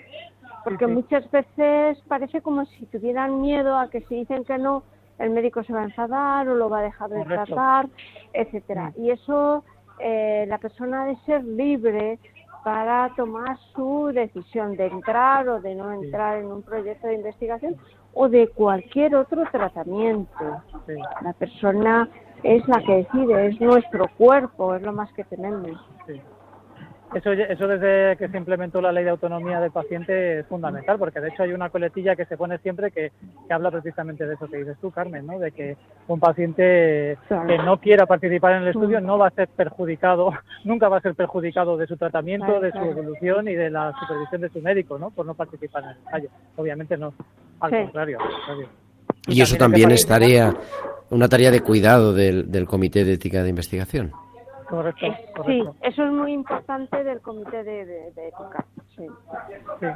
porque 0.67 0.89
muchas 0.89 1.31
veces 1.31 1.97
parece 2.09 2.43
como 2.43 2.65
si 2.65 2.87
tuvieran 2.87 3.41
miedo 3.41 3.79
a 3.79 3.89
que 3.89 4.01
si 4.01 4.17
dicen 4.17 4.45
que 4.45 4.59
no, 4.59 4.83
el 5.21 5.31
médico 5.31 5.63
se 5.63 5.73
va 5.73 5.83
a 5.83 5.85
enfadar 5.85 6.49
o 6.49 6.57
lo 6.57 6.69
va 6.69 6.81
a 6.81 6.83
dejar 6.83 7.09
de 7.09 7.19
Correcto. 7.19 7.55
tratar, 7.55 7.87
etcétera. 8.33 8.93
Y 8.97 9.11
eso 9.11 9.63
eh, 10.01 10.45
la 10.49 10.59
persona 10.59 11.03
ha 11.03 11.07
de 11.07 11.15
ser 11.19 11.45
libre 11.45 12.19
para 12.65 13.13
tomar 13.15 13.57
su 13.77 14.11
decisión 14.13 14.77
de 14.77 14.87
entrar 14.87 15.49
o 15.49 15.61
de 15.61 15.77
no 15.77 15.93
entrar 15.93 16.39
en 16.39 16.47
un 16.47 16.63
proyecto 16.65 17.07
de 17.07 17.15
investigación 17.15 17.77
o 18.13 18.29
de 18.29 18.49
cualquier 18.49 19.15
otro 19.15 19.45
tratamiento. 19.53 20.63
La 21.23 21.33
persona 21.35 22.09
es 22.43 22.67
la 22.67 22.81
que 22.81 23.05
decide, 23.05 23.47
es 23.47 23.61
nuestro 23.61 24.09
cuerpo, 24.19 24.75
es 24.75 24.83
lo 24.83 24.93
más 24.93 25.13
que 25.13 25.23
tenemos. 25.23 25.81
Eso, 27.17 27.33
eso 27.33 27.67
desde 27.67 28.15
que 28.19 28.29
se 28.29 28.37
implementó 28.37 28.83
la 28.83 28.93
ley 28.93 29.03
de 29.03 29.09
autonomía 29.09 29.59
del 29.59 29.71
paciente 29.71 30.41
es 30.41 30.47
fundamental, 30.49 30.99
porque 30.99 31.19
de 31.19 31.29
hecho 31.31 31.45
hay 31.45 31.53
una 31.55 31.71
coletilla 31.71 32.15
que 32.15 32.27
se 32.27 32.37
pone 32.37 32.59
siempre 32.59 32.91
que, 32.91 33.11
que 33.49 33.55
habla 33.55 33.71
precisamente 33.71 34.27
de 34.27 34.35
eso 34.35 34.47
que 34.49 34.59
dices 34.59 34.77
tú, 34.83 34.91
Carmen, 34.91 35.27
¿no? 35.27 35.39
de 35.39 35.51
que 35.51 35.79
un 36.09 36.21
paciente 36.21 37.17
que 37.27 37.59
no 37.65 37.81
quiera 37.81 38.05
participar 38.05 38.57
en 38.57 38.63
el 38.65 38.69
estudio 38.69 39.01
no 39.01 39.17
va 39.17 39.29
a 39.29 39.31
ser 39.31 39.49
perjudicado, 39.49 40.31
nunca 40.65 40.91
va 40.91 40.99
a 40.99 41.01
ser 41.01 41.15
perjudicado 41.15 41.79
de 41.79 41.87
su 41.87 41.97
tratamiento, 41.97 42.61
de 42.61 42.71
su 42.73 42.79
evolución 42.81 43.49
y 43.49 43.55
de 43.55 43.71
la 43.71 43.95
supervisión 43.99 44.43
de 44.43 44.51
su 44.51 44.61
médico, 44.61 44.99
¿no? 44.99 45.11
por 45.11 45.25
no 45.25 45.33
participar 45.33 45.85
en 45.85 45.89
el 45.89 45.97
ensayo. 46.05 46.29
Obviamente 46.57 46.99
no, 46.99 47.15
al 47.61 47.71
Sí. 47.71 47.77
contrario. 47.79 48.19
al 48.21 48.31
contrario. 48.31 48.69
Y 49.27 49.41
eso 49.41 49.57
también 49.57 49.91
es 49.91 50.07
tarea, 50.07 50.53
una 51.09 51.31
tarea 51.31 51.51
de 51.51 51.63
cuidado 51.63 52.13
del, 52.13 52.51
del 52.53 52.67
Comité 52.67 53.05
de 53.05 53.15
Ética 53.15 53.43
de 53.43 53.49
Investigación. 53.49 54.13
Correcto, 54.69 55.07
Sí, 55.07 55.13
correcto. 55.35 55.77
eso 55.83 56.05
es 56.05 56.13
muy 56.13 56.33
importante 56.33 57.05
del 57.05 57.21
comité 57.21 57.63
de, 57.65 57.85
de- 57.87 58.13
de 58.13 58.29
ética. 58.29 58.65
Sí. 58.97 59.07
Sí. 59.81 59.87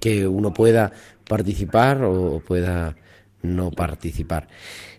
que 0.00 0.26
uno 0.26 0.52
pueda 0.52 0.90
participar 1.28 2.02
o 2.02 2.40
pueda 2.40 2.96
no 3.42 3.70
participar. 3.70 4.48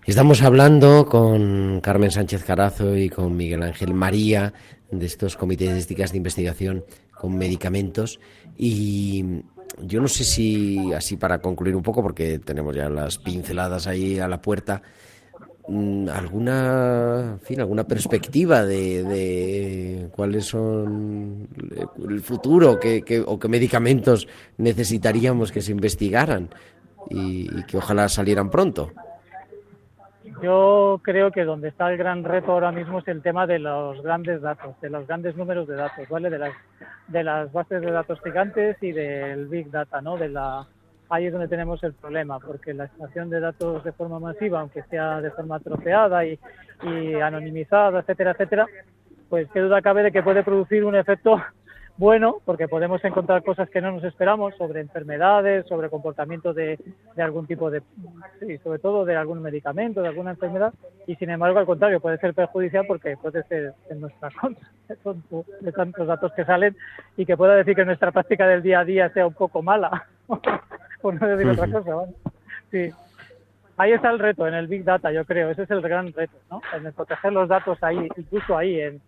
Estamos 0.05 0.41
hablando 0.43 1.05
con 1.07 1.79
Carmen 1.81 2.11
Sánchez 2.11 2.43
Carazo 2.43 2.95
y 2.95 3.09
con 3.09 3.35
Miguel 3.35 3.63
Ángel 3.63 3.93
María 3.93 4.53
de 4.91 5.05
estos 5.05 5.37
comités 5.37 5.73
de 5.73 5.79
éticas 5.79 6.11
de 6.11 6.17
investigación 6.17 6.85
con 7.19 7.35
medicamentos 7.37 8.19
y 8.57 9.41
yo 9.81 10.01
no 10.01 10.07
sé 10.07 10.23
si, 10.23 10.93
así 10.93 11.17
para 11.17 11.39
concluir 11.39 11.75
un 11.75 11.83
poco, 11.83 12.03
porque 12.03 12.39
tenemos 12.39 12.75
ya 12.75 12.89
las 12.89 13.17
pinceladas 13.17 13.87
ahí 13.87 14.19
a 14.19 14.27
la 14.27 14.41
puerta, 14.41 14.81
alguna, 15.67 17.33
en 17.33 17.39
fin, 17.39 17.59
alguna 17.59 17.83
perspectiva 17.85 18.63
de, 18.65 19.03
de 19.03 20.07
cuáles 20.11 20.45
son 20.45 21.47
el 22.09 22.21
futuro 22.21 22.79
que, 22.79 23.03
que- 23.03 23.21
o 23.25 23.37
qué 23.39 23.47
medicamentos 23.47 24.27
necesitaríamos 24.57 25.51
que 25.51 25.61
se 25.61 25.71
investigaran 25.71 26.49
y, 27.09 27.49
y 27.59 27.63
que 27.65 27.77
ojalá 27.77 28.09
salieran 28.09 28.49
pronto. 28.49 28.91
Yo 30.41 30.99
creo 31.03 31.31
que 31.31 31.43
donde 31.43 31.67
está 31.69 31.91
el 31.91 31.97
gran 31.97 32.23
reto 32.23 32.51
ahora 32.51 32.71
mismo 32.71 32.99
es 32.99 33.07
el 33.07 33.21
tema 33.21 33.45
de 33.45 33.59
los 33.59 34.01
grandes 34.01 34.41
datos, 34.41 34.75
de 34.81 34.89
los 34.89 35.05
grandes 35.05 35.35
números 35.35 35.67
de 35.67 35.75
datos, 35.75 36.07
¿vale? 36.09 36.29
De 36.31 36.39
las, 36.39 36.53
de 37.07 37.23
las 37.23 37.51
bases 37.51 37.81
de 37.81 37.91
datos 37.91 38.19
gigantes 38.23 38.75
y 38.81 38.91
del 38.91 39.47
Big 39.47 39.69
Data, 39.69 40.01
¿no? 40.01 40.17
De 40.17 40.29
la, 40.29 40.65
ahí 41.11 41.25
es 41.25 41.33
donde 41.33 41.49
tenemos 41.49 41.83
el 41.83 41.93
problema, 41.93 42.39
porque 42.39 42.73
la 42.73 42.85
extracción 42.85 43.29
de 43.29 43.41
datos 43.41 43.83
de 43.83 43.91
forma 43.91 44.19
masiva, 44.19 44.61
aunque 44.61 44.81
sea 44.83 45.21
de 45.21 45.29
forma 45.31 45.59
troceada 45.59 46.25
y, 46.25 46.39
anonimizada, 47.21 47.99
etcétera, 47.99 48.31
etcétera, 48.31 48.65
pues 49.29 49.47
qué 49.53 49.59
duda 49.59 49.81
cabe 49.81 50.03
de 50.03 50.11
que 50.11 50.23
puede 50.23 50.43
producir 50.43 50.83
un 50.83 50.95
efecto 50.95 51.39
bueno, 51.97 52.37
porque 52.45 52.67
podemos 52.67 53.03
encontrar 53.03 53.43
cosas 53.43 53.69
que 53.69 53.81
no 53.81 53.91
nos 53.91 54.03
esperamos 54.03 54.55
sobre 54.55 54.79
enfermedades, 54.79 55.67
sobre 55.67 55.89
comportamiento 55.89 56.53
de, 56.53 56.79
de 57.15 57.21
algún 57.21 57.45
tipo 57.45 57.69
de, 57.69 57.83
sí, 58.39 58.57
sobre 58.59 58.79
todo 58.79 59.05
de 59.05 59.15
algún 59.15 59.41
medicamento, 59.41 60.01
de 60.01 60.07
alguna 60.07 60.31
enfermedad, 60.31 60.73
y 61.05 61.15
sin 61.17 61.29
embargo, 61.29 61.59
al 61.59 61.65
contrario, 61.65 61.99
puede 61.99 62.17
ser 62.17 62.33
perjudicial 62.33 62.85
porque 62.87 63.17
puede 63.17 63.43
ser 63.43 63.73
en 63.89 64.01
nuestra 64.01 64.29
contra 64.31 64.67
de 65.61 65.71
tantos 65.73 66.07
datos 66.07 66.31
que 66.33 66.45
salen 66.45 66.75
y 67.17 67.25
que 67.25 67.37
pueda 67.37 67.53
decir 67.55 67.75
que 67.75 67.85
nuestra 67.85 68.11
práctica 68.11 68.47
del 68.47 68.63
día 68.63 68.79
a 68.79 68.85
día 68.85 69.09
sea 69.09 69.27
un 69.27 69.33
poco 69.33 69.61
mala, 69.61 70.07
por 71.01 71.19
no 71.19 71.27
decir 71.27 71.49
otra 71.49 71.71
cosa. 71.71 71.95
¿vale? 71.95 72.13
Sí. 72.71 72.91
Ahí 73.77 73.93
está 73.93 74.11
el 74.11 74.19
reto, 74.19 74.47
en 74.47 74.53
el 74.53 74.67
Big 74.67 74.83
Data, 74.83 75.11
yo 75.11 75.25
creo. 75.25 75.49
Ese 75.49 75.63
es 75.63 75.71
el 75.71 75.81
gran 75.81 76.13
reto, 76.13 76.37
¿no? 76.49 76.61
En 76.75 76.85
el 76.85 76.93
proteger 76.93 77.33
los 77.33 77.49
datos 77.49 77.77
ahí, 77.81 78.07
incluso 78.15 78.57
ahí, 78.57 78.79
en, 78.79 79.01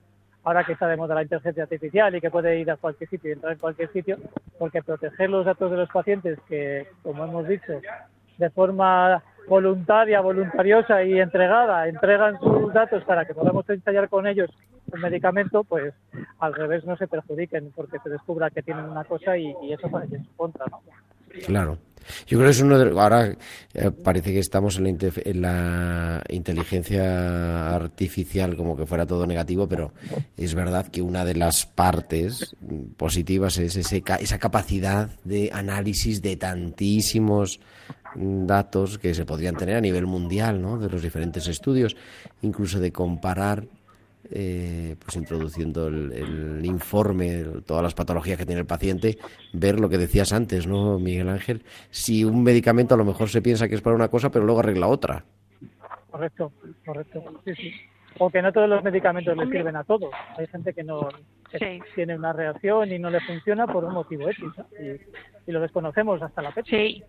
ahora 0.43 0.63
que 0.63 0.73
está 0.73 0.87
de 0.87 0.97
moda 0.97 1.15
la 1.15 1.23
inteligencia 1.23 1.63
artificial 1.63 2.15
y 2.15 2.21
que 2.21 2.31
puede 2.31 2.59
ir 2.59 2.71
a 2.71 2.77
cualquier 2.77 3.09
sitio 3.09 3.29
y 3.29 3.33
entrar 3.33 3.53
en 3.53 3.59
cualquier 3.59 3.91
sitio, 3.91 4.17
porque 4.57 4.81
proteger 4.81 5.29
los 5.29 5.45
datos 5.45 5.69
de 5.69 5.77
los 5.77 5.89
pacientes 5.89 6.39
que, 6.47 6.87
como 7.03 7.23
hemos 7.23 7.47
dicho, 7.47 7.81
de 8.37 8.49
forma 8.49 9.21
voluntaria, 9.47 10.21
voluntariosa 10.21 11.03
y 11.03 11.19
entregada, 11.19 11.87
entregan 11.87 12.39
sus 12.39 12.73
datos 12.73 13.03
para 13.03 13.25
que 13.25 13.33
podamos 13.33 13.69
ensayar 13.69 14.09
con 14.09 14.25
ellos 14.25 14.49
un 14.91 15.01
medicamento, 15.01 15.63
pues 15.63 15.93
al 16.39 16.53
revés 16.53 16.85
no 16.85 16.97
se 16.97 17.07
perjudiquen 17.07 17.71
porque 17.75 17.99
se 17.99 18.09
descubra 18.09 18.49
que 18.49 18.63
tienen 18.63 18.85
una 18.85 19.03
cosa 19.03 19.37
y, 19.37 19.55
y 19.61 19.73
eso 19.73 19.89
parece 19.89 20.15
en 20.17 20.25
su 20.25 20.35
contra, 20.35 20.65
¿no? 20.69 20.81
Claro. 21.45 21.77
Yo 22.27 22.38
creo 22.38 22.49
que 22.49 22.51
es 22.51 22.61
uno 22.61 22.77
de 22.77 22.99
ahora 22.99 23.36
eh, 23.73 23.91
parece 23.91 24.34
que 24.34 24.39
estamos 24.39 24.77
en 24.77 24.84
la, 24.86 24.91
en 25.23 25.41
la 25.41 26.23
inteligencia 26.29 27.73
artificial 27.73 28.55
como 28.55 28.75
que 28.75 28.86
fuera 28.86 29.05
todo 29.05 29.25
negativo, 29.25 29.67
pero 29.67 29.93
es 30.38 30.53
verdad 30.53 30.88
que 30.88 31.01
una 31.01 31.23
de 31.25 31.36
las 31.36 31.65
partes 31.65 32.55
positivas 32.97 33.57
es 33.57 33.75
ese, 33.75 34.03
esa 34.19 34.38
capacidad 34.38 35.09
de 35.23 35.49
análisis 35.53 36.21
de 36.21 36.36
tantísimos 36.36 37.59
datos 38.15 38.99
que 38.99 39.13
se 39.13 39.25
podrían 39.25 39.55
tener 39.55 39.75
a 39.75 39.81
nivel 39.81 40.05
mundial, 40.05 40.61
¿no? 40.61 40.77
De 40.77 40.89
los 40.89 41.01
diferentes 41.01 41.47
estudios, 41.47 41.95
incluso 42.41 42.79
de 42.79 42.91
comparar 42.91 43.65
eh, 44.36 44.95
pues 44.99 45.15
introduciendo 45.15 45.88
el, 45.88 46.11
el 46.11 46.65
informe, 46.65 47.43
todas 47.65 47.84
las 47.84 47.93
patologías 47.93 48.38
que 48.38 48.45
tiene 48.45 48.61
el 48.61 48.67
paciente, 48.67 49.17
ver 49.53 49.79
lo 49.79 49.89
que 49.89 49.97
decías 49.97 50.34
antes, 50.34 50.65
¿no, 50.67 50.97
Miguel 50.99 51.29
Ángel? 51.29 51.63
Si 51.91 52.25
un 52.25 52.43
medicamento 52.43 52.95
a 52.95 52.97
lo 52.97 53.05
mejor 53.05 53.29
se 53.29 53.41
piensa 53.41 53.67
que 53.69 53.75
es 53.75 53.81
para 53.81 53.95
una 53.95 54.07
cosa, 54.09 54.29
pero 54.31 54.43
luego 54.45 54.61
arregla 54.61 54.88
otra. 54.88 55.23
Correcto, 56.09 56.51
correcto. 56.86 57.23
Sí, 57.45 57.53
sí. 57.55 57.71
O 58.19 58.29
que 58.29 58.41
no 58.43 58.51
todos 58.53 58.69
los 58.69 58.84
medicamentos 58.84 59.36
le 59.36 59.45
sirven 59.47 59.75
a 59.75 59.84
todos. 59.84 60.11
Hay 60.38 60.45
gente 60.47 60.73
que 60.73 60.84
no 60.84 61.09
que 61.49 61.57
Sí. 61.59 61.79
tiene 61.95 62.15
una 62.15 62.31
reacción 62.34 62.91
y 62.91 62.99
no 62.99 63.09
le 63.09 63.19
funciona 63.21 63.65
por 63.67 63.84
un 63.86 63.93
motivo 63.93 64.29
X. 64.29 64.43
¿no? 64.57 64.65
Y, 64.79 64.99
y 65.47 65.51
lo 65.51 65.59
desconocemos 65.59 66.21
hasta 66.21 66.41
la 66.43 66.51
fecha. 66.51 66.69
Sí. 66.77 67.03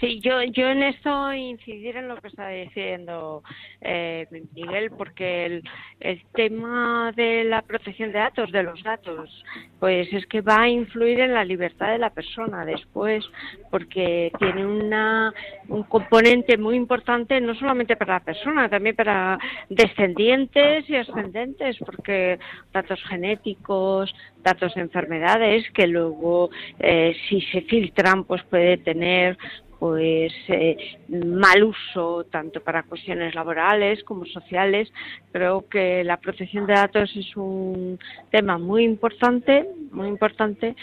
Sí, 0.00 0.20
yo, 0.20 0.42
yo 0.42 0.68
en 0.68 0.82
esto 0.82 1.32
incidir 1.32 1.96
en 1.96 2.08
lo 2.08 2.16
que 2.18 2.28
está 2.28 2.48
diciendo 2.48 3.42
eh, 3.80 4.26
Miguel, 4.54 4.90
porque 4.90 5.46
el, 5.46 5.62
el 6.00 6.22
tema 6.34 7.12
de 7.16 7.44
la 7.44 7.62
protección 7.62 8.12
de 8.12 8.18
datos, 8.18 8.52
de 8.52 8.62
los 8.62 8.82
datos, 8.82 9.44
pues 9.80 10.12
es 10.12 10.26
que 10.26 10.42
va 10.42 10.62
a 10.62 10.68
influir 10.68 11.20
en 11.20 11.32
la 11.32 11.44
libertad 11.44 11.92
de 11.92 11.98
la 11.98 12.10
persona 12.10 12.66
después, 12.66 13.24
porque 13.70 14.30
tiene 14.38 14.66
una, 14.66 15.32
un 15.68 15.82
componente 15.84 16.58
muy 16.58 16.76
importante 16.76 17.40
no 17.40 17.54
solamente 17.54 17.96
para 17.96 18.14
la 18.14 18.20
persona, 18.20 18.68
también 18.68 18.96
para 18.96 19.38
descendientes 19.70 20.90
y 20.90 20.96
ascendentes, 20.96 21.78
porque 21.78 22.38
datos 22.70 23.02
genéticos, 23.08 24.14
datos 24.42 24.74
de 24.74 24.82
enfermedades 24.82 25.68
que 25.72 25.86
luego 25.86 26.50
eh, 26.78 27.16
si 27.28 27.40
se 27.40 27.62
filtran 27.62 28.24
pues 28.24 28.42
puede 28.44 28.76
tener 28.76 29.38
pues 29.78 30.32
eh, 30.48 30.76
mal 31.08 31.64
uso 31.64 32.24
tanto 32.24 32.60
para 32.60 32.84
cuestiones 32.84 33.34
laborales 33.34 34.02
como 34.04 34.24
sociales. 34.24 34.92
Creo 35.32 35.66
que 35.68 36.02
la 36.02 36.16
protección 36.16 36.66
de 36.66 36.74
datos 36.74 37.14
es 37.14 37.36
un 37.36 37.98
tema 38.30 38.58
muy 38.58 38.84
importante, 38.84 39.68
muy 39.90 40.08
importante 40.08 40.74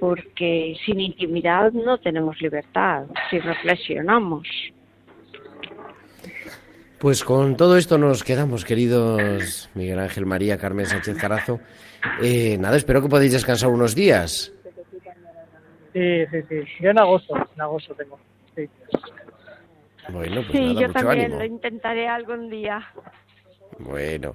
porque 0.00 0.74
sin 0.84 1.00
intimidad 1.00 1.72
no 1.72 1.98
tenemos 1.98 2.40
libertad 2.40 3.04
si 3.28 3.38
reflexionamos. 3.38 4.48
Pues 6.98 7.24
con 7.24 7.56
todo 7.56 7.76
esto 7.76 7.96
nos 7.98 8.24
quedamos, 8.24 8.64
queridos 8.64 9.70
Miguel 9.74 10.00
Ángel 10.00 10.26
María, 10.26 10.58
Carmen 10.58 10.86
Sánchez 10.86 11.16
Carazo. 11.16 11.60
Eh, 12.22 12.58
nada, 12.58 12.76
espero 12.76 13.00
que 13.00 13.08
podáis 13.08 13.32
descansar 13.32 13.70
unos 13.70 13.94
días. 13.94 14.52
Sí, 15.92 16.26
sí, 16.30 16.38
sí. 16.48 16.56
Yo 16.80 16.90
en 16.90 16.98
agosto, 16.98 17.34
en 17.36 17.60
agosto 17.60 17.94
tengo. 17.94 18.18
Sí. 18.56 18.68
Bueno, 20.12 20.36
pues 20.42 20.52
Sí, 20.52 20.58
nada, 20.60 20.72
yo 20.80 20.88
mucho 20.88 20.92
también 20.92 21.24
ánimo. 21.26 21.38
lo 21.38 21.44
intentaré 21.44 22.08
algún 22.08 22.50
día. 22.50 22.82
Bueno, 23.78 24.34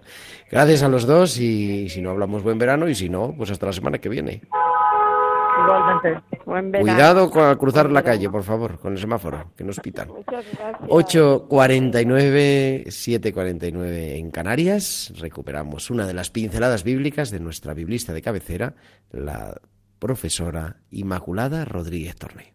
gracias 0.50 0.82
a 0.84 0.88
los 0.90 1.06
dos 1.06 1.38
y 1.40 1.90
si 1.90 2.02
no 2.02 2.12
hablamos 2.12 2.42
buen 2.44 2.58
verano 2.58 2.88
y 2.88 2.96
si 2.96 3.10
no, 3.10 3.34
pues 3.38 3.52
hasta 3.52 3.68
la 3.68 3.74
semana 3.74 3.98
que 4.00 4.10
viene. 4.10 4.42
Igualmente. 5.64 6.22
Buen 6.46 6.72
verano. 6.72 6.92
Cuidado 6.92 7.30
con 7.32 7.44
al 7.44 7.58
cruzar 7.58 7.90
la 7.92 8.04
calle, 8.04 8.30
por 8.30 8.44
favor, 8.44 8.80
con 8.80 8.94
el 8.94 9.00
semáforo, 9.00 9.52
que 9.56 9.64
nos 9.64 9.80
pitan. 9.80 10.08
Muchas 10.10 10.46
gracias. 10.58 10.82
8.49, 10.90 12.86
7.49 12.88 14.18
en 14.18 14.32
Canarias. 14.32 15.14
Recuperamos 15.20 15.90
una 15.90 16.06
de 16.08 16.14
las 16.14 16.30
pinceladas 16.32 16.84
bíblicas 16.84 17.32
de 17.32 17.40
nuestra 17.40 17.74
biblista 17.74 18.14
de 18.14 18.22
cabecera, 18.22 18.76
la 19.12 19.60
profesora 20.00 20.78
Inmaculada 20.92 21.66
Rodríguez 21.66 22.16
Torné. 22.16 22.54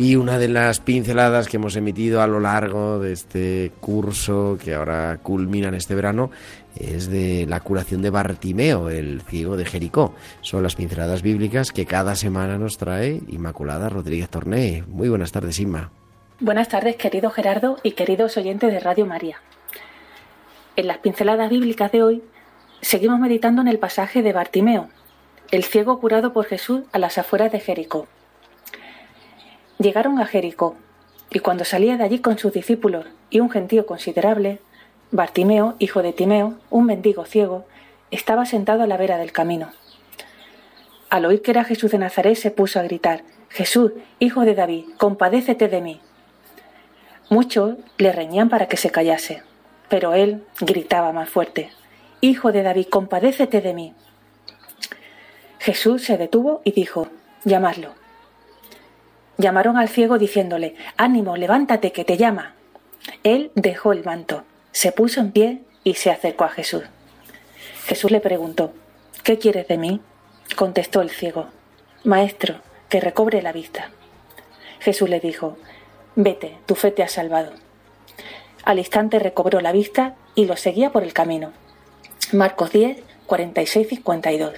Y 0.00 0.16
una 0.16 0.38
de 0.38 0.48
las 0.48 0.80
pinceladas 0.80 1.46
que 1.46 1.58
hemos 1.58 1.76
emitido 1.76 2.22
a 2.22 2.26
lo 2.26 2.40
largo 2.40 3.00
de 3.00 3.12
este 3.12 3.70
curso 3.80 4.56
que 4.58 4.72
ahora 4.72 5.18
culmina 5.22 5.68
en 5.68 5.74
este 5.74 5.94
verano 5.94 6.30
es 6.74 7.10
de 7.10 7.44
la 7.46 7.60
curación 7.60 8.00
de 8.00 8.08
Bartimeo, 8.08 8.88
el 8.88 9.20
ciego 9.20 9.58
de 9.58 9.66
Jericó. 9.66 10.14
Son 10.40 10.62
las 10.62 10.74
pinceladas 10.74 11.20
bíblicas 11.20 11.70
que 11.70 11.84
cada 11.84 12.16
semana 12.16 12.56
nos 12.56 12.78
trae 12.78 13.20
Inmaculada 13.28 13.90
Rodríguez 13.90 14.30
Torné. 14.30 14.84
Muy 14.88 15.10
buenas 15.10 15.32
tardes, 15.32 15.60
Inma. 15.60 15.90
Buenas 16.38 16.68
tardes, 16.68 16.96
querido 16.96 17.28
Gerardo 17.28 17.76
y 17.82 17.90
queridos 17.90 18.38
oyentes 18.38 18.72
de 18.72 18.80
Radio 18.80 19.04
María. 19.04 19.36
En 20.76 20.86
las 20.86 20.96
pinceladas 20.96 21.50
bíblicas 21.50 21.92
de 21.92 22.02
hoy 22.02 22.22
seguimos 22.80 23.20
meditando 23.20 23.60
en 23.60 23.68
el 23.68 23.78
pasaje 23.78 24.22
de 24.22 24.32
Bartimeo, 24.32 24.88
el 25.50 25.62
ciego 25.62 26.00
curado 26.00 26.32
por 26.32 26.46
Jesús 26.46 26.84
a 26.92 26.98
las 26.98 27.18
afueras 27.18 27.52
de 27.52 27.60
Jericó. 27.60 28.08
Llegaron 29.80 30.20
a 30.20 30.26
Jericó, 30.26 30.76
y 31.30 31.38
cuando 31.38 31.64
salía 31.64 31.96
de 31.96 32.04
allí 32.04 32.18
con 32.18 32.36
sus 32.36 32.52
discípulos 32.52 33.06
y 33.30 33.40
un 33.40 33.48
gentío 33.48 33.86
considerable, 33.86 34.60
Bartimeo, 35.10 35.74
hijo 35.78 36.02
de 36.02 36.12
Timeo, 36.12 36.58
un 36.68 36.84
mendigo 36.84 37.24
ciego, 37.24 37.64
estaba 38.10 38.44
sentado 38.44 38.82
a 38.82 38.86
la 38.86 38.98
vera 38.98 39.16
del 39.16 39.32
camino. 39.32 39.70
Al 41.08 41.24
oír 41.24 41.40
que 41.40 41.52
era 41.52 41.64
Jesús 41.64 41.90
de 41.92 41.98
Nazaret, 41.98 42.36
se 42.36 42.50
puso 42.50 42.78
a 42.78 42.82
gritar, 42.82 43.22
Jesús, 43.48 43.92
hijo 44.18 44.42
de 44.42 44.54
David, 44.54 44.84
compadécete 44.98 45.68
de 45.68 45.80
mí. 45.80 46.00
Muchos 47.30 47.76
le 47.96 48.12
reñían 48.12 48.50
para 48.50 48.68
que 48.68 48.76
se 48.76 48.90
callase, 48.90 49.42
pero 49.88 50.12
él 50.12 50.44
gritaba 50.60 51.12
más 51.12 51.30
fuerte, 51.30 51.70
Hijo 52.22 52.52
de 52.52 52.62
David, 52.62 52.88
compadécete 52.90 53.62
de 53.62 53.72
mí. 53.72 53.94
Jesús 55.58 56.04
se 56.04 56.18
detuvo 56.18 56.60
y 56.64 56.72
dijo, 56.72 57.08
llamadlo. 57.44 57.99
Llamaron 59.40 59.78
al 59.78 59.88
ciego 59.88 60.18
diciéndole, 60.18 60.74
ánimo, 60.98 61.34
levántate, 61.34 61.92
que 61.92 62.04
te 62.04 62.18
llama. 62.18 62.52
Él 63.22 63.52
dejó 63.54 63.92
el 63.92 64.04
manto, 64.04 64.44
se 64.70 64.92
puso 64.92 65.20
en 65.20 65.32
pie 65.32 65.62
y 65.82 65.94
se 65.94 66.10
acercó 66.10 66.44
a 66.44 66.50
Jesús. 66.50 66.82
Jesús 67.86 68.10
le 68.10 68.20
preguntó, 68.20 68.74
¿qué 69.24 69.38
quieres 69.38 69.66
de 69.66 69.78
mí? 69.78 70.02
Contestó 70.56 71.00
el 71.00 71.08
ciego, 71.08 71.46
Maestro, 72.04 72.56
que 72.90 73.00
recobre 73.00 73.40
la 73.40 73.52
vista. 73.52 73.88
Jesús 74.78 75.08
le 75.08 75.20
dijo, 75.20 75.56
Vete, 76.16 76.58
tu 76.66 76.74
fe 76.74 76.90
te 76.90 77.02
ha 77.02 77.08
salvado. 77.08 77.52
Al 78.64 78.78
instante 78.78 79.18
recobró 79.18 79.62
la 79.62 79.72
vista 79.72 80.16
y 80.34 80.44
lo 80.44 80.58
seguía 80.58 80.92
por 80.92 81.02
el 81.02 81.14
camino. 81.14 81.52
Marcos 82.32 82.72
10, 82.72 82.98
46 83.24 83.86
y 83.86 83.96
52. 83.96 84.52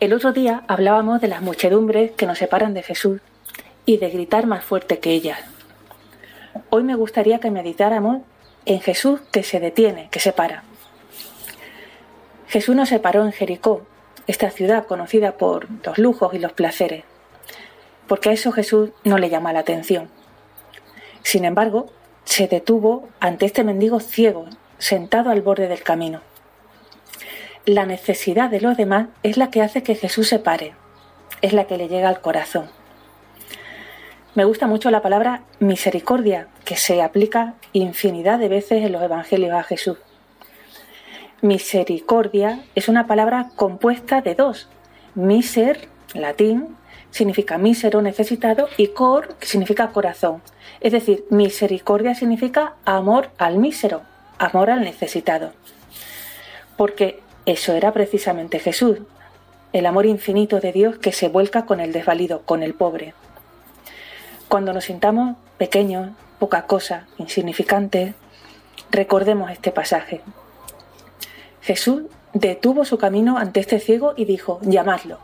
El 0.00 0.12
otro 0.12 0.32
día 0.32 0.64
hablábamos 0.66 1.20
de 1.20 1.28
las 1.28 1.40
muchedumbres 1.40 2.10
que 2.12 2.26
nos 2.26 2.38
separan 2.38 2.74
de 2.74 2.82
Jesús 2.82 3.20
y 3.86 3.98
de 3.98 4.10
gritar 4.10 4.46
más 4.46 4.64
fuerte 4.64 4.98
que 4.98 5.12
ellas. 5.12 5.38
Hoy 6.68 6.82
me 6.82 6.96
gustaría 6.96 7.38
que 7.38 7.52
meditáramos 7.52 8.22
en 8.66 8.80
Jesús 8.80 9.20
que 9.30 9.44
se 9.44 9.60
detiene, 9.60 10.08
que 10.10 10.18
se 10.18 10.32
para. 10.32 10.64
Jesús 12.48 12.74
no 12.74 12.86
se 12.86 12.98
paró 12.98 13.24
en 13.24 13.32
Jericó, 13.32 13.86
esta 14.26 14.50
ciudad 14.50 14.86
conocida 14.86 15.36
por 15.36 15.68
los 15.84 15.96
lujos 15.98 16.34
y 16.34 16.38
los 16.38 16.52
placeres, 16.52 17.04
porque 18.08 18.30
a 18.30 18.32
eso 18.32 18.50
Jesús 18.50 18.90
no 19.04 19.18
le 19.18 19.30
llama 19.30 19.52
la 19.52 19.60
atención. 19.60 20.08
Sin 21.22 21.44
embargo, 21.44 21.86
se 22.24 22.48
detuvo 22.48 23.08
ante 23.20 23.46
este 23.46 23.64
mendigo 23.64 24.00
ciego, 24.00 24.46
sentado 24.78 25.30
al 25.30 25.42
borde 25.42 25.68
del 25.68 25.82
camino. 25.82 26.20
La 27.66 27.86
necesidad 27.86 28.50
de 28.50 28.60
los 28.60 28.76
demás 28.76 29.06
es 29.22 29.38
la 29.38 29.50
que 29.50 29.62
hace 29.62 29.82
que 29.82 29.94
Jesús 29.94 30.28
se 30.28 30.38
pare, 30.38 30.74
es 31.40 31.54
la 31.54 31.64
que 31.64 31.78
le 31.78 31.88
llega 31.88 32.10
al 32.10 32.20
corazón. 32.20 32.68
Me 34.34 34.44
gusta 34.44 34.66
mucho 34.66 34.90
la 34.90 35.00
palabra 35.00 35.44
misericordia, 35.60 36.48
que 36.66 36.76
se 36.76 37.00
aplica 37.00 37.54
infinidad 37.72 38.38
de 38.38 38.48
veces 38.48 38.84
en 38.84 38.92
los 38.92 39.02
evangelios 39.02 39.54
a 39.54 39.62
Jesús. 39.62 39.96
Misericordia 41.40 42.60
es 42.74 42.88
una 42.88 43.06
palabra 43.06 43.48
compuesta 43.56 44.20
de 44.20 44.34
dos. 44.34 44.68
Miser, 45.14 45.88
latín, 46.12 46.76
significa 47.10 47.56
mísero, 47.56 48.02
necesitado, 48.02 48.68
y 48.76 48.88
cor, 48.88 49.36
que 49.36 49.46
significa 49.46 49.88
corazón. 49.88 50.42
Es 50.80 50.92
decir, 50.92 51.24
misericordia 51.30 52.14
significa 52.14 52.74
amor 52.84 53.30
al 53.38 53.56
mísero, 53.56 54.02
amor 54.38 54.68
al 54.68 54.82
necesitado. 54.82 55.52
Porque 56.76 57.23
eso 57.46 57.74
era 57.74 57.92
precisamente 57.92 58.58
Jesús, 58.58 58.98
el 59.74 59.86
amor 59.86 60.06
infinito 60.06 60.60
de 60.60 60.72
Dios 60.72 60.98
que 60.98 61.12
se 61.12 61.28
vuelca 61.28 61.66
con 61.66 61.80
el 61.80 61.92
desvalido, 61.92 62.42
con 62.42 62.62
el 62.62 62.74
pobre. 62.74 63.12
Cuando 64.48 64.72
nos 64.72 64.84
sintamos 64.84 65.36
pequeños, 65.58 66.10
poca 66.38 66.66
cosa, 66.66 67.06
insignificantes, 67.18 68.14
recordemos 68.90 69.50
este 69.50 69.72
pasaje. 69.72 70.20
Jesús 71.60 72.04
detuvo 72.32 72.84
su 72.84 72.98
camino 72.98 73.36
ante 73.36 73.60
este 73.60 73.80
ciego 73.80 74.14
y 74.16 74.24
dijo, 74.24 74.60
llamadlo. 74.62 75.18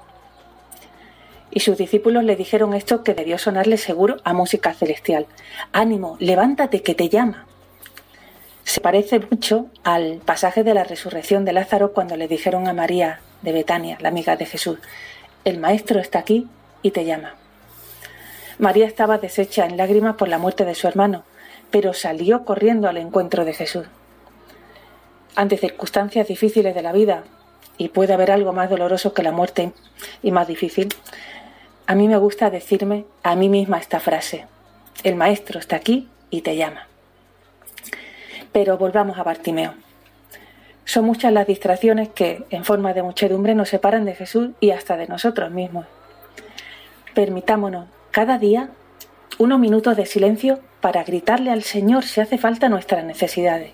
Y 1.50 1.60
sus 1.60 1.78
discípulos 1.78 2.24
le 2.24 2.36
dijeron 2.36 2.74
esto 2.74 3.02
que 3.02 3.14
debió 3.14 3.38
sonarle 3.38 3.76
seguro 3.76 4.16
a 4.24 4.32
música 4.32 4.74
celestial. 4.74 5.26
Ánimo, 5.72 6.16
levántate 6.20 6.82
que 6.82 6.94
te 6.94 7.08
llama. 7.08 7.46
Se 8.70 8.80
parece 8.80 9.18
mucho 9.18 9.66
al 9.82 10.18
pasaje 10.24 10.62
de 10.62 10.74
la 10.74 10.84
resurrección 10.84 11.44
de 11.44 11.52
Lázaro 11.52 11.92
cuando 11.92 12.16
le 12.16 12.28
dijeron 12.28 12.68
a 12.68 12.72
María 12.72 13.18
de 13.42 13.50
Betania, 13.50 13.98
la 14.00 14.10
amiga 14.10 14.36
de 14.36 14.46
Jesús, 14.46 14.78
el 15.44 15.58
Maestro 15.58 15.98
está 15.98 16.20
aquí 16.20 16.46
y 16.80 16.92
te 16.92 17.04
llama. 17.04 17.34
María 18.60 18.86
estaba 18.86 19.18
deshecha 19.18 19.66
en 19.66 19.76
lágrimas 19.76 20.14
por 20.14 20.28
la 20.28 20.38
muerte 20.38 20.64
de 20.64 20.76
su 20.76 20.86
hermano, 20.86 21.24
pero 21.72 21.94
salió 21.94 22.44
corriendo 22.44 22.88
al 22.88 22.98
encuentro 22.98 23.44
de 23.44 23.54
Jesús. 23.54 23.86
Ante 25.34 25.56
circunstancias 25.56 26.28
difíciles 26.28 26.72
de 26.72 26.82
la 26.82 26.92
vida, 26.92 27.24
y 27.76 27.88
puede 27.88 28.12
haber 28.12 28.30
algo 28.30 28.52
más 28.52 28.70
doloroso 28.70 29.14
que 29.14 29.24
la 29.24 29.32
muerte 29.32 29.72
y 30.22 30.30
más 30.30 30.46
difícil, 30.46 30.94
a 31.88 31.96
mí 31.96 32.06
me 32.06 32.18
gusta 32.18 32.50
decirme 32.50 33.04
a 33.24 33.34
mí 33.34 33.48
misma 33.48 33.78
esta 33.78 33.98
frase. 33.98 34.46
El 35.02 35.16
maestro 35.16 35.58
está 35.58 35.74
aquí 35.74 36.08
y 36.30 36.42
te 36.42 36.54
llama. 36.54 36.89
Pero 38.52 38.78
volvamos 38.78 39.18
a 39.18 39.22
Bartimeo. 39.22 39.74
Son 40.84 41.04
muchas 41.04 41.32
las 41.32 41.46
distracciones 41.46 42.08
que, 42.08 42.44
en 42.50 42.64
forma 42.64 42.92
de 42.94 43.02
muchedumbre, 43.02 43.54
nos 43.54 43.68
separan 43.68 44.04
de 44.04 44.14
Jesús 44.14 44.50
y 44.60 44.72
hasta 44.72 44.96
de 44.96 45.06
nosotros 45.06 45.50
mismos. 45.50 45.86
Permitámonos 47.14 47.86
cada 48.10 48.38
día 48.38 48.70
unos 49.38 49.60
minutos 49.60 49.96
de 49.96 50.06
silencio 50.06 50.60
para 50.80 51.04
gritarle 51.04 51.50
al 51.50 51.62
Señor 51.62 52.04
si 52.04 52.20
hace 52.20 52.38
falta 52.38 52.68
nuestras 52.68 53.04
necesidades. 53.04 53.72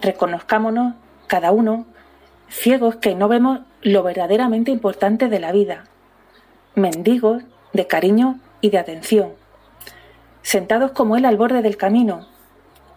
Reconozcámonos, 0.00 0.94
cada 1.26 1.52
uno, 1.52 1.86
ciegos 2.48 2.96
que 2.96 3.14
no 3.14 3.28
vemos 3.28 3.60
lo 3.82 4.02
verdaderamente 4.02 4.70
importante 4.70 5.28
de 5.28 5.40
la 5.40 5.52
vida, 5.52 5.84
mendigos 6.74 7.42
de 7.72 7.86
cariño 7.86 8.40
y 8.60 8.70
de 8.70 8.78
atención, 8.78 9.32
sentados 10.42 10.92
como 10.92 11.16
él 11.16 11.24
al 11.24 11.36
borde 11.36 11.62
del 11.62 11.76
camino, 11.76 12.26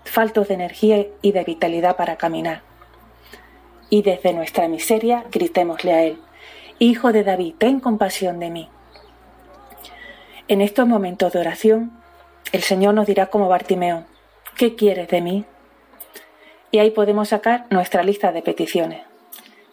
faltos 0.06 0.48
de 0.48 0.56
energía 0.56 1.08
y 1.22 1.32
de 1.32 1.44
vitalidad 1.44 1.96
para 1.96 2.18
caminar. 2.18 2.62
Y 3.90 4.02
desde 4.02 4.34
nuestra 4.34 4.68
miseria 4.68 5.26
gritémosle 5.32 5.94
a 5.94 6.04
él, 6.04 6.20
Hijo 6.80 7.14
de 7.14 7.24
David, 7.24 7.56
ten 7.58 7.80
compasión 7.80 8.40
de 8.40 8.50
mí. 8.50 8.70
En 10.48 10.60
estos 10.60 10.88
momentos 10.88 11.32
de 11.32 11.40
oración, 11.40 11.92
el 12.52 12.62
Señor 12.62 12.94
nos 12.94 13.08
dirá 13.08 13.28
como 13.28 13.48
Bartimeo, 13.48 14.06
¿qué 14.58 14.76
quieres 14.76 15.08
de 15.08 15.22
mí? 15.22 15.46
Y 16.72 16.80
ahí 16.80 16.92
podemos 16.92 17.30
sacar 17.30 17.68
nuestra 17.70 18.04
lista 18.04 18.32
de 18.32 18.42
peticiones. 18.42 19.02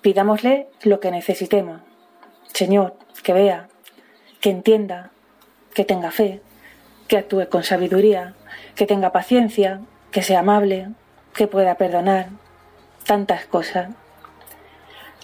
Pidámosle 0.03 0.69
lo 0.83 1.01
que 1.01 1.11
necesitemos. 1.11 1.81
Señor, 2.53 2.97
que 3.23 3.33
vea, 3.33 3.69
que 4.41 4.51
entienda, 4.51 5.11
que 5.75 5.85
tenga 5.85 6.11
fe, 6.11 6.41
que 7.09 7.17
actúe 7.17 7.49
con 7.49 7.65
sabiduría, 7.65 8.35
que 8.77 8.87
tenga 8.87 9.13
paciencia, 9.13 9.81
que 10.11 10.23
sea 10.23 10.41
amable, 10.41 10.89
que 11.35 11.47
pueda 11.47 11.77
perdonar, 11.77 12.29
tantas 13.05 13.45
cosas. 13.47 13.91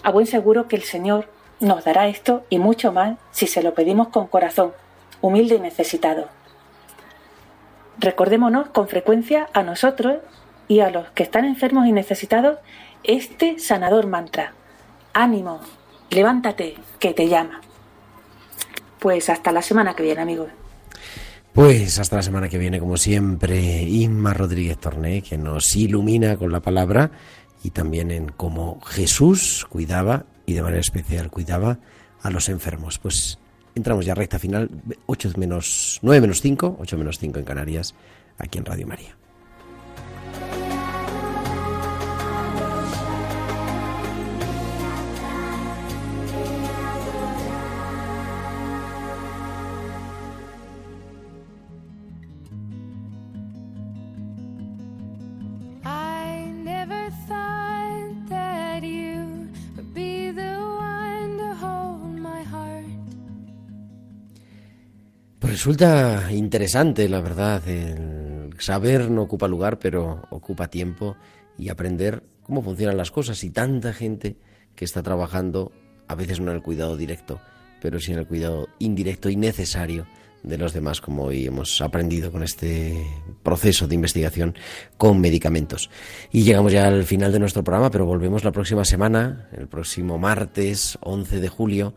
A 0.03 0.11
buen 0.11 0.27
seguro 0.27 0.67
que 0.67 0.75
el 0.75 0.83
Señor 0.83 1.29
nos 1.59 1.85
dará 1.85 2.07
esto 2.07 2.45
y 2.49 2.59
mucho 2.59 2.91
más 2.91 3.17
si 3.31 3.47
se 3.47 3.63
lo 3.63 3.73
pedimos 3.73 4.09
con 4.09 4.27
corazón, 4.27 4.73
humilde 5.21 5.55
y 5.55 5.59
necesitado. 5.59 6.29
Recordémonos 7.99 8.69
con 8.69 8.87
frecuencia 8.87 9.49
a 9.53 9.63
nosotros 9.63 10.17
y 10.67 10.81
a 10.81 10.89
los 10.89 11.09
que 11.11 11.23
están 11.23 11.45
enfermos 11.45 11.87
y 11.87 11.91
necesitados 11.91 12.59
este 13.03 13.57
sanador 13.59 14.07
mantra. 14.07 14.53
Ánimo, 15.13 15.61
levántate, 16.09 16.75
que 16.99 17.13
te 17.13 17.27
llama. 17.27 17.61
Pues 18.99 19.29
hasta 19.29 19.51
la 19.51 19.61
semana 19.61 19.95
que 19.95 20.03
viene, 20.03 20.21
amigos. 20.21 20.49
Pues 21.57 21.97
hasta 21.97 22.17
la 22.17 22.21
semana 22.21 22.49
que 22.49 22.59
viene, 22.59 22.79
como 22.79 22.97
siempre, 22.97 23.81
Inma 23.81 24.31
Rodríguez 24.31 24.77
Torné, 24.77 25.23
que 25.23 25.39
nos 25.39 25.75
ilumina 25.75 26.37
con 26.37 26.51
la 26.51 26.59
palabra 26.59 27.09
y 27.63 27.71
también 27.71 28.11
en 28.11 28.29
cómo 28.29 28.79
Jesús 28.81 29.65
cuidaba 29.67 30.27
y 30.45 30.53
de 30.53 30.61
manera 30.61 30.81
especial 30.81 31.31
cuidaba 31.31 31.79
a 32.21 32.29
los 32.29 32.49
enfermos. 32.49 32.99
Pues 32.99 33.39
entramos 33.73 34.05
ya 34.05 34.13
recta 34.13 34.37
final, 34.37 34.69
8 35.07 35.31
menos, 35.37 35.97
9 36.03 36.21
menos 36.21 36.41
5, 36.41 36.77
8 36.79 36.95
menos 36.95 37.17
5 37.17 37.39
en 37.39 37.45
Canarias, 37.45 37.95
aquí 38.37 38.59
en 38.59 38.65
Radio 38.65 38.85
María. 38.85 39.16
Resulta 65.57 66.31
interesante, 66.31 67.09
la 67.09 67.19
verdad, 67.19 67.67
el 67.67 68.53
saber 68.59 69.09
no 69.09 69.23
ocupa 69.23 69.47
lugar, 69.47 69.79
pero 69.79 70.21
ocupa 70.29 70.67
tiempo 70.67 71.17
y 71.57 71.69
aprender 71.69 72.21
cómo 72.43 72.61
funcionan 72.61 72.95
las 72.95 73.09
cosas 73.09 73.43
y 73.43 73.49
tanta 73.49 73.91
gente 73.91 74.35
que 74.75 74.85
está 74.85 75.01
trabajando, 75.01 75.71
a 76.07 76.13
veces 76.13 76.39
no 76.39 76.51
en 76.51 76.57
el 76.57 76.61
cuidado 76.61 76.95
directo, 76.95 77.41
pero 77.81 77.99
sin 77.99 78.19
el 78.19 78.27
cuidado 78.27 78.67
indirecto 78.77 79.31
y 79.31 79.35
necesario 79.35 80.05
de 80.43 80.59
los 80.59 80.73
demás, 80.73 81.01
como 81.01 81.23
hoy 81.23 81.47
hemos 81.47 81.81
aprendido 81.81 82.31
con 82.31 82.43
este 82.43 83.07
proceso 83.41 83.87
de 83.87 83.95
investigación 83.95 84.53
con 84.95 85.19
medicamentos. 85.19 85.89
Y 86.31 86.43
llegamos 86.43 86.71
ya 86.71 86.85
al 86.85 87.03
final 87.03 87.31
de 87.31 87.39
nuestro 87.39 87.63
programa, 87.63 87.89
pero 87.89 88.05
volvemos 88.05 88.43
la 88.43 88.51
próxima 88.51 88.85
semana, 88.85 89.49
el 89.57 89.67
próximo 89.67 90.19
martes 90.19 90.99
11 91.01 91.39
de 91.39 91.49
julio, 91.49 91.95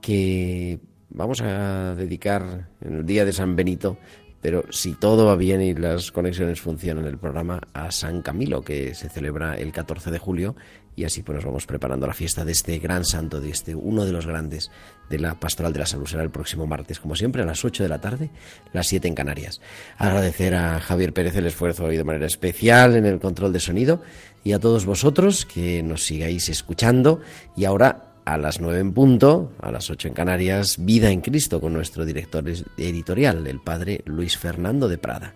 que 0.00 0.80
vamos 1.10 1.40
a 1.40 1.94
dedicar 1.94 2.68
en 2.80 2.94
el 2.96 3.06
día 3.06 3.24
de 3.24 3.32
San 3.32 3.56
Benito 3.56 3.98
pero 4.46 4.64
si 4.70 4.92
todo 4.92 5.26
va 5.26 5.34
bien 5.34 5.60
y 5.60 5.74
las 5.74 6.12
conexiones 6.12 6.60
funcionan, 6.60 7.04
el 7.06 7.18
programa 7.18 7.62
a 7.72 7.90
San 7.90 8.22
Camilo, 8.22 8.62
que 8.62 8.94
se 8.94 9.08
celebra 9.08 9.56
el 9.56 9.72
14 9.72 10.12
de 10.12 10.20
julio, 10.20 10.54
y 10.94 11.02
así 11.02 11.24
pues 11.24 11.34
nos 11.34 11.44
vamos 11.44 11.66
preparando 11.66 12.06
la 12.06 12.14
fiesta 12.14 12.44
de 12.44 12.52
este 12.52 12.78
gran 12.78 13.04
santo, 13.04 13.40
de 13.40 13.50
este 13.50 13.74
uno 13.74 14.04
de 14.04 14.12
los 14.12 14.24
grandes 14.24 14.70
de 15.10 15.18
la 15.18 15.34
Pastoral 15.34 15.72
de 15.72 15.80
la 15.80 15.86
Salud. 15.86 16.06
Será 16.06 16.22
el 16.22 16.30
próximo 16.30 16.64
martes, 16.64 17.00
como 17.00 17.16
siempre, 17.16 17.42
a 17.42 17.44
las 17.44 17.64
8 17.64 17.82
de 17.82 17.88
la 17.88 18.00
tarde, 18.00 18.30
las 18.72 18.86
7 18.86 19.08
en 19.08 19.16
Canarias. 19.16 19.60
Agradecer 19.98 20.54
a 20.54 20.78
Javier 20.78 21.12
Pérez 21.12 21.34
el 21.34 21.46
esfuerzo 21.46 21.86
hoy 21.86 21.96
de 21.96 22.04
manera 22.04 22.26
especial 22.26 22.94
en 22.94 23.04
el 23.04 23.18
control 23.18 23.52
de 23.52 23.58
sonido 23.58 24.00
y 24.44 24.52
a 24.52 24.60
todos 24.60 24.86
vosotros 24.86 25.44
que 25.44 25.82
nos 25.82 26.04
sigáis 26.04 26.48
escuchando. 26.48 27.20
Y 27.56 27.64
ahora 27.64 28.05
a 28.26 28.36
las 28.36 28.60
9 28.60 28.80
en 28.80 28.92
punto, 28.92 29.52
a 29.62 29.70
las 29.70 29.88
8 29.88 30.08
en 30.08 30.14
Canarias, 30.14 30.84
Vida 30.84 31.10
en 31.10 31.20
Cristo 31.20 31.60
con 31.60 31.72
nuestro 31.72 32.04
director 32.04 32.44
editorial, 32.76 33.46
el 33.46 33.60
padre 33.60 34.02
Luis 34.04 34.36
Fernando 34.36 34.88
de 34.88 34.98
Prada. 34.98 35.34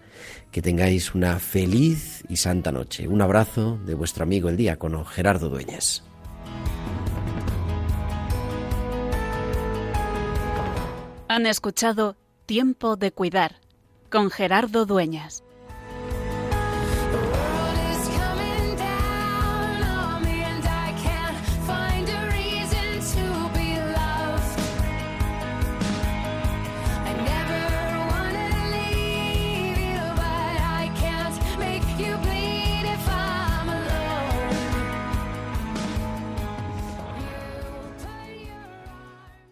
Que 0.50 0.60
tengáis 0.60 1.14
una 1.14 1.38
feliz 1.38 2.24
y 2.28 2.36
santa 2.36 2.72
noche. 2.72 3.06
Un 3.06 3.22
abrazo 3.22 3.78
de 3.86 3.94
vuestro 3.94 4.24
amigo 4.24 4.48
el 4.48 4.56
diácono 4.56 5.04
Gerardo 5.04 5.48
Dueñas. 5.48 6.02
Han 11.28 11.46
escuchado 11.46 12.16
Tiempo 12.44 12.96
de 12.96 13.12
Cuidar 13.12 13.60
con 14.10 14.30
Gerardo 14.30 14.84
Dueñas. 14.84 15.44